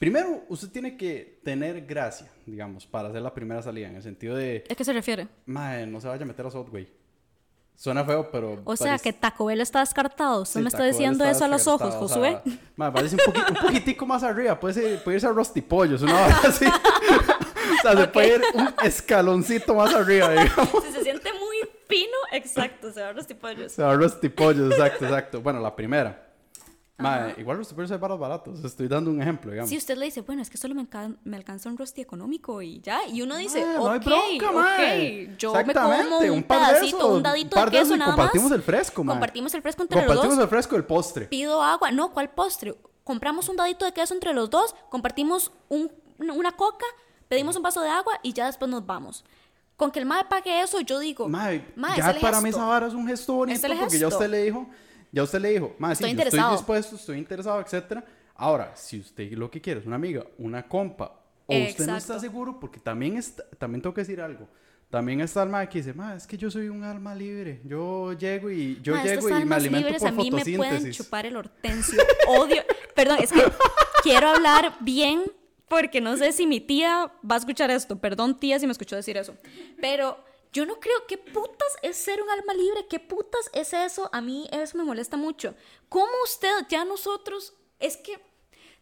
Primero, 0.00 0.44
usted 0.48 0.70
tiene 0.70 0.96
que 0.96 1.40
tener 1.44 1.84
gracia, 1.84 2.26
digamos, 2.46 2.86
para 2.86 3.10
hacer 3.10 3.20
la 3.20 3.34
primera 3.34 3.60
salida, 3.60 3.86
en 3.88 3.96
el 3.96 4.02
sentido 4.02 4.34
de... 4.34 4.64
¿A 4.70 4.74
qué 4.74 4.82
se 4.82 4.94
refiere? 4.94 5.28
Madre, 5.44 5.86
no 5.86 6.00
se 6.00 6.08
vaya 6.08 6.22
a 6.22 6.26
meter 6.26 6.46
a 6.46 6.50
Subway. 6.50 6.88
Suena 7.80 8.04
feo, 8.04 8.30
pero... 8.30 8.60
O 8.66 8.76
sea, 8.76 8.98
que 8.98 9.10
Taco 9.10 9.46
Bell 9.46 9.62
está 9.62 9.80
descartado. 9.80 10.42
¿Usted 10.42 10.60
me 10.60 10.68
está 10.68 10.84
diciendo 10.84 11.24
eso 11.24 11.46
a 11.46 11.48
los 11.48 11.66
ojos, 11.66 11.94
Josué? 11.94 12.38
madre, 12.76 12.92
parece 12.92 13.16
un, 13.16 13.34
un, 13.34 13.54
poquitico 13.54 14.04
más 14.04 14.22
arriba. 14.22 14.60
Puede, 14.60 14.98
puede 14.98 15.14
irse 15.14 15.26
a 15.26 15.30
Rusty 15.30 15.62
Pollos, 15.62 16.02
una 16.02 16.26
hora 16.26 16.40
así. 16.46 16.66
o 17.78 17.80
sea, 17.80 17.96
se 17.96 18.06
puede 18.08 18.34
ir 18.34 18.42
un 18.52 18.68
escaloncito 18.84 19.74
más 19.74 19.94
arriba, 19.94 20.28
digamos. 20.28 20.84
Si 20.84 20.92
se 20.92 21.04
siente 21.04 21.32
muy 21.32 21.56
fino, 21.88 22.18
exacto, 22.32 22.92
se 22.92 23.00
va 23.00 23.08
a 23.08 23.12
Rusty 23.14 23.32
Pollos. 23.32 23.72
Se 23.72 23.82
va 23.82 23.92
a 23.92 23.94
Rusty 23.94 24.28
Pollos, 24.28 24.72
exacto, 24.72 25.06
exacto. 25.06 25.40
Bueno, 25.40 25.60
la 25.60 25.74
primera. 25.74 26.29
Madre, 27.00 27.34
igual 27.38 27.58
los 27.58 27.68
super 27.68 27.90
hay 27.90 27.98
baratos. 27.98 28.64
Estoy 28.64 28.88
dando 28.88 29.10
un 29.10 29.20
ejemplo, 29.20 29.50
digamos. 29.50 29.70
Si 29.70 29.76
usted 29.76 29.96
le 29.96 30.06
dice, 30.06 30.20
bueno, 30.22 30.42
es 30.42 30.50
que 30.50 30.56
solo 30.56 30.74
me, 30.74 30.86
me 31.24 31.36
alcanza 31.36 31.68
un 31.68 31.76
rosti 31.76 32.00
económico 32.00 32.62
y 32.62 32.80
ya. 32.80 33.06
Y 33.06 33.22
uno 33.22 33.36
dice, 33.36 33.64
ok, 33.64 33.76
no 33.76 33.90
hay 33.90 33.98
bronca, 33.98 34.50
ok, 34.50 35.38
yo 35.38 35.54
me 35.64 35.74
como 35.74 36.18
un, 36.18 36.30
un 36.30 36.42
pedacito, 36.42 37.14
un 37.14 37.22
dadito 37.22 37.64
de 37.64 37.70
queso 37.70 37.96
nada 37.96 38.12
compartimos 38.12 38.50
más. 38.50 38.56
el 38.56 38.62
fresco, 38.62 39.04
madre. 39.04 39.16
Compartimos 39.18 39.54
el 39.54 39.62
fresco 39.62 39.82
entre 39.82 39.98
compartimos 39.98 40.26
los 40.26 40.36
dos. 40.36 40.44
el 40.44 40.48
fresco 40.48 40.74
del 40.76 40.84
postre. 40.84 41.26
Pido 41.26 41.62
agua. 41.62 41.90
No, 41.90 42.12
¿cuál 42.12 42.30
postre? 42.30 42.74
Compramos 43.04 43.48
un 43.48 43.56
dadito 43.56 43.84
de 43.84 43.92
queso 43.92 44.14
entre 44.14 44.32
los 44.32 44.50
dos, 44.50 44.74
compartimos 44.88 45.52
un, 45.68 45.90
una 46.18 46.52
coca, 46.52 46.86
pedimos 47.28 47.56
un 47.56 47.62
vaso 47.62 47.80
de 47.80 47.88
agua 47.88 48.20
y 48.22 48.32
ya 48.32 48.46
después 48.46 48.70
nos 48.70 48.86
vamos. 48.86 49.24
Con 49.76 49.90
que 49.90 49.98
el 49.98 50.04
mae 50.04 50.26
pague 50.26 50.60
eso, 50.60 50.80
yo 50.80 50.98
digo, 50.98 51.26
mae, 51.26 51.64
ya 51.96 52.14
para 52.20 52.42
mí 52.42 52.50
esa 52.50 52.64
vara 52.66 52.86
es 52.86 52.92
un 52.92 53.06
gesto 53.06 53.32
bonito 53.32 53.66
porque 53.66 53.98
ya 53.98 54.08
usted 54.08 54.28
le 54.28 54.42
dijo 54.42 54.66
ya 55.12 55.22
usted 55.22 55.40
le 55.40 55.50
dijo, 55.50 55.74
más, 55.78 55.98
sí, 55.98 56.04
estoy, 56.04 56.26
estoy 56.26 56.52
dispuesto, 56.52 56.96
estoy 56.96 57.18
interesado, 57.18 57.60
etcétera. 57.60 58.04
Ahora, 58.34 58.72
si 58.74 59.00
usted 59.00 59.30
lo 59.32 59.50
que 59.50 59.60
quiere 59.60 59.80
es 59.80 59.86
una 59.86 59.96
amiga, 59.96 60.24
una 60.38 60.66
compa, 60.66 61.20
o 61.46 61.54
usted 61.54 61.86
no 61.86 61.96
está 61.96 62.18
seguro, 62.20 62.58
porque 62.60 62.78
también, 62.78 63.16
está, 63.16 63.44
también 63.58 63.82
tengo 63.82 63.92
que 63.92 64.02
decir 64.02 64.20
algo. 64.20 64.48
También 64.88 65.20
está 65.20 65.44
el 65.44 65.48
mae 65.48 65.68
que 65.68 65.78
dice, 65.78 65.94
ma, 65.94 66.16
es 66.16 66.26
que 66.26 66.36
yo 66.36 66.50
soy 66.50 66.68
un 66.68 66.82
alma 66.82 67.14
libre. 67.14 67.60
Yo 67.64 68.12
llego 68.12 68.50
y 68.50 68.80
yo 68.82 69.00
llego 69.02 69.28
y 69.28 69.44
me 69.44 69.54
alimento 69.54 69.86
libres 69.86 70.02
por 70.02 70.08
a 70.08 70.12
mí 70.12 70.30
me 70.32 70.56
pueden 70.56 70.90
chupar 70.90 71.26
el 71.26 71.36
hortensio. 71.36 72.02
Odio. 72.26 72.62
Perdón, 72.96 73.18
es 73.20 73.30
que 73.30 73.40
quiero 74.02 74.30
hablar 74.30 74.74
bien 74.80 75.22
porque 75.68 76.00
no 76.00 76.16
sé 76.16 76.32
si 76.32 76.44
mi 76.44 76.60
tía 76.60 77.12
va 77.28 77.36
a 77.36 77.38
escuchar 77.38 77.70
esto. 77.70 78.00
Perdón, 78.00 78.40
tía, 78.40 78.58
si 78.58 78.66
me 78.66 78.72
escuchó 78.72 78.96
decir 78.96 79.16
eso. 79.16 79.36
Pero 79.80 80.18
yo 80.52 80.66
no 80.66 80.80
creo, 80.80 81.06
¿qué 81.06 81.18
putas 81.18 81.76
es 81.82 81.96
ser 81.96 82.22
un 82.22 82.30
alma 82.30 82.54
libre? 82.54 82.86
¿Qué 82.88 82.98
putas 82.98 83.50
es 83.52 83.72
eso? 83.72 84.10
A 84.12 84.20
mí 84.20 84.48
eso 84.52 84.76
me 84.76 84.84
molesta 84.84 85.16
mucho. 85.16 85.54
¿Cómo 85.88 86.10
usted, 86.24 86.50
ya 86.68 86.84
nosotros, 86.84 87.54
es 87.78 87.96
que 87.96 88.20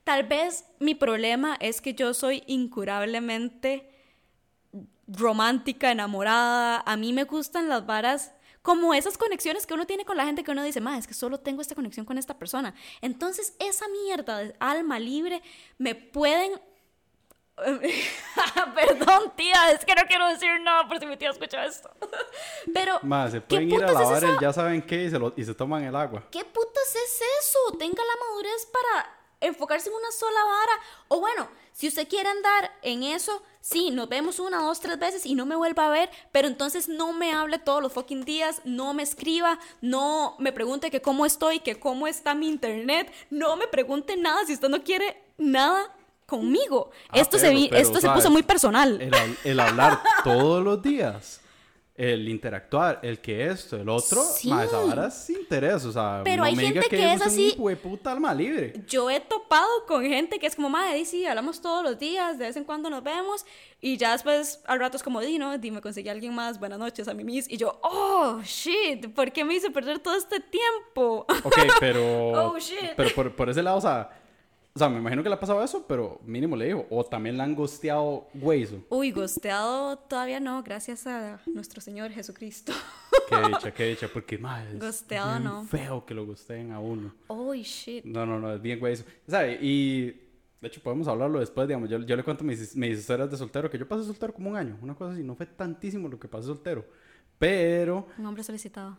tal 0.04 0.24
vez 0.24 0.64
mi 0.78 0.94
problema 0.94 1.56
es 1.60 1.80
que 1.80 1.94
yo 1.94 2.14
soy 2.14 2.42
incurablemente 2.46 3.90
romántica, 5.08 5.90
enamorada. 5.90 6.82
A 6.86 6.96
mí 6.96 7.12
me 7.12 7.24
gustan 7.24 7.68
las 7.68 7.86
varas 7.86 8.32
como 8.62 8.92
esas 8.92 9.16
conexiones 9.16 9.66
que 9.66 9.74
uno 9.74 9.86
tiene 9.86 10.04
con 10.04 10.16
la 10.16 10.26
gente 10.26 10.44
que 10.44 10.50
uno 10.50 10.62
dice, 10.62 10.80
ma, 10.80 10.98
es 10.98 11.06
que 11.06 11.14
solo 11.14 11.40
tengo 11.40 11.62
esta 11.62 11.74
conexión 11.74 12.04
con 12.04 12.18
esta 12.18 12.38
persona. 12.38 12.74
Entonces, 13.00 13.54
esa 13.58 13.86
mierda 13.88 14.38
de 14.38 14.54
alma 14.60 14.98
libre 14.98 15.42
me 15.78 15.94
pueden 15.94 16.52
Perdón, 18.74 19.32
tía, 19.36 19.70
es 19.72 19.84
que 19.84 19.94
no 19.94 20.02
quiero 20.06 20.28
decir 20.28 20.60
nada 20.60 20.86
por 20.86 20.98
si 20.98 21.06
mi 21.06 21.16
tía 21.16 21.30
escucha 21.30 21.64
esto. 21.64 21.90
Pero. 22.74 22.98
Más, 23.02 23.32
se 23.32 23.40
pueden 23.40 23.70
ir 23.70 23.84
a 23.84 23.92
lavar 23.92 24.24
el 24.24 24.38
ya 24.40 24.52
saben 24.52 24.82
qué 24.82 25.04
y 25.04 25.10
se, 25.10 25.18
lo, 25.18 25.32
y 25.36 25.44
se 25.44 25.54
toman 25.54 25.84
el 25.84 25.96
agua. 25.96 26.24
¿Qué 26.30 26.44
putas 26.44 26.94
es 26.94 27.20
eso? 27.40 27.76
Tenga 27.78 28.02
la 28.02 28.26
madurez 28.26 28.66
para 28.66 29.18
enfocarse 29.40 29.88
en 29.88 29.96
una 29.96 30.10
sola 30.12 30.44
vara. 30.44 30.72
O 31.08 31.20
bueno, 31.20 31.48
si 31.72 31.88
usted 31.88 32.08
quiere 32.08 32.28
andar 32.28 32.72
en 32.82 33.02
eso, 33.02 33.42
sí, 33.60 33.90
nos 33.90 34.08
vemos 34.08 34.40
una, 34.40 34.62
dos, 34.62 34.80
tres 34.80 34.98
veces 34.98 35.26
y 35.26 35.34
no 35.34 35.46
me 35.46 35.56
vuelva 35.56 35.86
a 35.86 35.90
ver, 35.90 36.10
pero 36.32 36.48
entonces 36.48 36.88
no 36.88 37.12
me 37.12 37.32
hable 37.32 37.58
todos 37.58 37.82
los 37.82 37.92
fucking 37.92 38.24
días, 38.24 38.60
no 38.64 38.94
me 38.94 39.02
escriba, 39.02 39.58
no 39.80 40.34
me 40.38 40.52
pregunte 40.52 40.90
que 40.90 41.00
cómo 41.00 41.24
estoy, 41.24 41.60
que 41.60 41.78
cómo 41.78 42.06
está 42.06 42.34
mi 42.34 42.48
internet, 42.48 43.12
no 43.30 43.56
me 43.56 43.68
pregunte 43.68 44.16
nada 44.16 44.44
si 44.44 44.54
usted 44.54 44.68
no 44.68 44.82
quiere 44.82 45.22
nada 45.36 45.94
conmigo. 46.28 46.90
Ah, 47.08 47.18
esto 47.18 47.38
se, 47.38 47.50
esto 47.80 48.00
se 48.00 48.08
puso 48.10 48.30
muy 48.30 48.42
personal. 48.42 49.00
El, 49.44 49.58
hablar 49.60 50.00
todos 50.24 50.62
los 50.62 50.82
días 50.82 51.40
el 51.96 52.28
interactuar, 52.28 53.00
el 53.02 53.18
que 53.18 53.48
esto, 53.48 53.74
el 53.76 53.88
otro, 53.88 54.22
Sí. 54.22 54.48
ma, 54.50 54.62
esa 54.62 54.78
vara 54.78 55.08
es 55.08 55.30
interés, 55.30 55.84
o 55.84 55.90
sea, 55.90 56.20
Pero 56.22 56.36
no 56.36 56.44
hay 56.44 56.54
me 56.54 56.62
gente 56.70 56.88
que 56.88 57.12
eso 57.12 57.24
es 57.24 57.32
así- 57.32 57.56
puta 57.82 58.12
alma 58.12 58.32
libre. 58.32 58.72
Yo 58.86 59.10
he 59.10 59.18
topado 59.18 59.66
con 59.88 60.04
gente 60.04 60.38
que 60.38 60.46
es 60.46 60.54
como, 60.54 60.68
madre, 60.70 61.04
sí, 61.04 61.26
hablamos 61.26 61.60
todos 61.60 61.82
los 61.82 61.98
días, 61.98 62.38
de 62.38 62.44
vez 62.46 62.56
en 62.56 62.62
cuando 62.62 62.88
nos 62.88 63.02
vemos, 63.02 63.44
y 63.80 63.96
ya 63.96 64.12
después 64.12 64.60
al 64.66 64.78
rato 64.78 64.96
es 64.96 65.02
como, 65.02 65.20
di, 65.20 65.38
¿no? 65.40 65.58
Di, 65.58 65.72
me 65.72 65.80
conseguí 65.80 66.08
a 66.08 66.12
alguien 66.12 66.32
más, 66.32 66.60
buenas 66.60 66.78
noches, 66.78 67.08
a 67.08 67.14
mí 67.14 67.24
mis, 67.24 67.50
y 67.50 67.56
yo, 67.56 67.80
oh, 67.82 68.40
shit, 68.44 69.12
¿por 69.12 69.32
qué 69.32 69.44
me 69.44 69.54
hice 69.54 69.72
perder 69.72 69.98
todo 69.98 70.14
este 70.14 70.38
tiempo? 70.38 71.26
Ok, 71.42 71.58
pero. 71.80 72.02
Oh, 72.52 72.58
shit. 72.60 72.92
Pero 72.96 73.10
por, 73.12 73.34
por 73.34 73.50
ese 73.50 73.60
lado, 73.60 73.78
o 73.78 73.80
sea. 73.80 74.08
O 74.78 74.80
sea, 74.80 74.88
me 74.88 75.00
imagino 75.00 75.24
que 75.24 75.28
le 75.28 75.34
ha 75.34 75.40
pasado 75.40 75.60
eso, 75.60 75.84
pero 75.88 76.20
mínimo 76.24 76.54
le 76.54 76.66
digo. 76.66 76.86
O 76.88 77.02
también 77.02 77.36
le 77.36 77.42
han 77.42 77.56
gosteado 77.56 78.28
güeyzo. 78.32 78.84
Uy, 78.90 79.10
gosteado 79.10 79.98
todavía 79.98 80.38
no, 80.38 80.62
gracias 80.62 81.04
a 81.08 81.40
nuestro 81.46 81.80
Señor 81.80 82.12
Jesucristo. 82.12 82.72
Qué 83.28 83.36
dicha, 83.48 83.74
qué 83.74 83.86
dicha. 83.86 84.06
Porque, 84.06 84.36
es 84.36 84.78
Gosteado, 84.78 85.32
bien 85.32 85.42
no. 85.42 85.64
feo 85.64 86.06
que 86.06 86.14
lo 86.14 86.26
gosteen 86.26 86.70
a 86.70 86.78
uno. 86.78 87.12
Uy, 87.26 87.64
shit. 87.64 88.04
No, 88.04 88.24
no, 88.24 88.38
no, 88.38 88.54
es 88.54 88.62
bien 88.62 88.78
güeyzo. 88.78 89.02
¿Sabe? 89.26 89.58
Y. 89.60 90.12
De 90.60 90.68
hecho, 90.68 90.80
podemos 90.80 91.08
hablarlo 91.08 91.40
después, 91.40 91.66
digamos. 91.66 91.90
Yo, 91.90 91.98
yo 91.98 92.14
le 92.14 92.22
cuento 92.22 92.44
mis, 92.44 92.76
mis 92.76 93.00
historias 93.00 93.28
de 93.32 93.36
soltero, 93.36 93.68
que 93.68 93.78
yo 93.78 93.88
pasé 93.88 94.04
soltero 94.04 94.32
como 94.32 94.48
un 94.48 94.56
año. 94.56 94.78
Una 94.80 94.94
cosa 94.94 95.14
así. 95.14 95.24
No 95.24 95.34
fue 95.34 95.46
tantísimo 95.46 96.06
lo 96.06 96.20
que 96.20 96.28
pasé 96.28 96.46
soltero. 96.46 96.84
Pero. 97.36 98.06
Un 98.16 98.26
hombre 98.26 98.44
solicitado. 98.44 98.96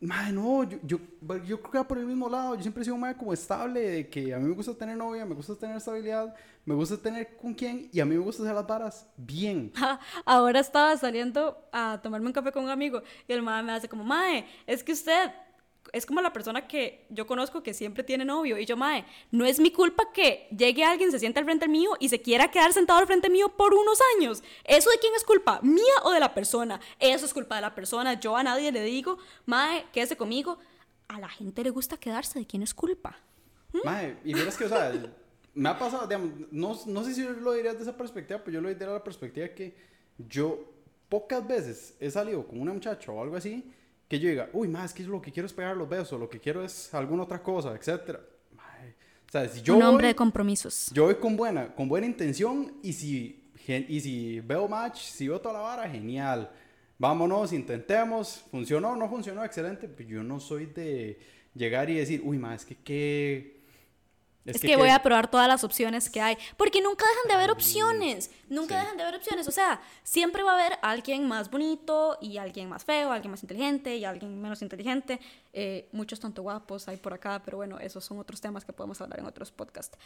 Madre, 0.00 0.32
no, 0.32 0.64
yo, 0.64 0.78
yo, 0.82 0.98
yo 1.44 1.60
creo 1.60 1.70
que 1.70 1.78
va 1.78 1.86
por 1.86 1.98
el 1.98 2.06
mismo 2.06 2.28
lado. 2.28 2.56
Yo 2.56 2.62
siempre 2.62 2.80
he 2.80 2.84
sido 2.84 2.96
un 2.96 3.00
madre 3.00 3.16
como 3.16 3.32
estable, 3.32 3.80
de 3.80 4.08
que 4.08 4.34
a 4.34 4.38
mí 4.38 4.48
me 4.48 4.54
gusta 4.54 4.74
tener 4.74 4.96
novia, 4.96 5.24
me 5.24 5.36
gusta 5.36 5.54
tener 5.54 5.76
estabilidad, 5.76 6.34
me 6.64 6.74
gusta 6.74 6.96
tener 6.96 7.36
con 7.36 7.54
quién 7.54 7.88
y 7.92 8.00
a 8.00 8.04
mí 8.04 8.16
me 8.16 8.20
gusta 8.20 8.42
hacer 8.42 8.56
las 8.56 8.66
varas 8.66 9.08
bien. 9.16 9.72
Ahora 10.24 10.58
estaba 10.58 10.96
saliendo 10.96 11.64
a 11.72 12.00
tomarme 12.02 12.26
un 12.26 12.32
café 12.32 12.50
con 12.50 12.64
un 12.64 12.70
amigo 12.70 13.02
y 13.28 13.32
el 13.32 13.40
mae 13.40 13.62
me 13.62 13.70
hace 13.70 13.88
como, 13.88 14.02
mae, 14.02 14.46
es 14.66 14.82
que 14.82 14.92
usted 14.92 15.30
es 15.92 16.06
como 16.06 16.20
la 16.20 16.32
persona 16.32 16.66
que 16.66 17.06
yo 17.10 17.26
conozco 17.26 17.62
que 17.62 17.74
siempre 17.74 18.02
tiene 18.02 18.24
novio. 18.24 18.58
Y 18.58 18.66
yo, 18.66 18.76
mae, 18.76 19.04
no 19.30 19.44
es 19.44 19.60
mi 19.60 19.70
culpa 19.70 20.12
que 20.12 20.48
llegue 20.56 20.84
alguien, 20.84 21.10
se 21.10 21.18
sienta 21.18 21.40
al 21.40 21.46
frente 21.46 21.68
mío 21.68 21.90
y 22.00 22.08
se 22.08 22.20
quiera 22.20 22.50
quedar 22.50 22.72
sentado 22.72 22.98
al 22.98 23.06
frente 23.06 23.30
mío 23.30 23.56
por 23.56 23.74
unos 23.74 23.98
años. 24.16 24.42
¿Eso 24.64 24.90
de 24.90 24.98
quién 24.98 25.14
es 25.14 25.24
culpa? 25.24 25.60
¿Mía 25.62 25.82
o 26.04 26.12
de 26.12 26.20
la 26.20 26.34
persona? 26.34 26.80
Eso 26.98 27.26
es 27.26 27.34
culpa 27.34 27.56
de 27.56 27.62
la 27.62 27.74
persona. 27.74 28.18
Yo 28.20 28.36
a 28.36 28.42
nadie 28.42 28.72
le 28.72 28.82
digo, 28.82 29.18
mae, 29.46 29.86
quédese 29.92 30.16
conmigo. 30.16 30.58
A 31.08 31.18
la 31.20 31.28
gente 31.28 31.62
le 31.62 31.70
gusta 31.70 31.96
quedarse. 31.96 32.38
¿De 32.38 32.46
quién 32.46 32.62
es 32.62 32.74
culpa? 32.74 33.18
Madre, 33.84 34.18
y 34.24 34.34
miras 34.34 34.56
que, 34.56 34.64
o 34.64 34.68
sea, 34.68 34.92
me 35.54 35.68
ha 35.68 35.78
pasado, 35.78 36.06
digamos, 36.06 36.30
no, 36.50 36.78
no 36.86 37.04
sé 37.04 37.14
si 37.14 37.22
lo 37.22 37.52
diría 37.52 37.74
de 37.74 37.82
esa 37.82 37.96
perspectiva, 37.96 38.40
pero 38.44 38.54
yo 38.54 38.60
lo 38.60 38.68
diría 38.68 38.86
de 38.86 38.92
la 38.94 39.04
perspectiva 39.04 39.48
que 39.48 39.74
yo 40.16 40.72
pocas 41.08 41.46
veces 41.46 41.94
he 42.00 42.10
salido 42.10 42.46
con 42.46 42.60
una 42.60 42.72
muchacha 42.72 43.10
o 43.10 43.22
algo 43.22 43.36
así, 43.36 43.64
que 44.08 44.18
yo 44.18 44.28
diga, 44.30 44.48
uy, 44.52 44.68
más 44.68 44.86
es 44.86 44.94
que 44.94 45.02
lo 45.04 45.20
que 45.20 45.30
quiero 45.30 45.46
es 45.46 45.52
pegar 45.52 45.76
los 45.76 45.88
besos, 45.88 46.18
lo 46.18 46.28
que 46.28 46.40
quiero 46.40 46.64
es 46.64 46.92
alguna 46.94 47.24
otra 47.24 47.42
cosa. 47.42 47.70
Madre, 47.70 48.94
o 49.28 49.30
sea, 49.30 49.48
si 49.48 49.60
yo 49.62 49.76
un 49.76 49.82
hombre 49.82 50.06
voy- 50.06 50.12
de 50.12 50.16
compromisos. 50.16 50.90
Yo 50.94 51.04
voy 51.04 51.16
con 51.16 51.36
buena, 51.36 51.74
con 51.74 51.88
buena 51.88 52.06
intención 52.06 52.72
y 52.82 52.92
si, 52.94 53.50
y 53.66 54.00
si 54.00 54.40
veo 54.40 54.66
match, 54.66 55.00
si 55.02 55.28
veo 55.28 55.40
toda 55.40 55.54
la 55.54 55.60
vara, 55.60 55.88
genial. 55.88 56.50
Vámonos, 56.98 57.52
intentemos. 57.52 58.44
Funcionó, 58.50 58.96
no 58.96 59.08
funcionó, 59.08 59.44
excelente. 59.44 59.88
Pero 59.88 60.08
yo 60.08 60.22
no 60.22 60.40
soy 60.40 60.66
de 60.66 61.18
llegar 61.54 61.90
y 61.90 61.94
decir, 61.96 62.22
uy, 62.24 62.38
ma, 62.38 62.54
es 62.54 62.64
que 62.64 62.76
qué. 62.76 63.57
Es, 64.48 64.60
que, 64.60 64.76
voy 64.76 64.88
a 64.88 65.02
probar 65.02 65.30
todas 65.30 65.48
las 65.48 65.64
opciones 65.64 66.10
que 66.10 66.20
hay. 66.20 66.36
Porque 66.56 66.80
nunca 66.80 67.04
dejan 67.06 67.28
de 67.28 67.34
haber 67.34 67.50
opciones. 67.50 68.30
Nunca 68.48 68.74
Sí. 68.74 68.80
dejan 68.80 68.96
de 68.96 69.02
haber 69.02 69.16
opciones. 69.16 69.46
O 69.48 69.50
sea, 69.50 69.80
siempre 70.02 70.42
va 70.42 70.52
a 70.52 70.54
haber 70.54 70.78
alguien 70.82 71.26
más 71.28 71.50
bonito 71.50 72.18
y 72.20 72.38
alguien 72.38 72.68
más 72.68 72.84
feo, 72.84 73.12
alguien 73.12 73.30
más 73.30 73.42
inteligente 73.42 73.96
y 73.96 74.04
alguien 74.04 74.40
menos 74.40 74.62
inteligente. 74.62 75.20
Eh, 75.52 75.88
muchos 75.92 76.20
tanto 76.20 76.42
guapos 76.42 76.88
hay 76.88 76.96
por 76.96 77.12
acá, 77.14 77.42
pero 77.44 77.56
bueno, 77.58 77.78
esos 77.78 78.04
son 78.04 78.18
otros 78.18 78.40
temas 78.40 78.64
que 78.64 78.72
podemos 78.72 79.00
hablar 79.00 79.18
en 79.18 79.26
otros 79.26 79.50
podcasts, 79.50 79.98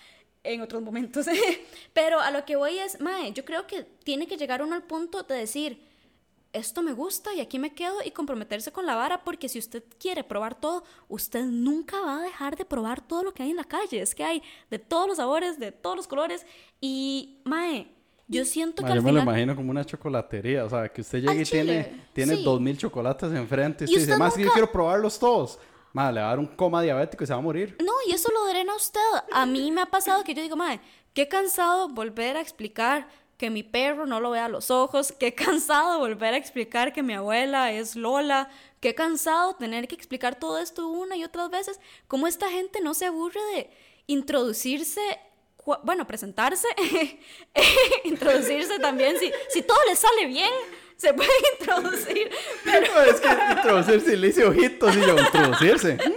en 0.43 0.61
otros 0.61 0.83
momentos. 0.83 1.27
pero 1.93 2.21
a 2.21 2.31
lo 2.31 2.45
que 2.45 2.57
voy 2.57 2.79
es, 2.79 3.01
Mae, 3.01 3.33
yo 3.33 3.45
creo 3.45 3.67
que 3.67 3.83
tiene 3.83 4.27
que 4.27 4.37
llegar 4.37 4.63
uno 4.63 4.75
al 4.75 4.83
punto 4.83 5.23
de 5.23 5.35
decir, 5.35 5.92
esto 6.53 6.83
me 6.83 6.93
gusta 6.93 7.33
y 7.35 7.41
aquí 7.41 7.59
me 7.59 7.73
quedo 7.75 7.97
y 8.05 8.11
comprometerse 8.11 8.73
con 8.73 8.87
la 8.87 8.95
vara 8.95 9.25
porque 9.25 9.49
si 9.49 9.59
usted 9.59 9.83
quiere 9.99 10.23
probar 10.23 10.55
todo, 10.55 10.85
usted 11.09 11.45
nunca 11.45 12.01
va 12.01 12.19
a 12.19 12.23
dejar 12.23 12.57
de 12.57 12.65
probar 12.65 13.01
todo 13.01 13.23
lo 13.23 13.33
que 13.33 13.43
hay 13.43 13.51
en 13.51 13.57
la 13.57 13.65
calle. 13.65 14.01
Es 14.01 14.15
que 14.15 14.25
hay 14.25 14.43
de 14.71 14.79
todos 14.79 15.09
los 15.09 15.17
sabores, 15.17 15.59
de 15.59 15.73
todos 15.73 15.97
los 15.97 16.07
colores 16.07 16.47
y, 16.81 17.41
mae, 17.45 17.89
yo 18.29 18.45
siento 18.45 18.83
Ma, 18.83 18.89
que 18.89 18.95
yo 18.95 19.01
al 19.01 19.05
me 19.05 19.13
lo 19.13 19.21
imagino 19.21 19.57
como 19.57 19.71
una 19.71 19.85
chocolatería. 19.85 20.65
O 20.65 20.71
sea, 20.71 20.89
que 20.89 21.01
usted 21.01 21.19
llegue 21.19 21.31
Al 21.31 21.41
y 21.41 21.45
tiene, 21.45 21.85
chile, 21.85 22.01
tiene 22.13 22.37
dos 22.37 22.61
mil 22.61 22.77
chocolates 22.77 23.33
enfrente. 23.33 23.85
Y 23.85 23.89
Y 23.89 23.91
usted 23.91 24.01
dice, 24.01 24.13
usted 24.13 24.19
más 24.19 24.37
yo 24.37 24.51
quiero 24.53 24.71
probarlos 24.71 25.19
todos. 25.19 25.59
Ma, 25.93 26.11
le 26.11 26.21
va 26.21 26.29
a 26.29 26.31
dar 26.31 26.39
un 26.39 26.47
coma 26.47 26.81
diabético 26.81 27.25
y 27.25 27.27
se 27.27 27.33
va 27.33 27.39
a 27.39 27.43
morir. 27.43 27.77
No, 27.85 27.93
y 28.09 28.13
eso 28.13 28.31
lo 28.33 28.47
drena 28.47 28.73
a 28.73 28.77
usted. 28.77 29.01
A 29.33 29.45
mí 29.45 29.71
me 29.71 29.83
ha 29.83 29.87
pasado 29.87 30.25
que 30.25 30.35
yo 30.35 30.43
digo, 30.43 30.57
madre, 30.57 30.81
qué 31.13 31.29
cansado 31.29 31.89
volver 31.89 32.37
a 32.37 32.41
explicar 32.41 33.09
que 33.43 33.51
mi 33.51 33.65
perro 33.65 34.07
no 34.07 34.21
lo 34.21 34.31
vea 34.31 34.45
a 34.45 34.49
los 34.49 34.71
ojos, 34.71 35.11
qué 35.19 35.35
cansado 35.35 35.99
volver 35.99 36.33
a 36.33 36.37
explicar 36.37 36.93
que 36.93 37.03
mi 37.03 37.13
abuela 37.13 37.73
es 37.73 37.97
Lola, 37.97 38.49
qué 38.79 38.95
cansado 38.95 39.57
tener 39.57 39.89
que 39.89 39.97
explicar 39.97 40.39
todo 40.39 40.61
esto 40.61 40.87
una 40.87 41.17
y 41.17 41.25
otras 41.25 41.51
veces. 41.51 41.81
¿Cómo 42.07 42.29
esta 42.29 42.49
gente 42.51 42.81
no 42.81 42.95
se 42.95 43.07
aburre 43.07 43.41
de 43.53 43.71
introducirse, 44.07 45.01
bueno, 45.83 46.07
presentarse, 46.07 46.69
introducirse 48.05 48.79
también, 48.79 49.19
si, 49.19 49.33
si 49.49 49.63
todo 49.63 49.79
le 49.89 49.97
sale 49.97 50.27
bien, 50.27 50.53
se 50.97 51.13
puede 51.13 51.31
introducir, 51.59 52.31
No, 52.65 53.03
es 53.03 53.21
que 53.21 53.29
introducirse 53.57 54.17
le 54.19 54.29
hice 54.29 54.45
ojitos 54.45 54.95
y 54.95 55.01
yo, 55.01 55.19
introducirse. 55.19 55.99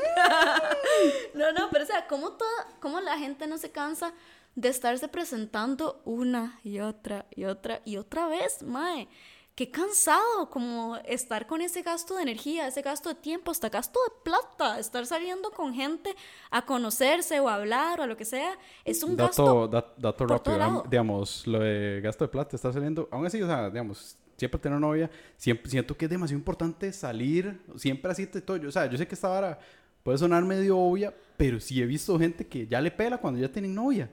No, 1.33 1.51
no, 1.51 1.69
pero 1.71 1.83
o 1.83 1.87
sea, 1.87 2.07
¿cómo, 2.07 2.31
toda, 2.33 2.67
cómo 2.79 3.01
la 3.01 3.17
gente 3.17 3.47
no 3.47 3.57
se 3.57 3.69
cansa 3.69 4.13
de 4.55 4.69
estarse 4.69 5.07
presentando 5.07 6.01
una 6.05 6.59
y 6.63 6.79
otra 6.79 7.25
y 7.35 7.45
otra 7.45 7.81
y 7.85 7.97
otra 7.97 8.27
vez, 8.27 8.63
mae? 8.63 9.07
Qué 9.53 9.71
cansado 9.71 10.49
como 10.49 10.97
estar 11.05 11.47
con 11.47 11.61
ese 11.61 11.81
gasto 11.81 12.17
de 12.17 12.23
energía, 12.23 12.67
ese 12.67 12.81
gasto 12.81 13.07
de 13.07 13.15
tiempo, 13.15 13.51
hasta 13.51 13.69
gasto 13.69 13.99
de 14.05 14.13
plata, 14.23 14.79
estar 14.79 15.05
saliendo 15.05 15.49
con 15.51 15.73
gente 15.73 16.13
a 16.51 16.65
conocerse 16.65 17.39
o 17.39 17.47
a 17.47 17.55
hablar 17.55 18.01
o 18.01 18.03
a 18.03 18.07
lo 18.07 18.17
que 18.17 18.25
sea, 18.25 18.57
es 18.83 19.01
un 19.01 19.15
gasto 19.15 19.43
Dato, 19.45 19.67
dat- 19.69 19.95
dato 19.97 20.17
por 20.27 20.29
rápido, 20.31 20.55
digamos, 20.57 20.89
digamos, 20.89 21.47
lo 21.47 21.59
de 21.59 22.01
gasto 22.03 22.25
de 22.25 22.29
plata 22.29 22.55
está 22.57 22.73
saliendo, 22.73 23.07
aún 23.11 23.25
así, 23.25 23.41
o 23.41 23.47
sea, 23.47 23.69
digamos, 23.69 24.17
siempre 24.35 24.59
tener 24.59 24.77
novia, 24.77 25.09
siempre, 25.37 25.71
siento 25.71 25.95
que 25.95 26.03
es 26.03 26.11
demasiado 26.11 26.37
importante 26.39 26.91
salir, 26.91 27.61
siempre 27.77 28.11
así 28.11 28.27
te 28.27 28.41
todo, 28.41 28.57
yo, 28.57 28.67
o 28.67 28.71
sea, 28.73 28.87
yo 28.87 28.97
sé 28.97 29.07
que 29.07 29.15
esta 29.15 29.29
vara 29.29 29.57
puede 30.03 30.17
sonar 30.17 30.43
medio 30.43 30.77
obvia, 30.77 31.13
pero 31.37 31.61
sí 31.61 31.81
he 31.81 31.85
visto 31.85 32.19
gente 32.19 32.45
que 32.45 32.67
ya 32.67 32.81
le 32.81 32.91
pela 32.91 33.19
cuando 33.19 33.39
ya 33.39 33.49
tienen 33.49 33.73
novia, 33.73 34.09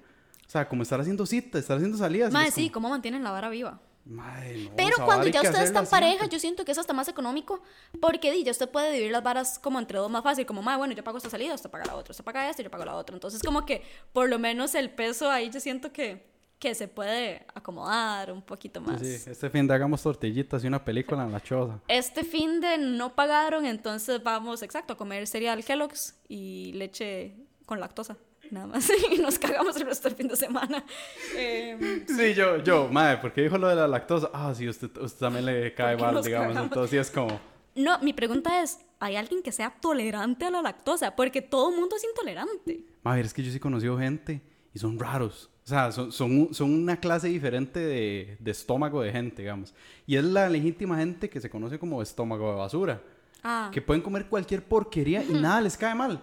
sea, 0.52 0.68
como 0.68 0.82
estar 0.82 1.00
haciendo 1.00 1.24
citas, 1.26 1.60
estar 1.62 1.76
haciendo 1.76 1.96
salidas. 1.98 2.32
es 2.34 2.54
sí, 2.54 2.68
como, 2.68 2.84
¿cómo 2.84 2.88
mantienen 2.90 3.24
la 3.24 3.30
vara 3.30 3.48
viva? 3.48 3.80
"Mae, 4.04 4.64
no, 4.64 4.70
Pero 4.76 4.96
cuando 5.04 5.28
ya 5.28 5.40
ustedes 5.42 5.66
están 5.66 5.86
pareja, 5.86 6.18
siempre". 6.18 6.28
yo 6.36 6.38
siento 6.40 6.64
que 6.64 6.72
es 6.72 6.78
hasta 6.78 6.92
más 6.92 7.08
económico, 7.08 7.62
porque 8.00 8.32
di, 8.32 8.42
ya 8.42 8.50
usted 8.50 8.68
puede 8.68 8.90
dividir 8.92 9.12
las 9.12 9.22
varas 9.22 9.58
como 9.58 9.78
entre 9.78 9.98
dos 9.98 10.10
más 10.10 10.22
fácil, 10.24 10.44
como, 10.44 10.60
"Ma, 10.60 10.76
bueno, 10.76 10.92
yo 10.94 11.04
pago 11.04 11.18
esta 11.18 11.30
salida, 11.30 11.54
usted 11.54 11.70
paga 11.70 11.84
la 11.86 11.94
otra, 11.94 12.10
usted 12.10 12.24
paga 12.24 12.50
esta 12.50 12.62
yo 12.62 12.70
pago 12.70 12.84
la 12.84 12.96
otra. 12.96 13.14
Entonces, 13.14 13.42
como 13.42 13.64
que 13.64 13.82
por 14.12 14.28
lo 14.28 14.38
menos 14.38 14.74
el 14.74 14.90
peso 14.90 15.30
ahí 15.30 15.50
yo 15.50 15.60
siento 15.60 15.92
que, 15.92 16.26
que 16.58 16.74
se 16.74 16.86
puede 16.88 17.46
acomodar 17.54 18.32
un 18.32 18.42
poquito 18.42 18.80
más. 18.80 19.00
Sí, 19.00 19.18
sí, 19.18 19.30
este 19.30 19.50
fin 19.50 19.66
de 19.66 19.74
hagamos 19.74 20.02
tortillitas 20.02 20.62
y 20.64 20.66
una 20.66 20.84
película 20.84 21.22
en 21.24 21.32
la 21.32 21.40
choza. 21.40 21.78
Este 21.88 22.24
fin 22.24 22.60
de 22.60 22.78
no 22.78 23.14
pagaron, 23.14 23.66
entonces 23.66 24.22
vamos, 24.22 24.62
exacto, 24.62 24.92
a 24.92 24.96
comer 24.96 25.26
cereal 25.26 25.64
Kellogg's 25.64 26.16
y 26.28 26.72
leche 26.74 27.36
con 27.66 27.80
lactosa. 27.80 28.16
Nada 28.52 28.66
más. 28.66 28.88
Y 29.10 29.16
nos 29.18 29.38
cagamos 29.38 29.74
el 29.76 29.86
resto 29.86 30.08
del 30.08 30.16
fin 30.16 30.28
de 30.28 30.36
semana. 30.36 30.84
Em, 31.36 32.06
Sí, 32.06 32.34
yo, 32.34 32.62
yo, 32.62 32.88
madre, 32.88 33.16
¿por 33.16 33.32
qué 33.32 33.42
dijo 33.42 33.56
lo 33.56 33.66
de 33.66 33.74
la 33.74 33.88
lactosa? 33.88 34.30
Ah, 34.32 34.52
sí, 34.54 34.68
usted, 34.68 34.94
usted 34.98 35.18
también 35.18 35.46
le 35.46 35.74
cae 35.74 35.96
mal, 35.96 36.22
digamos, 36.22 36.48
cagamos? 36.48 36.64
entonces 36.64 36.90
sí 36.90 36.96
es 36.98 37.10
como... 37.10 37.40
No, 37.74 37.98
mi 38.00 38.12
pregunta 38.12 38.62
es, 38.62 38.78
¿hay 39.00 39.16
alguien 39.16 39.42
que 39.42 39.50
sea 39.50 39.74
tolerante 39.80 40.44
a 40.44 40.50
la 40.50 40.60
lactosa? 40.60 41.16
Porque 41.16 41.40
todo 41.40 41.70
el 41.70 41.76
mundo 41.76 41.96
es 41.96 42.04
intolerante. 42.04 42.84
Madre, 43.02 43.22
es 43.22 43.32
que 43.32 43.42
yo 43.42 43.50
sí 43.50 43.56
he 43.56 43.60
conocido 43.60 43.98
gente 43.98 44.42
y 44.74 44.78
son 44.78 44.98
raros. 44.98 45.48
O 45.64 45.68
sea, 45.68 45.90
son, 45.90 46.12
son, 46.12 46.52
son 46.52 46.70
una 46.74 46.98
clase 47.00 47.28
diferente 47.28 47.80
de, 47.80 48.36
de 48.38 48.50
estómago 48.50 49.00
de 49.00 49.12
gente, 49.12 49.40
digamos. 49.40 49.72
Y 50.06 50.16
es 50.16 50.24
la 50.24 50.50
legítima 50.50 50.98
gente 50.98 51.30
que 51.30 51.40
se 51.40 51.48
conoce 51.48 51.78
como 51.78 52.02
estómago 52.02 52.50
de 52.50 52.56
basura. 52.56 53.02
Ah, 53.44 53.70
Que 53.72 53.82
pueden 53.82 54.02
comer 54.02 54.26
cualquier 54.26 54.64
porquería 54.64 55.24
y 55.24 55.32
nada 55.32 55.60
les 55.60 55.76
cae 55.76 55.94
mal. 55.94 56.22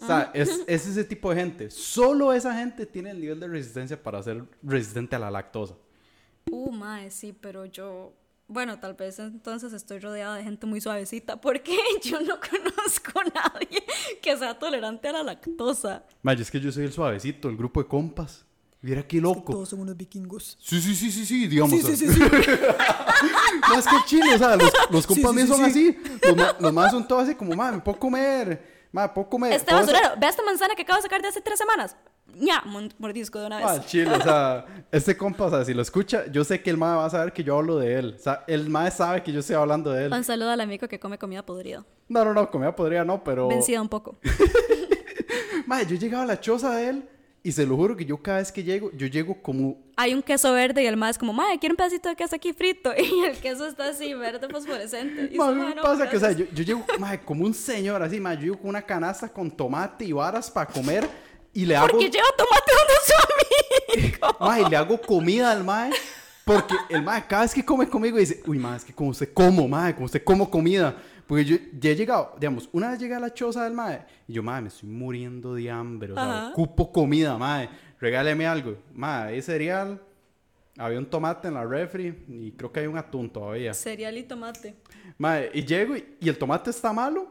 O 0.00 0.06
sea, 0.06 0.30
es, 0.32 0.62
es 0.66 0.86
ese 0.86 1.02
tipo 1.04 1.30
de 1.30 1.36
gente. 1.36 1.70
Solo 1.70 2.32
esa 2.32 2.54
gente 2.54 2.86
tiene 2.86 3.10
el 3.10 3.20
nivel 3.20 3.40
de 3.40 3.48
resistencia 3.48 4.00
para 4.00 4.22
ser 4.22 4.44
resistente 4.62 5.16
a 5.16 5.18
la 5.18 5.30
lactosa. 5.30 5.74
uh, 6.50 6.70
mae, 6.72 7.10
sí, 7.10 7.32
pero 7.38 7.64
yo... 7.66 8.12
Bueno, 8.48 8.78
tal 8.78 8.94
vez 8.94 9.18
entonces 9.18 9.72
estoy 9.72 9.98
rodeada 9.98 10.36
de 10.36 10.44
gente 10.44 10.66
muy 10.66 10.80
suavecita 10.80 11.40
porque 11.40 11.74
yo 12.02 12.20
no 12.20 12.34
conozco 12.38 13.20
a 13.20 13.24
nadie 13.24 13.82
que 14.20 14.36
sea 14.36 14.58
tolerante 14.58 15.08
a 15.08 15.12
la 15.12 15.22
lactosa. 15.22 16.04
Madre, 16.22 16.42
es 16.42 16.50
que 16.50 16.60
yo 16.60 16.70
soy 16.70 16.84
el 16.84 16.92
suavecito, 16.92 17.48
el 17.48 17.56
grupo 17.56 17.82
de 17.82 17.88
compas. 17.88 18.44
Mira 18.82 19.06
qué 19.06 19.20
loco. 19.20 19.52
Todos 19.52 19.68
son 19.70 19.80
unos 19.80 19.96
vikingos. 19.96 20.58
Sí, 20.60 20.80
sí, 20.82 20.94
sí, 20.94 21.10
sí, 21.10 21.24
sí, 21.24 21.46
digamos. 21.46 21.70
Sí, 21.80 21.96
sí, 21.96 22.08
sí, 22.08 22.08
sí. 22.08 22.20
No, 23.72 23.78
es 23.78 23.86
que 23.86 23.96
el 23.96 24.04
chile, 24.04 24.34
o 24.34 24.38
sea, 24.38 24.56
los, 24.56 24.72
los 24.90 25.06
compas 25.06 25.30
sí, 25.30 25.36
míos 25.36 25.48
sí, 25.48 25.54
son 25.54 25.72
sí. 25.72 25.96
así. 25.98 26.18
Los, 26.28 26.36
ma- 26.36 26.56
los 26.58 26.72
más 26.72 26.90
son 26.90 27.06
todos 27.08 27.24
así 27.24 27.34
como, 27.34 27.54
ma, 27.54 27.72
me 27.72 27.80
puedo 27.80 27.98
comer. 27.98 28.72
Ma, 28.92 29.12
puedo 29.12 29.28
comer. 29.28 29.52
Este 29.54 29.72
basurero, 29.74 30.10
ve 30.18 30.26
esta 30.26 30.42
manzana 30.42 30.74
que 30.74 30.82
acabo 30.82 30.98
de 30.98 31.02
sacar 31.02 31.22
de 31.22 31.28
hace 31.28 31.40
tres 31.40 31.58
semanas. 31.58 31.96
mon- 32.66 32.92
mordisco 32.98 33.40
de 33.40 33.46
una 33.46 33.56
vez. 33.56 33.66
Ah, 33.66 33.80
chile, 33.86 34.10
o 34.14 34.20
sea, 34.22 34.66
este 34.90 35.16
compa, 35.16 35.44
o 35.46 35.50
sea, 35.50 35.64
si 35.64 35.72
lo 35.72 35.80
escucha, 35.82 36.26
yo 36.30 36.44
sé 36.44 36.62
que 36.62 36.68
el 36.70 36.76
mae 36.76 36.96
va 36.96 37.06
a 37.06 37.10
saber 37.10 37.32
que 37.32 37.42
yo 37.42 37.56
hablo 37.56 37.78
de 37.78 37.94
él. 37.98 38.16
O 38.18 38.22
sea, 38.22 38.44
el 38.46 38.68
mae 38.68 38.90
sabe 38.90 39.22
que 39.22 39.32
yo 39.32 39.40
estoy 39.40 39.56
hablando 39.56 39.90
de 39.92 40.04
él. 40.06 40.12
Un 40.12 40.24
saludo 40.24 40.50
al 40.50 40.60
amigo 40.60 40.88
que 40.88 41.00
come 41.00 41.16
comida 41.18 41.44
podrida. 41.44 41.84
No, 42.08 42.24
no, 42.24 42.34
no, 42.34 42.50
comida 42.50 42.76
podría 42.76 43.02
no, 43.04 43.24
pero. 43.24 43.48
Vencida 43.48 43.80
un 43.80 43.88
poco. 43.88 44.16
Mae, 45.66 45.86
yo 45.86 45.96
llegaba 45.96 46.24
a 46.24 46.26
la 46.26 46.40
choza 46.40 46.74
de 46.76 46.88
él 46.88 47.08
y 47.44 47.50
se 47.52 47.66
lo 47.66 47.76
juro 47.76 47.96
que 47.96 48.04
yo 48.04 48.16
cada 48.22 48.38
vez 48.38 48.52
que 48.52 48.62
llego, 48.62 48.90
yo 48.92 49.06
llego 49.08 49.34
como. 49.42 49.76
Hay 49.96 50.14
un 50.14 50.22
queso 50.22 50.52
verde 50.52 50.82
y 50.82 50.86
el 50.86 50.96
más 50.96 51.18
como, 51.18 51.32
madre, 51.32 51.58
quiero 51.58 51.72
un 51.72 51.76
pedacito 51.76 52.08
de 52.08 52.16
queso 52.16 52.36
aquí 52.36 52.52
frito. 52.52 52.92
Y 52.96 53.24
el 53.24 53.36
queso 53.38 53.66
está 53.66 53.88
así, 53.88 54.14
verde 54.14 54.48
fosforescente. 54.48 55.28
Y 55.32 55.38
Mae, 55.38 55.48
dice, 55.48 55.58
me 55.58 55.64
"Mae, 55.64 55.74
no, 55.74 55.82
pasa 55.82 56.08
que, 56.08 56.16
o 56.16 56.20
sea, 56.20 56.28
gracias". 56.30 56.48
yo, 56.50 56.54
yo 56.54 56.64
llego, 56.64 56.84
mae, 56.98 57.20
como 57.20 57.44
un 57.44 57.52
señor 57.54 58.02
así, 58.02 58.20
mae, 58.20 58.36
yo 58.36 58.42
llego 58.42 58.58
con 58.58 58.70
una 58.70 58.82
canasta 58.82 59.28
con 59.28 59.50
tomate 59.50 60.04
y 60.04 60.12
varas 60.12 60.50
para 60.50 60.70
comer 60.70 61.08
y 61.52 61.66
le 61.66 61.74
hago. 61.76 61.88
Porque 61.88 62.10
lleva 62.10 62.28
tomate 62.36 62.72
donde 62.78 62.94
su 63.06 64.22
amigo. 64.22 64.36
Mae, 64.40 64.70
le 64.70 64.76
hago 64.76 65.00
comida 65.00 65.50
al 65.50 65.64
mae. 65.64 65.90
Porque 66.44 66.74
el 66.88 67.02
mae, 67.02 67.24
cada 67.26 67.42
vez 67.42 67.54
que 67.54 67.64
come 67.64 67.88
conmigo, 67.88 68.18
dice, 68.18 68.42
uy, 68.46 68.58
mae, 68.58 68.76
es 68.76 68.84
que 68.84 68.92
como 68.92 69.10
usted 69.10 69.32
como, 69.32 69.68
mae, 69.68 69.94
como 69.94 70.06
usted 70.06 70.24
como 70.24 70.50
comida. 70.50 70.96
Porque 71.26 71.44
yo 71.44 71.56
ya 71.78 71.90
he 71.90 71.96
llegado, 71.96 72.34
digamos, 72.38 72.68
una 72.72 72.90
vez 72.90 72.98
llegué 72.98 73.14
a 73.14 73.20
la 73.20 73.32
choza 73.32 73.64
del 73.64 73.72
mae, 73.72 74.04
y 74.28 74.32
yo, 74.32 74.42
mae, 74.42 74.60
me 74.60 74.68
estoy 74.68 74.88
muriendo 74.88 75.54
de 75.54 75.70
hambre, 75.70 76.12
o 76.12 76.14
sea, 76.14 76.24
Ajá. 76.24 76.48
ocupo 76.50 76.92
comida, 76.92 77.38
mae, 77.38 77.68
regáleme 78.00 78.46
algo. 78.46 78.76
Mae, 78.92 79.34
hay 79.34 79.42
cereal, 79.42 80.00
había 80.76 80.98
un 80.98 81.06
tomate 81.06 81.48
en 81.48 81.54
la 81.54 81.64
refri, 81.64 82.24
y 82.28 82.52
creo 82.52 82.72
que 82.72 82.80
hay 82.80 82.86
un 82.86 82.98
atún 82.98 83.30
todavía. 83.30 83.72
Cereal 83.72 84.16
y 84.18 84.24
tomate. 84.24 84.74
Mae, 85.18 85.50
y 85.54 85.64
llego, 85.64 85.96
y, 85.96 86.16
y 86.20 86.28
el 86.28 86.36
tomate 86.36 86.70
está 86.70 86.92
malo. 86.92 87.28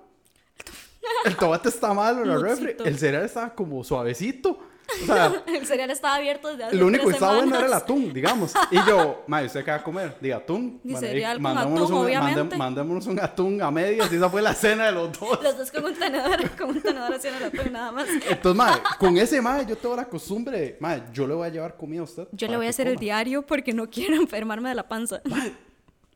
El 1.26 1.36
tomate 1.36 1.70
está 1.70 1.94
malo 1.94 2.22
en 2.22 2.28
la 2.30 2.38
refri, 2.50 2.76
el 2.86 2.98
cereal 2.98 3.26
estaba 3.26 3.54
como 3.54 3.84
suavecito. 3.84 4.60
O 5.04 5.06
sea, 5.06 5.44
El 5.48 5.66
cereal 5.66 5.90
estaba 5.92 6.16
abierto 6.16 6.50
desde 6.50 6.66
hace 6.66 6.76
lo 6.76 6.88
único 6.88 7.08
que 7.08 7.14
estaba 7.14 7.36
bueno 7.36 7.56
era 7.56 7.66
el 7.68 7.74
atún, 7.74 8.14
digamos. 8.14 8.54
Y 8.72 8.76
yo, 8.88 9.24
madre, 9.28 9.48
¿usted 9.48 9.64
qué 9.66 9.72
va 9.72 9.78
a 9.78 9.84
comer? 9.84 10.16
Diga, 10.20 10.38
atún. 10.38 10.80
Ni 10.84 10.96
cereal 10.96 11.42
con 11.42 11.58
atún, 11.58 11.82
un, 11.82 11.94
obviamente. 11.94 12.42
mandé- 12.42 12.58
mandémonos 12.58 13.06
un 13.08 13.20
atún 13.20 13.62
a 13.62 13.72
medias 13.72 14.12
y 14.12 14.16
esa 14.16 14.30
fue 14.30 14.42
la 14.42 14.54
cena 14.54 14.86
de 14.88 14.92
los 14.92 15.18
dos. 15.20 15.40
Los 15.44 15.58
dos 15.58 15.72
con 15.72 15.86
un 15.86 15.94
tenedor, 15.96 16.50
con 16.58 16.70
un 16.70 16.82
tenedor 16.82 17.14
haciendo 17.14 17.46
el 17.46 17.60
atún 17.60 17.74
nada 17.74 17.92
más. 17.92 18.08
Entonces, 18.30 18.56
madre, 18.58 18.82
con 19.00 19.18
ese 19.18 19.42
madre 19.42 19.66
yo 19.68 19.78
tengo 19.78 19.96
la 19.96 20.06
costumbre 20.06 20.78
madre, 20.80 21.04
yo 21.14 21.28
le 21.28 21.34
voy 21.34 21.48
a 21.48 21.50
llevar 21.50 21.78
comida 21.78 22.02
a 22.02 22.04
usted. 22.04 22.28
Yo 22.32 22.48
le 22.48 22.58
voy 22.58 22.68
a 22.68 22.70
hacer 22.70 22.88
el 22.88 22.96
coma. 22.96 23.02
diario 23.02 23.42
porque 23.46 23.74
no 23.74 23.90
quiero 23.90 24.16
enfermarme 24.16 24.70
de 24.70 24.76
la 24.76 24.88
panza. 24.88 25.22
Madre, 25.26 25.54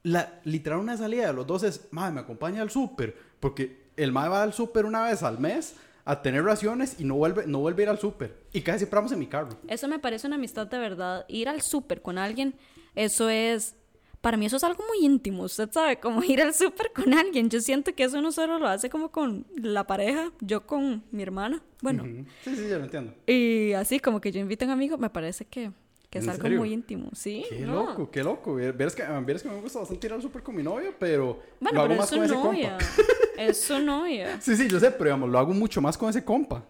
la, 0.03 0.39
literal 0.43 0.79
una 0.79 0.95
salida 0.97 1.27
de 1.27 1.33
los 1.33 1.47
dos 1.47 1.63
es, 1.63 1.87
madre, 1.91 2.13
me 2.13 2.19
acompaña 2.21 2.61
al 2.61 2.69
súper. 2.69 3.15
Porque 3.39 3.85
el 3.97 4.11
madre 4.11 4.29
va 4.29 4.43
al 4.43 4.53
súper 4.53 4.85
una 4.85 5.03
vez 5.03 5.23
al 5.23 5.39
mes 5.39 5.75
a 6.05 6.21
tener 6.21 6.43
raciones 6.43 6.99
y 6.99 7.03
no 7.03 7.15
vuelve, 7.15 7.45
no 7.47 7.59
vuelve 7.59 7.81
a 7.81 7.85
ir 7.85 7.89
al 7.89 7.99
súper. 7.99 8.37
Y 8.53 8.61
casi 8.61 8.79
siempre 8.79 8.97
vamos 8.97 9.11
en 9.11 9.19
mi 9.19 9.27
carro. 9.27 9.49
Eso 9.67 9.87
me 9.87 9.99
parece 9.99 10.27
una 10.27 10.35
amistad 10.37 10.67
de 10.67 10.77
verdad. 10.77 11.25
Ir 11.27 11.49
al 11.49 11.61
súper 11.61 12.01
con 12.01 12.17
alguien, 12.17 12.55
eso 12.95 13.27
es... 13.29 13.75
Para 14.21 14.37
mí 14.37 14.47
eso 14.47 14.57
es 14.57 14.63
algo 14.63 14.83
muy 14.87 15.05
íntimo, 15.05 15.43
usted 15.43 15.69
sabe, 15.71 15.99
como 15.99 16.23
ir 16.23 16.41
al 16.41 16.51
súper 16.53 16.91
con 16.93 17.13
alguien. 17.13 17.47
Yo 17.49 17.59
siento 17.59 17.93
que 17.93 18.05
eso 18.05 18.21
no 18.21 18.31
solo 18.31 18.57
lo 18.57 18.67
hace 18.67 18.89
como 18.89 19.11
con 19.11 19.45
la 19.55 19.85
pareja, 19.85 20.31
yo 20.41 20.65
con 20.65 21.03
mi 21.11 21.21
hermana. 21.21 21.61
Bueno, 21.81 22.03
Ujú. 22.03 22.25
Sí, 22.43 22.55
sí, 22.55 22.67
ya 22.69 22.77
lo 22.79 22.85
entiendo. 22.85 23.13
y 23.27 23.73
así 23.73 23.99
como 23.99 24.19
que 24.21 24.31
yo 24.31 24.39
invito 24.39 24.65
a 24.65 24.67
un 24.67 24.71
amigo, 24.73 24.97
me 24.97 25.11
parece 25.11 25.45
que, 25.45 25.71
que 26.09 26.17
es 26.19 26.23
¿En 26.23 26.31
algo 26.31 26.41
serio? 26.43 26.57
muy 26.59 26.73
íntimo, 26.73 27.09
¿sí? 27.13 27.45
Qué 27.49 27.59
no. 27.67 27.73
loco, 27.85 28.09
qué 28.09 28.23
loco. 28.23 28.55
Vieras 28.55 28.95
que, 28.95 29.03
vieras 29.25 29.43
que 29.43 29.49
me 29.49 29.61
gusta 29.61 29.77
bastante 29.79 30.07
ir 30.07 30.13
al 30.13 30.21
súper 30.23 30.41
con 30.41 30.55
mi 30.55 30.63
novia, 30.63 30.91
pero 30.97 31.39
Bueno, 31.59 31.75
lo 31.75 31.81
hago 31.81 31.89
pero 31.89 31.99
más 32.01 32.11
es 32.11 32.17
con 32.17 32.25
ese 32.25 32.33
novia. 32.35 32.77
compa. 32.79 32.85
Es 33.37 33.61
su 33.61 33.79
novia. 33.79 34.39
Sí, 34.41 34.55
sí, 34.55 34.67
yo 34.67 34.79
sé, 34.79 34.91
pero 34.91 35.05
digamos, 35.05 35.29
lo 35.29 35.39
hago 35.39 35.53
mucho 35.53 35.81
más 35.81 35.97
con 35.97 36.09
ese 36.09 36.23
compa. 36.23 36.63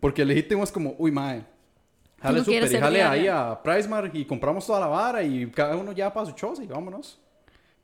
Porque 0.00 0.22
el 0.22 0.28
legítimo 0.28 0.62
es 0.64 0.72
como, 0.72 0.94
uy, 0.98 1.10
mae. 1.10 1.44
Jale 2.20 2.42
no 2.42 2.52
y 2.52 2.76
jale 2.76 3.02
ahí 3.02 3.28
a 3.28 3.60
Pricemark 3.62 4.12
y 4.14 4.24
compramos 4.24 4.66
toda 4.66 4.80
la 4.80 4.88
vara 4.88 5.22
y 5.22 5.48
cada 5.52 5.76
uno 5.76 5.92
ya 5.92 6.12
para 6.12 6.26
su 6.26 6.32
choza 6.32 6.64
y 6.64 6.66
vámonos. 6.66 7.18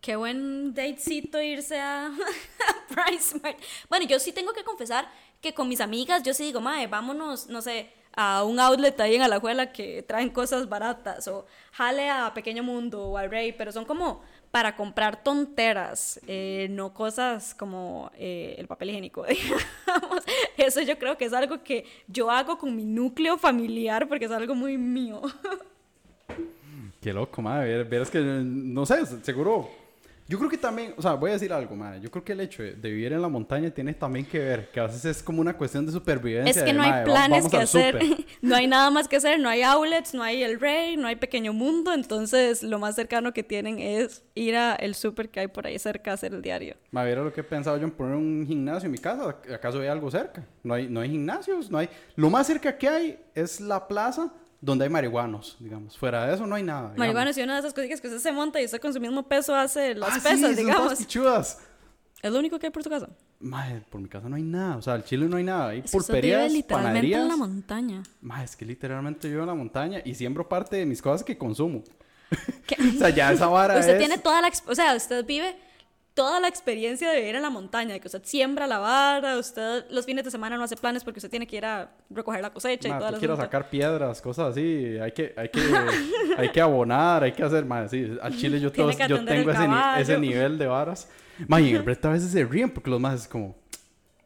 Qué 0.00 0.16
buen 0.16 0.74
datecito 0.74 1.40
irse 1.40 1.80
a, 1.80 2.06
a 2.08 2.94
PriceMart. 2.94 3.56
Bueno, 3.88 4.06
yo 4.06 4.18
sí 4.18 4.32
tengo 4.32 4.52
que 4.52 4.64
confesar 4.64 5.08
que 5.40 5.54
con 5.54 5.68
mis 5.68 5.80
amigas 5.80 6.22
yo 6.22 6.34
sí 6.34 6.44
digo, 6.44 6.60
mae, 6.60 6.88
vámonos, 6.88 7.48
no 7.48 7.62
sé, 7.62 7.90
a 8.16 8.44
un 8.44 8.58
outlet 8.60 8.98
ahí 9.00 9.16
en 9.16 9.22
Alajuela 9.22 9.72
que 9.72 10.02
traen 10.02 10.30
cosas 10.30 10.68
baratas 10.68 11.26
o 11.28 11.46
jale 11.72 12.10
a 12.10 12.32
Pequeño 12.34 12.62
Mundo 12.62 13.08
o 13.08 13.16
al 13.16 13.30
Rey, 13.30 13.52
pero 13.52 13.72
son 13.72 13.84
como 13.84 14.22
para 14.54 14.76
comprar 14.76 15.20
tonteras, 15.20 16.20
eh, 16.28 16.68
no 16.70 16.94
cosas 16.94 17.56
como 17.56 18.12
eh, 18.16 18.54
el 18.56 18.68
papel 18.68 18.90
higiénico, 18.90 19.24
digamos. 19.28 20.24
Eso 20.56 20.80
yo 20.80 20.96
creo 20.96 21.18
que 21.18 21.24
es 21.24 21.32
algo 21.32 21.64
que 21.64 21.84
yo 22.06 22.30
hago 22.30 22.56
con 22.56 22.76
mi 22.76 22.84
núcleo 22.84 23.36
familiar 23.36 24.06
porque 24.08 24.26
es 24.26 24.30
algo 24.30 24.54
muy 24.54 24.78
mío. 24.78 25.22
Qué 27.02 27.12
loco, 27.12 27.42
madre. 27.42 27.82
Verás 27.82 28.08
que, 28.08 28.20
no 28.20 28.86
sé, 28.86 29.04
seguro. 29.24 29.68
Yo 30.26 30.38
creo 30.38 30.48
que 30.50 30.56
también, 30.56 30.94
o 30.96 31.02
sea, 31.02 31.12
voy 31.14 31.30
a 31.30 31.32
decir 31.34 31.52
algo, 31.52 31.76
madre. 31.76 32.00
Yo 32.00 32.10
creo 32.10 32.24
que 32.24 32.32
el 32.32 32.40
hecho 32.40 32.62
de, 32.62 32.72
de 32.74 32.90
vivir 32.90 33.12
en 33.12 33.20
la 33.20 33.28
montaña 33.28 33.70
tiene 33.70 33.92
también 33.92 34.24
que 34.24 34.38
ver, 34.38 34.70
que 34.70 34.80
a 34.80 34.84
veces 34.86 35.04
es 35.04 35.22
como 35.22 35.42
una 35.42 35.54
cuestión 35.54 35.84
de 35.84 35.92
supervivencia. 35.92 36.50
Es 36.50 36.56
que 36.56 36.64
de, 36.64 36.72
no 36.72 36.82
hay 36.82 36.90
"Mae, 36.90 37.00
va- 37.00 37.04
planes 37.04 37.48
que 37.48 37.56
hacer, 37.58 38.00
súper". 38.00 38.24
no 38.40 38.56
hay 38.56 38.66
nada 38.66 38.90
más 38.90 39.06
que 39.06 39.16
hacer, 39.16 39.38
no 39.38 39.50
hay 39.50 39.62
outlets, 39.62 40.14
no 40.14 40.22
hay 40.22 40.42
el 40.42 40.58
rey, 40.58 40.96
no 40.96 41.08
hay 41.08 41.16
pequeño 41.16 41.52
mundo, 41.52 41.92
entonces 41.92 42.62
lo 42.62 42.78
más 42.78 42.94
cercano 42.94 43.34
que 43.34 43.42
tienen 43.42 43.78
es 43.80 44.22
ir 44.34 44.56
a 44.56 44.74
el 44.76 44.94
súper 44.94 45.28
que 45.28 45.40
hay 45.40 45.48
por 45.48 45.66
ahí 45.66 45.78
cerca 45.78 46.12
a 46.12 46.14
hacer 46.14 46.32
el 46.32 46.40
diario. 46.40 46.76
Ma, 46.90 47.04
viera 47.04 47.22
lo 47.22 47.30
que 47.32 47.42
he 47.42 47.44
pensado 47.44 47.76
yo 47.76 47.84
en 47.84 47.90
poner 47.90 48.14
un 48.14 48.46
gimnasio 48.46 48.86
en 48.86 48.92
mi 48.92 48.98
casa. 48.98 49.36
¿Acaso 49.54 49.78
hay 49.80 49.88
algo 49.88 50.10
cerca? 50.10 50.42
No 50.62 50.72
hay, 50.72 50.88
no 50.88 51.00
hay 51.00 51.10
gimnasios, 51.10 51.70
no 51.70 51.76
hay... 51.76 51.90
Lo 52.16 52.30
más 52.30 52.46
cerca 52.46 52.78
que 52.78 52.88
hay 52.88 53.18
es 53.34 53.60
la 53.60 53.86
plaza 53.86 54.32
donde 54.64 54.84
hay 54.84 54.90
marihuanos, 54.90 55.56
digamos. 55.60 55.96
Fuera 55.98 56.26
de 56.26 56.34
eso 56.34 56.46
no 56.46 56.54
hay 56.54 56.62
nada. 56.62 56.80
digamos. 56.82 56.98
Marihuana 56.98 57.30
es 57.30 57.36
una 57.36 57.54
de 57.54 57.58
esas 57.60 57.74
cositas 57.74 58.00
que 58.00 58.08
usted 58.08 58.20
se 58.20 58.32
monta 58.32 58.60
y 58.60 58.64
usted 58.64 58.80
con 58.80 58.92
su 58.92 59.00
mismo 59.00 59.22
peso 59.28 59.54
hace 59.54 59.94
las 59.94 60.10
Ah, 60.10 60.14
sí, 60.14 60.20
pesas, 60.20 60.32
son 60.40 60.40
todas 60.42 60.56
digamos. 60.56 60.94
pichudas. 60.98 61.58
Es 62.22 62.32
lo 62.32 62.38
único 62.38 62.58
que 62.58 62.66
hay 62.66 62.72
por 62.72 62.82
su 62.82 62.88
casa. 62.88 63.08
Madre, 63.40 63.82
por 63.90 64.00
mi 64.00 64.08
casa 64.08 64.28
no 64.30 64.36
hay 64.36 64.42
nada. 64.42 64.76
O 64.78 64.82
sea, 64.82 64.94
el 64.94 65.04
chile 65.04 65.26
no 65.28 65.36
hay 65.36 65.44
nada. 65.44 65.68
Hay 65.68 65.80
Es 65.84 65.92
pulperías, 65.92 66.50
literalmente 66.50 66.66
panaderías. 66.88 67.20
en 67.22 67.28
la 67.28 67.36
montaña. 67.36 68.02
Madre, 68.22 68.44
es 68.46 68.56
que 68.56 68.64
literalmente 68.64 69.28
vivo 69.28 69.42
en 69.42 69.46
la 69.48 69.54
montaña 69.54 70.00
y 70.02 70.14
siembro 70.14 70.48
parte 70.48 70.76
de 70.76 70.86
mis 70.86 71.02
cosas 71.02 71.22
que 71.22 71.36
consumo. 71.36 71.84
O 72.94 72.98
sea, 72.98 73.10
ya 73.10 73.30
esa 73.32 73.46
vara 73.46 73.78
Usted 73.78 73.92
es... 73.92 73.98
tiene 73.98 74.16
toda 74.18 74.40
la, 74.40 74.50
o 74.66 74.74
sea, 74.74 74.96
usted 74.96 75.24
vive 75.26 75.54
toda 76.14 76.38
la 76.38 76.46
experiencia 76.48 77.10
de 77.10 77.18
vivir 77.20 77.34
en 77.34 77.42
la 77.42 77.50
montaña, 77.50 77.92
de 77.92 78.00
que 78.00 78.06
usted 78.06 78.22
siembra 78.24 78.66
la 78.68 78.78
vara, 78.78 79.36
usted 79.36 79.84
los 79.90 80.04
fines 80.06 80.24
de 80.24 80.30
semana 80.30 80.56
no 80.56 80.62
hace 80.64 80.76
planes 80.76 81.02
porque 81.02 81.18
usted 81.18 81.28
tiene 81.30 81.46
que 81.46 81.56
ir 81.56 81.64
a 81.64 81.90
recoger 82.08 82.40
la 82.40 82.50
cosecha 82.50 82.86
y 82.88 82.92
Ma, 82.92 82.98
toda 82.98 83.10
tú 83.10 83.14
la 83.14 83.18
quieres 83.18 83.36
sacar 83.38 83.68
piedras, 83.68 84.20
cosas 84.22 84.52
así, 84.52 84.96
hay 85.02 85.10
que, 85.12 85.34
hay 85.36 85.48
que, 85.48 85.60
hay 86.38 86.48
que 86.50 86.60
abonar, 86.60 87.24
hay 87.24 87.32
que 87.32 87.42
hacer, 87.42 87.64
más 87.64 87.90
sí, 87.90 88.16
al 88.22 88.36
chile 88.36 88.60
yo, 88.60 88.70
todo- 88.72 88.90
que 88.96 89.08
yo 89.08 89.24
tengo 89.24 89.50
ese, 89.50 89.66
ni- 89.68 90.00
ese 90.00 90.18
nivel 90.18 90.56
de 90.58 90.66
varas. 90.66 91.08
Ma, 91.48 91.60
y 91.60 91.70
en 91.70 91.76
el 91.76 91.82
brete 91.82 92.06
a 92.06 92.12
veces 92.12 92.30
se 92.30 92.44
ríen 92.44 92.70
porque 92.70 92.90
los 92.90 93.00
más 93.00 93.22
es 93.22 93.26
como, 93.28 93.56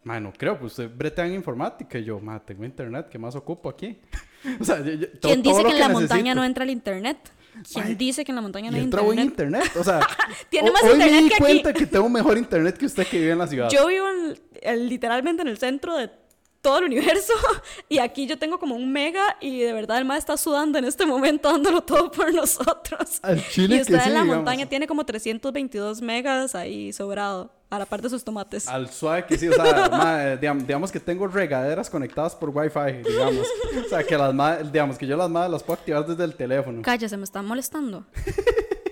ma, 0.04 0.20
no 0.20 0.30
creo, 0.32 0.58
pues 0.58 0.72
usted 0.72 0.90
bretea 0.94 1.26
en 1.26 1.34
informática 1.34 1.98
y 1.98 2.04
yo, 2.04 2.20
ma, 2.20 2.38
tengo 2.44 2.64
internet, 2.66 3.08
¿qué 3.10 3.18
más 3.18 3.34
ocupo 3.34 3.70
aquí? 3.70 3.98
o 4.60 4.64
sea, 4.64 4.80
yo- 4.80 4.92
yo- 4.92 5.06
¿Quién 5.22 5.42
todo 5.42 5.54
dice 5.54 5.62
lo 5.62 5.68
que 5.70 5.74
en 5.76 5.80
la 5.80 5.88
necesito. 5.88 6.14
montaña 6.14 6.34
no 6.34 6.44
entra 6.44 6.64
el 6.64 6.70
internet? 6.70 7.16
¿Quién 7.72 7.86
Ay, 7.86 7.94
dice 7.94 8.24
que 8.24 8.32
en 8.32 8.36
la 8.36 8.42
montaña 8.42 8.70
no 8.70 8.76
hay 8.76 8.82
entra 8.84 9.00
buen 9.02 9.18
internet? 9.18 9.62
internet, 9.64 9.80
o 9.80 9.84
sea, 9.84 10.00
Tiene 10.50 10.70
más 10.70 10.82
hoy 10.82 10.90
internet 10.92 11.12
me 11.14 11.22
di 11.22 11.28
que 11.28 11.34
aquí. 11.34 11.42
cuenta 11.42 11.72
que 11.72 11.86
tengo 11.86 12.08
mejor 12.08 12.36
internet 12.38 12.76
que 12.78 12.86
usted 12.86 13.06
que 13.06 13.18
vive 13.18 13.32
en 13.32 13.38
la 13.38 13.46
ciudad. 13.46 13.68
Yo 13.70 13.86
vivo 13.86 14.06
en- 14.08 14.38
en- 14.62 14.88
literalmente 14.88 15.42
en 15.42 15.48
el 15.48 15.58
centro 15.58 15.96
de 15.96 16.10
todo 16.60 16.78
el 16.78 16.84
universo 16.86 17.32
y 17.88 17.98
aquí 17.98 18.26
yo 18.26 18.38
tengo 18.38 18.58
como 18.58 18.74
un 18.74 18.92
mega 18.92 19.36
y 19.40 19.60
de 19.60 19.72
verdad 19.72 19.98
el 19.98 20.04
más 20.04 20.18
está 20.18 20.36
sudando 20.36 20.78
en 20.78 20.84
este 20.84 21.06
momento 21.06 21.48
dándolo 21.52 21.82
todo 21.82 22.10
por 22.10 22.32
nosotros. 22.34 23.20
Al 23.22 23.42
chile 23.48 23.76
y 23.76 23.78
que 23.78 23.82
usted 23.82 24.00
sí, 24.00 24.08
en 24.08 24.14
la 24.14 24.20
digamos. 24.22 24.36
montaña 24.36 24.66
tiene 24.66 24.86
como 24.86 25.04
322 25.06 26.02
megas 26.02 26.54
ahí 26.54 26.92
sobrado 26.92 27.52
a 27.70 27.78
la 27.78 27.84
par 27.86 28.00
de 28.00 28.08
sus 28.08 28.24
tomates. 28.24 28.66
Al 28.66 28.88
suave 28.90 29.26
que 29.26 29.36
sí, 29.36 29.46
o 29.48 29.52
sea, 29.52 29.88
ma, 29.92 30.24
eh, 30.32 30.36
digamos, 30.38 30.66
digamos 30.66 30.90
que 30.92 31.00
tengo 31.00 31.26
regaderas 31.26 31.90
conectadas 31.90 32.34
por 32.34 32.48
Wi-Fi, 32.48 33.02
digamos. 33.08 33.46
O 33.84 33.88
sea, 33.88 34.02
que 34.02 34.16
las 34.16 34.32
ma- 34.34 34.56
digamos 34.56 34.96
que 34.96 35.06
yo 35.06 35.16
las 35.18 35.28
madres 35.28 35.52
las 35.52 35.62
puedo 35.62 35.78
activar 35.78 36.06
desde 36.06 36.24
el 36.24 36.34
teléfono. 36.34 36.80
Cállese, 36.82 37.16
me 37.18 37.24
está 37.24 37.42
molestando. 37.42 38.06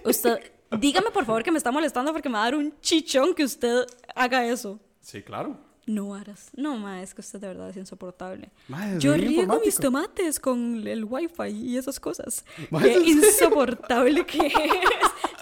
Usted, 0.04 0.38
dígame 0.78 1.10
por 1.10 1.24
favor 1.24 1.42
que 1.42 1.50
me 1.50 1.58
está 1.58 1.72
molestando 1.72 2.12
porque 2.12 2.28
me 2.28 2.34
va 2.34 2.42
a 2.42 2.44
dar 2.44 2.54
un 2.54 2.74
chichón 2.80 3.34
que 3.34 3.44
usted 3.44 3.86
haga 4.14 4.44
eso. 4.46 4.78
Sí, 5.00 5.22
claro. 5.22 5.56
No, 5.86 6.16
Aras. 6.16 6.50
No, 6.56 6.76
ma, 6.76 7.00
es 7.00 7.14
que 7.14 7.20
usted 7.20 7.38
de 7.40 7.46
verdad 7.46 7.70
es 7.70 7.76
insoportable. 7.76 8.50
Ma, 8.66 8.94
es 8.94 8.98
Yo 8.98 9.14
riego 9.14 9.60
mis 9.64 9.76
tomates 9.76 10.40
con 10.40 10.84
el 10.86 11.04
wifi 11.04 11.44
y 11.50 11.76
esas 11.78 12.00
cosas. 12.00 12.44
Ma, 12.70 12.82
Qué 12.82 12.90
¿es 12.90 12.96
en 12.96 13.04
serio? 13.04 13.18
insoportable 13.28 14.26
que 14.26 14.38
es. 14.48 14.52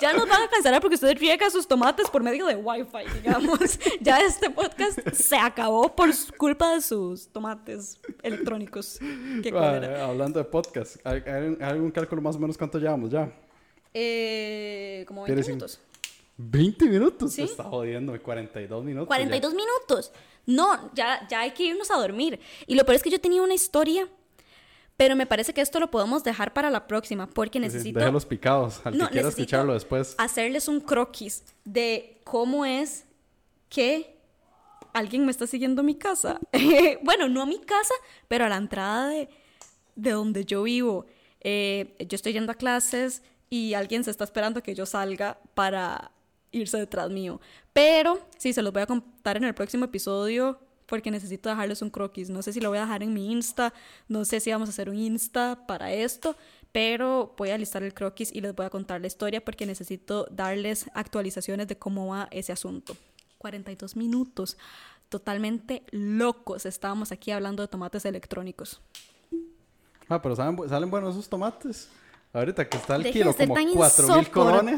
Ya 0.03 0.13
nos 0.13 0.29
van 0.29 0.43
a 0.43 0.49
cancelar 0.51 0.83
porque 0.83 0.97
usted 0.97 1.17
riega 1.17 1.49
sus 1.49 1.67
tomates 1.67 2.11
por 2.11 2.23
medio 2.23 2.45
de 2.47 2.57
wifi, 2.57 3.11
digamos. 3.23 3.79
Ya 4.03 4.19
este 4.21 4.51
podcast 4.51 4.99
se 5.15 5.37
acabó 5.39 5.97
por 5.97 6.11
culpa 6.37 6.75
de 6.75 6.83
sus 6.83 7.27
tomates 7.29 7.99
electrónicos. 8.23 8.99
Qué 9.43 9.51
Ma, 9.51 9.77
hablando 10.05 10.39
de 10.41 10.45
podcast, 10.45 10.97
¿hay, 11.07 11.23
algún 11.63 11.91
cálculo 11.91 12.21
más 12.21 12.37
o 12.37 12.39
menos 12.39 12.59
cuánto 12.59 12.79
llevamos 12.79 13.09
ya? 13.11 13.33
Eh, 13.95 15.05
como 15.09 15.23
20 15.23 15.33
Tiene 15.33 15.43
cin- 15.43 15.49
minutos. 15.57 15.81
20 16.37 16.87
minutos. 16.87 17.33
Sí. 17.33 17.43
Se 17.47 17.53
está 17.53 17.63
jodiendo, 17.63 18.21
42 18.21 18.85
minutos. 18.85 19.07
42 19.07 19.55
minutos. 19.55 20.13
No, 20.47 20.91
ya, 20.95 21.27
ya 21.29 21.41
hay 21.41 21.53
que 21.53 21.65
irnos 21.65 21.91
a 21.91 21.97
dormir. 21.97 22.41
Y 22.67 22.75
lo 22.75 22.85
peor 22.85 22.97
es 22.97 23.03
que 23.03 23.11
yo 23.11 23.21
tenía 23.21 23.43
una 23.43 23.55
historia, 23.55 24.09
pero 24.97 25.17
me 25.17 25.27
parece 25.27 25.53
que 25.53 25.61
esto 25.61 25.81
lo 25.81 25.91
podemos 25.91 26.23
dejar 26.23 26.53
para 26.53 26.71
la 26.71 26.87
próxima, 26.87 27.29
porque 27.29 27.59
necesito... 27.59 27.99
Déjalos 27.99 28.27
picados. 28.27 28.81
Al 28.85 28.97
No, 28.97 29.07
que 29.07 29.13
quiera 29.13 29.29
escucharlo 29.29 29.75
después. 29.75 30.15
hacerles 30.19 30.69
un 30.69 30.81
croquis 30.81 31.45
de 31.65 32.21
cómo 32.25 32.65
es 32.65 33.05
que 33.69 34.17
alguien 34.93 35.25
me 35.25 35.33
está 35.33 35.47
siguiendo 35.47 35.81
a 35.81 35.85
mi 35.85 35.97
casa. 35.97 36.39
bueno, 37.03 37.29
no 37.29 37.43
a 37.43 37.47
mi 37.47 37.59
casa, 37.59 37.95
pero 38.29 38.45
a 38.45 38.49
la 38.49 38.57
entrada 38.57 39.09
de, 39.09 39.29
de 39.97 40.11
donde 40.13 40.45
yo 40.45 40.63
vivo. 40.63 41.07
Eh, 41.41 41.95
yo 42.09 42.15
estoy 42.15 42.33
yendo 42.33 42.53
a 42.53 42.55
clases 42.55 43.23
y 43.51 43.75
alguien 43.75 44.05
se 44.05 44.11
está 44.11 44.25
esperando 44.25 44.63
que 44.63 44.75
yo 44.75 44.87
salga 44.87 45.39
para 45.55 46.11
irse 46.55 46.79
detrás 46.79 47.11
mío. 47.11 47.41
Pero 47.73 48.21
sí, 48.39 48.53
se 48.53 48.63
los 48.63 48.73
voy 48.73 48.83
a 48.83 48.87
contar 48.87 49.37
en 49.37 49.45
el 49.45 49.55
próximo 49.55 49.85
episodio 49.87 50.59
porque 50.87 51.11
necesito 51.11 51.49
dejarles 51.49 51.83
un 51.83 51.91
croquis. 51.91 52.31
No 52.31 52.43
sé 52.43 52.53
si 52.53 52.61
lo 52.61 52.69
voy 52.69 52.79
a 52.79 52.83
dejar 52.83 53.03
en 53.03 53.13
mi 53.13 53.31
Insta, 53.33 53.73
no 54.09 54.25
sé 54.25 54.41
si 54.41 54.51
vamos 54.53 54.69
a 54.69 54.71
hacer 54.71 54.89
un 54.91 54.97
Insta 54.97 55.67
para 55.67 55.93
esto, 55.93 56.37
pero 56.73 57.35
voy 57.39 57.51
a 57.51 57.59
listar 57.59 57.83
el 57.83 57.95
croquis 57.95 58.33
y 58.33 58.41
les 58.41 58.55
voy 58.55 58.67
a 58.67 58.71
contar 58.71 59.01
la 59.01 59.07
historia 59.07 59.45
porque 59.45 59.65
necesito 59.67 60.27
darles 60.31 60.91
actualizaciones 60.95 61.69
de 61.69 61.79
cómo 61.79 62.09
va 62.09 62.29
ese 62.31 62.53
asunto. 62.53 62.97
42 63.39 63.97
minutos, 63.97 64.57
totalmente 65.09 65.83
locos. 65.91 66.67
Estábamos 66.67 67.13
aquí 67.13 67.31
hablando 67.31 67.63
de 67.63 67.69
tomates 67.69 68.05
electrónicos. 68.05 68.81
Ah, 70.09 70.21
pero 70.21 70.37
¿saben 70.37 70.57
bu- 70.57 70.69
salen 70.69 70.91
buenos 70.91 71.15
esos 71.15 71.29
tomates. 71.29 71.89
Ahorita 72.35 72.69
que 72.69 72.77
está 72.77 72.97
el 72.97 73.05
Dejen 73.05 73.13
kilo 73.23 73.31
de 73.33 73.37
ser 73.39 73.47
como 73.49 73.55
tan 73.61 73.73
4 73.75 74.17
mil 74.17 74.31
colones. 74.31 74.77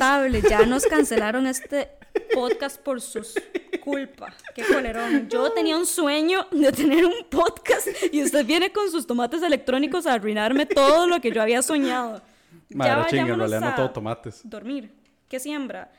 Ya 0.48 0.66
nos 0.66 0.84
cancelaron 0.86 1.46
este 1.46 1.88
podcast 2.34 2.78
por 2.80 3.00
sus 3.00 3.34
culpa. 3.82 4.32
Qué 4.54 4.62
colerón. 4.64 5.28
Yo 5.30 5.50
tenía 5.52 5.76
un 5.76 5.86
sueño 5.86 6.46
de 6.50 6.70
tener 6.70 7.06
un 7.06 7.14
podcast 7.30 7.88
y 8.12 8.22
usted 8.22 8.44
viene 8.44 8.72
con 8.72 8.90
sus 8.90 9.06
tomates 9.06 9.42
electrónicos 9.42 10.06
a 10.06 10.12
arruinarme 10.12 10.66
todo 10.66 11.06
lo 11.06 11.18
que 11.20 11.32
yo 11.32 11.40
había 11.40 11.62
soñado. 11.62 12.20
Madre 12.74 13.06
chinga, 13.08 13.32
en 13.32 13.38
realidad 13.38 13.60
no 13.60 13.74
todo 13.74 13.90
tomates. 13.90 14.40
Dormir. 14.44 14.92
¿Qué 15.28 15.40
siembra? 15.40 15.90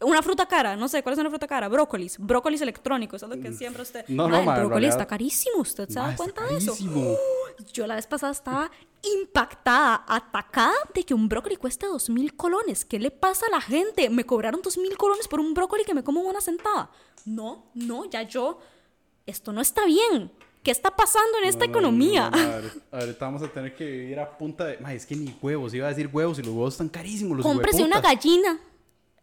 Una 0.00 0.22
fruta 0.22 0.46
cara, 0.46 0.76
no 0.76 0.86
sé, 0.88 1.02
¿cuál 1.02 1.14
es 1.14 1.18
una 1.18 1.28
fruta 1.28 1.46
cara? 1.46 1.68
Brócolis, 1.68 2.16
brócolis 2.18 2.60
electrónicos, 2.62 3.22
es 3.22 3.28
lo 3.28 3.38
que 3.40 3.52
siembra 3.52 3.82
usted. 3.82 4.04
No, 4.08 4.28
no, 4.28 4.30
Mae, 4.30 4.40
el 4.40 4.46
ma, 4.46 4.52
en 4.54 4.60
brócoli 4.60 4.70
realidad- 4.80 4.90
está 5.00 5.06
carísimo, 5.06 5.56
¿usted 5.58 5.88
se 5.88 5.94
da 5.98 6.14
cuenta 6.16 6.42
de 6.46 6.56
eso? 6.56 6.72
carísimo. 6.72 7.16
Yo 7.72 7.86
la 7.86 7.94
vez 7.96 8.06
pasada 8.06 8.32
estaba 8.32 8.70
impactada, 9.02 10.04
atacada 10.06 10.74
de 10.94 11.04
que 11.04 11.14
un 11.14 11.28
brócoli 11.28 11.56
cueste 11.56 11.86
dos 11.86 12.08
mil 12.10 12.34
colones. 12.36 12.84
¿Qué 12.84 12.98
le 12.98 13.10
pasa 13.10 13.46
a 13.46 13.50
la 13.50 13.60
gente? 13.60 14.08
Me 14.10 14.24
cobraron 14.24 14.62
dos 14.62 14.78
mil 14.78 14.96
colones 14.96 15.28
por 15.28 15.40
un 15.40 15.54
brócoli 15.54 15.84
que 15.84 15.94
me 15.94 16.04
como 16.04 16.20
en 16.20 16.26
una 16.26 16.40
sentada. 16.40 16.90
No, 17.24 17.66
no, 17.74 18.04
ya 18.08 18.22
yo. 18.22 18.58
Esto 19.26 19.52
no 19.52 19.60
está 19.60 19.84
bien. 19.86 20.30
¿Qué 20.62 20.70
está 20.70 20.94
pasando 20.94 21.38
en 21.38 21.44
esta 21.44 21.66
No, 21.66 21.72
no, 21.72 21.78
economía? 21.78 22.30
no, 22.30 22.96
ahorita- 22.98 23.16
vamos 23.24 23.42
a 23.42 23.48
tener 23.48 23.74
que 23.74 23.84
vivir 23.84 24.20
a 24.20 24.38
punta 24.38 24.64
de. 24.66 24.78
Ma, 24.78 24.94
es 24.94 25.04
que 25.06 25.16
ni 25.16 25.36
huevos, 25.42 25.74
iba 25.74 25.86
a 25.86 25.90
decir 25.90 26.08
huevos 26.12 26.38
y 26.38 26.42
los 26.42 26.50
huevos 26.54 26.74
están 26.74 26.88
carísimos. 26.88 27.36
Los 27.38 27.46
Cómprese 27.46 27.82
una 27.82 28.00
gallina 28.00 28.58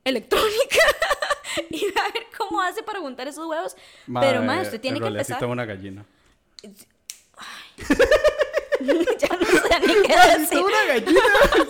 electrónica 0.04 0.78
y 1.70 1.86
a 1.98 2.04
ver 2.14 2.28
cómo 2.38 2.62
hace 2.62 2.84
para 2.84 3.00
juntar 3.00 3.28
esos 3.28 3.46
huevos. 3.48 3.76
Pero, 4.06 4.44
eh, 4.44 4.62
usted 4.62 4.82
tiene 4.82 4.98
en 4.98 5.04
que 5.04 5.10
empezar. 5.10 5.46
una 5.46 5.66
gallina. 5.66 6.06
ya 9.20 9.28
no 9.38 9.46
sé 9.46 9.80
ni 9.82 9.94
qué 10.08 10.16
decir. 10.38 10.50
Tengo 10.50 10.66
una 10.66 10.86
gallina. 10.86 11.22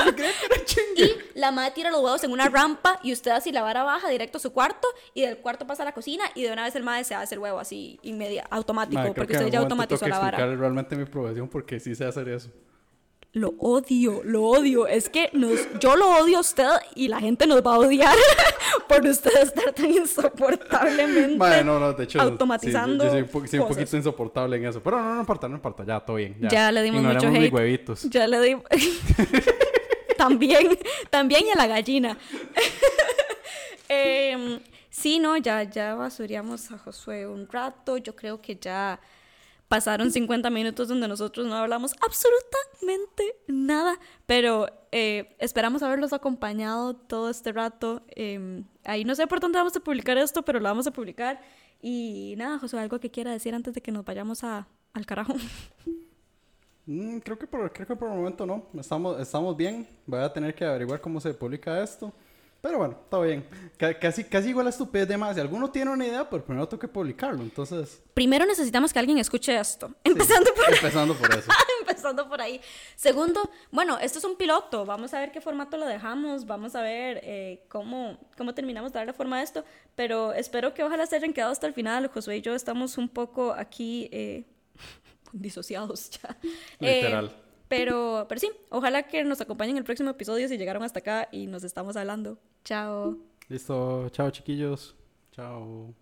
¿Se 0.06 0.16
cree 0.16 0.32
que 0.32 0.46
era 0.46 0.66
chingue? 0.66 1.04
Y 1.36 1.40
la 1.40 1.52
madre 1.52 1.72
tira 1.72 1.92
los 1.92 2.02
huevos 2.02 2.24
en 2.24 2.32
una 2.32 2.50
rampa 2.50 3.00
y 3.04 3.14
usted 3.14 3.32
así 3.32 3.52
la 3.52 3.62
vara 3.62 3.84
baja 3.84 4.10
directo 4.10 4.38
a 4.38 4.42
su 4.42 4.52
cuarto 4.52 4.88
y 5.14 5.22
del 5.22 5.38
cuarto 5.38 5.66
pasa 5.68 5.84
a 5.84 5.86
la 5.86 5.94
cocina 5.94 6.24
y 6.36 6.44
de 6.44 6.52
una 6.52 6.64
vez 6.64 6.76
el 6.76 6.84
madre 6.84 7.04
se 7.04 7.16
hace 7.16 7.36
el 7.36 7.40
huevo 7.40 7.60
así 7.60 8.00
inmedia, 8.04 8.48
automático 8.50 9.14
porque 9.16 9.34
usted 9.34 9.50
ya 9.50 9.60
automatizó 9.60 10.08
la 10.08 10.20
vara. 10.20 10.38
realmente 10.38 10.96
mi 10.96 11.06
profesión 11.06 11.48
porque 11.48 11.80
sí 11.80 11.96
sé 11.96 12.06
hacer 12.06 12.30
eso. 12.30 12.50
Lo 13.34 13.50
odio, 13.60 14.22
lo 14.24 14.44
odio. 14.44 14.88
Es 14.88 15.08
que 15.08 15.30
nos, 15.34 15.60
yo 15.80 15.96
lo 15.96 16.10
odio 16.18 16.38
a 16.38 16.42
usted 16.42 16.68
y 16.96 17.08
la 17.10 17.20
gente 17.20 17.46
nos 17.46 17.62
va 17.62 17.76
a 17.76 17.78
odiar 17.78 18.16
por 18.88 19.06
usted 19.06 19.32
estar 19.44 19.72
tan 19.74 19.92
insoportablemente 19.92 21.38
Madre, 21.38 21.64
no, 21.64 21.80
no, 21.80 21.94
de 21.94 22.06
hecho. 22.06 22.14
sí, 22.20 22.26
yo- 22.26 22.32
automatizando. 22.32 23.04
yo 23.04 23.12
soy, 23.12 23.22
un 23.22 23.48
soy 23.48 23.60
poquito 23.60 23.98
insoportable 23.98 24.58
en 24.58 24.66
eso. 24.66 24.82
Pero 24.82 25.00
no, 25.00 25.14
no 25.14 25.20
importa, 25.20 25.48
no 25.48 25.56
importa. 25.56 25.84
Ya, 25.86 26.00
todo 26.00 26.16
bien. 26.18 26.36
Ya, 26.42 26.50
Ya 26.50 26.72
le 26.72 26.82
dimos 26.82 27.04
mucho 27.04 27.28
hate. 27.28 27.54
huevitos. 27.54 28.04
Ya 28.10 28.26
le 28.26 28.40
di. 28.42 28.58
también, 30.18 30.78
también 31.12 31.46
y 31.48 31.52
a 31.52 31.56
la 31.56 31.68
gallina. 31.68 32.18
Em, 33.92 34.60
sí, 34.90 35.20
no, 35.20 35.36
ya, 35.38 35.64
ya 35.64 35.96
basuríamos 35.96 36.72
a 36.72 36.78
Josué 36.78 37.28
un 37.28 37.48
rato. 37.48 37.98
Yo 37.98 38.16
creo 38.16 38.42
que 38.42 38.56
ya 38.56 39.00
pasaron 39.70 40.12
50 40.12 40.50
minutos 40.50 40.90
donde 40.90 41.08
nosotros 41.08 41.48
no 41.48 41.56
hablamos 41.56 41.94
absolutamente 42.02 43.36
nada. 43.48 43.98
Pero 44.26 44.68
eh, 44.92 45.36
esperamos 45.40 45.82
haberlos 45.84 46.12
acompañado 46.12 46.96
todo 46.96 47.30
este 47.30 47.54
rato. 47.54 48.02
Em, 48.10 48.66
ahí 48.84 49.06
no 49.06 49.16
sé 49.16 49.28
por 49.28 49.40
dónde 49.40 49.60
vamos 49.60 49.76
a 49.78 49.80
publicar 49.80 50.18
esto, 50.18 50.44
pero 50.44 50.60
lo 50.60 50.66
vamos 50.66 50.88
a 50.88 50.92
publicar. 50.92 51.40
Y 51.82 52.34
nada, 52.38 52.60
Josué, 52.60 52.82
algo 52.82 53.00
que 53.00 53.12
quiera 53.12 53.32
decir 53.32 53.56
antes 53.56 53.74
de 53.74 53.82
que 53.82 53.92
nos 53.92 54.04
vayamos 54.04 54.44
a, 54.44 54.68
al 54.94 55.06
carajo. 55.06 55.36
Mm, 56.86 57.20
creo, 57.20 57.38
que 57.38 57.46
por, 57.46 57.72
creo 57.72 57.86
que 57.86 57.96
por 57.96 58.10
el 58.10 58.18
momento 58.18 58.48
no. 58.48 58.66
Estamos, 58.74 59.22
estamos 59.22 59.56
bien. 59.56 59.88
Voy 60.08 60.22
a 60.22 60.34
tener 60.34 60.56
que 60.56 60.66
averiguar 60.66 61.00
cómo 61.00 61.22
se 61.22 61.32
publica 61.36 61.84
esto. 61.84 62.12
Pero 62.62 62.78
bueno, 62.78 62.98
está 63.04 63.20
bien. 63.22 63.48
Ca- 63.78 63.98
casi, 63.98 64.26
casi 64.26 64.50
igual 64.50 64.68
a 64.68 64.70
estupidez 64.70 65.08
de 65.08 65.16
más. 65.18 65.36
Si 65.36 65.40
alguno 65.42 65.72
tiene 65.72 65.92
una 65.92 66.06
idea, 66.06 66.30
pues 66.30 66.44
primero 66.44 66.68
tengo 66.68 66.82
que 66.82 66.90
publicarlo. 66.90 67.42
Entonces, 67.42 68.02
Primero 68.14 68.46
necesitamos 68.46 68.92
que 68.92 69.00
alguien 69.00 69.18
escuche 69.18 69.58
esto. 69.58 69.94
Empezando 70.04 70.54
por 70.54 70.74
empezando 70.74 71.16
por 71.16 71.32
eso. 71.34 71.50
Empezando 71.80 72.28
por 72.28 72.42
ahí. 72.42 72.60
Segundo, 72.98 73.50
bueno, 73.72 73.98
esto 74.00 74.20
es 74.20 74.26
un 74.26 74.36
piloto. 74.36 74.86
Vamos 74.86 75.14
a 75.14 75.20
ver 75.20 75.32
qué 75.32 75.40
formato 75.40 75.78
lo 75.78 75.86
dejamos. 75.86 76.46
Vamos 76.46 76.76
a 76.76 76.82
ver 76.82 77.22
eh, 77.24 77.64
cómo, 77.70 78.18
cómo 78.38 78.54
terminamos 78.54 78.92
de 78.92 79.00
darle 79.00 79.14
forma 79.14 79.38
a 79.38 79.42
esto. 79.44 79.64
Pero 79.96 80.34
espero 80.34 80.74
que 80.74 80.84
ojalá 80.84 81.06
se 81.06 81.16
hayan 81.16 81.32
quedado 81.32 81.54
hasta 81.54 81.66
el 81.66 81.74
final. 81.74 82.08
Josué 82.14 82.38
y 82.38 82.42
yo 82.42 82.54
estamos 82.56 82.98
un 82.98 83.08
poco 83.08 83.54
aquí 83.54 84.10
eh, 84.12 84.44
disociados 85.32 86.10
ya. 86.10 86.38
Eh, 86.82 86.96
Literal. 87.04 87.32
Pero, 87.70 88.26
pero 88.28 88.40
sí, 88.42 88.52
ojalá 88.70 89.04
que 89.04 89.24
nos 89.24 89.40
acompañen 89.40 89.76
en 89.76 89.78
el 89.78 89.84
próximo 89.86 90.10
episodio 90.10 90.48
si 90.48 90.58
llegaron 90.58 90.84
hasta 90.84 91.00
acá 91.00 91.30
y 91.32 91.48
nos 91.48 91.64
estamos 91.64 91.96
hablando. 91.96 92.38
Chao. 92.66 93.18
Listo. 93.48 94.10
Chao, 94.10 94.32
chiquillos. 94.32 94.96
Chao. 95.32 95.94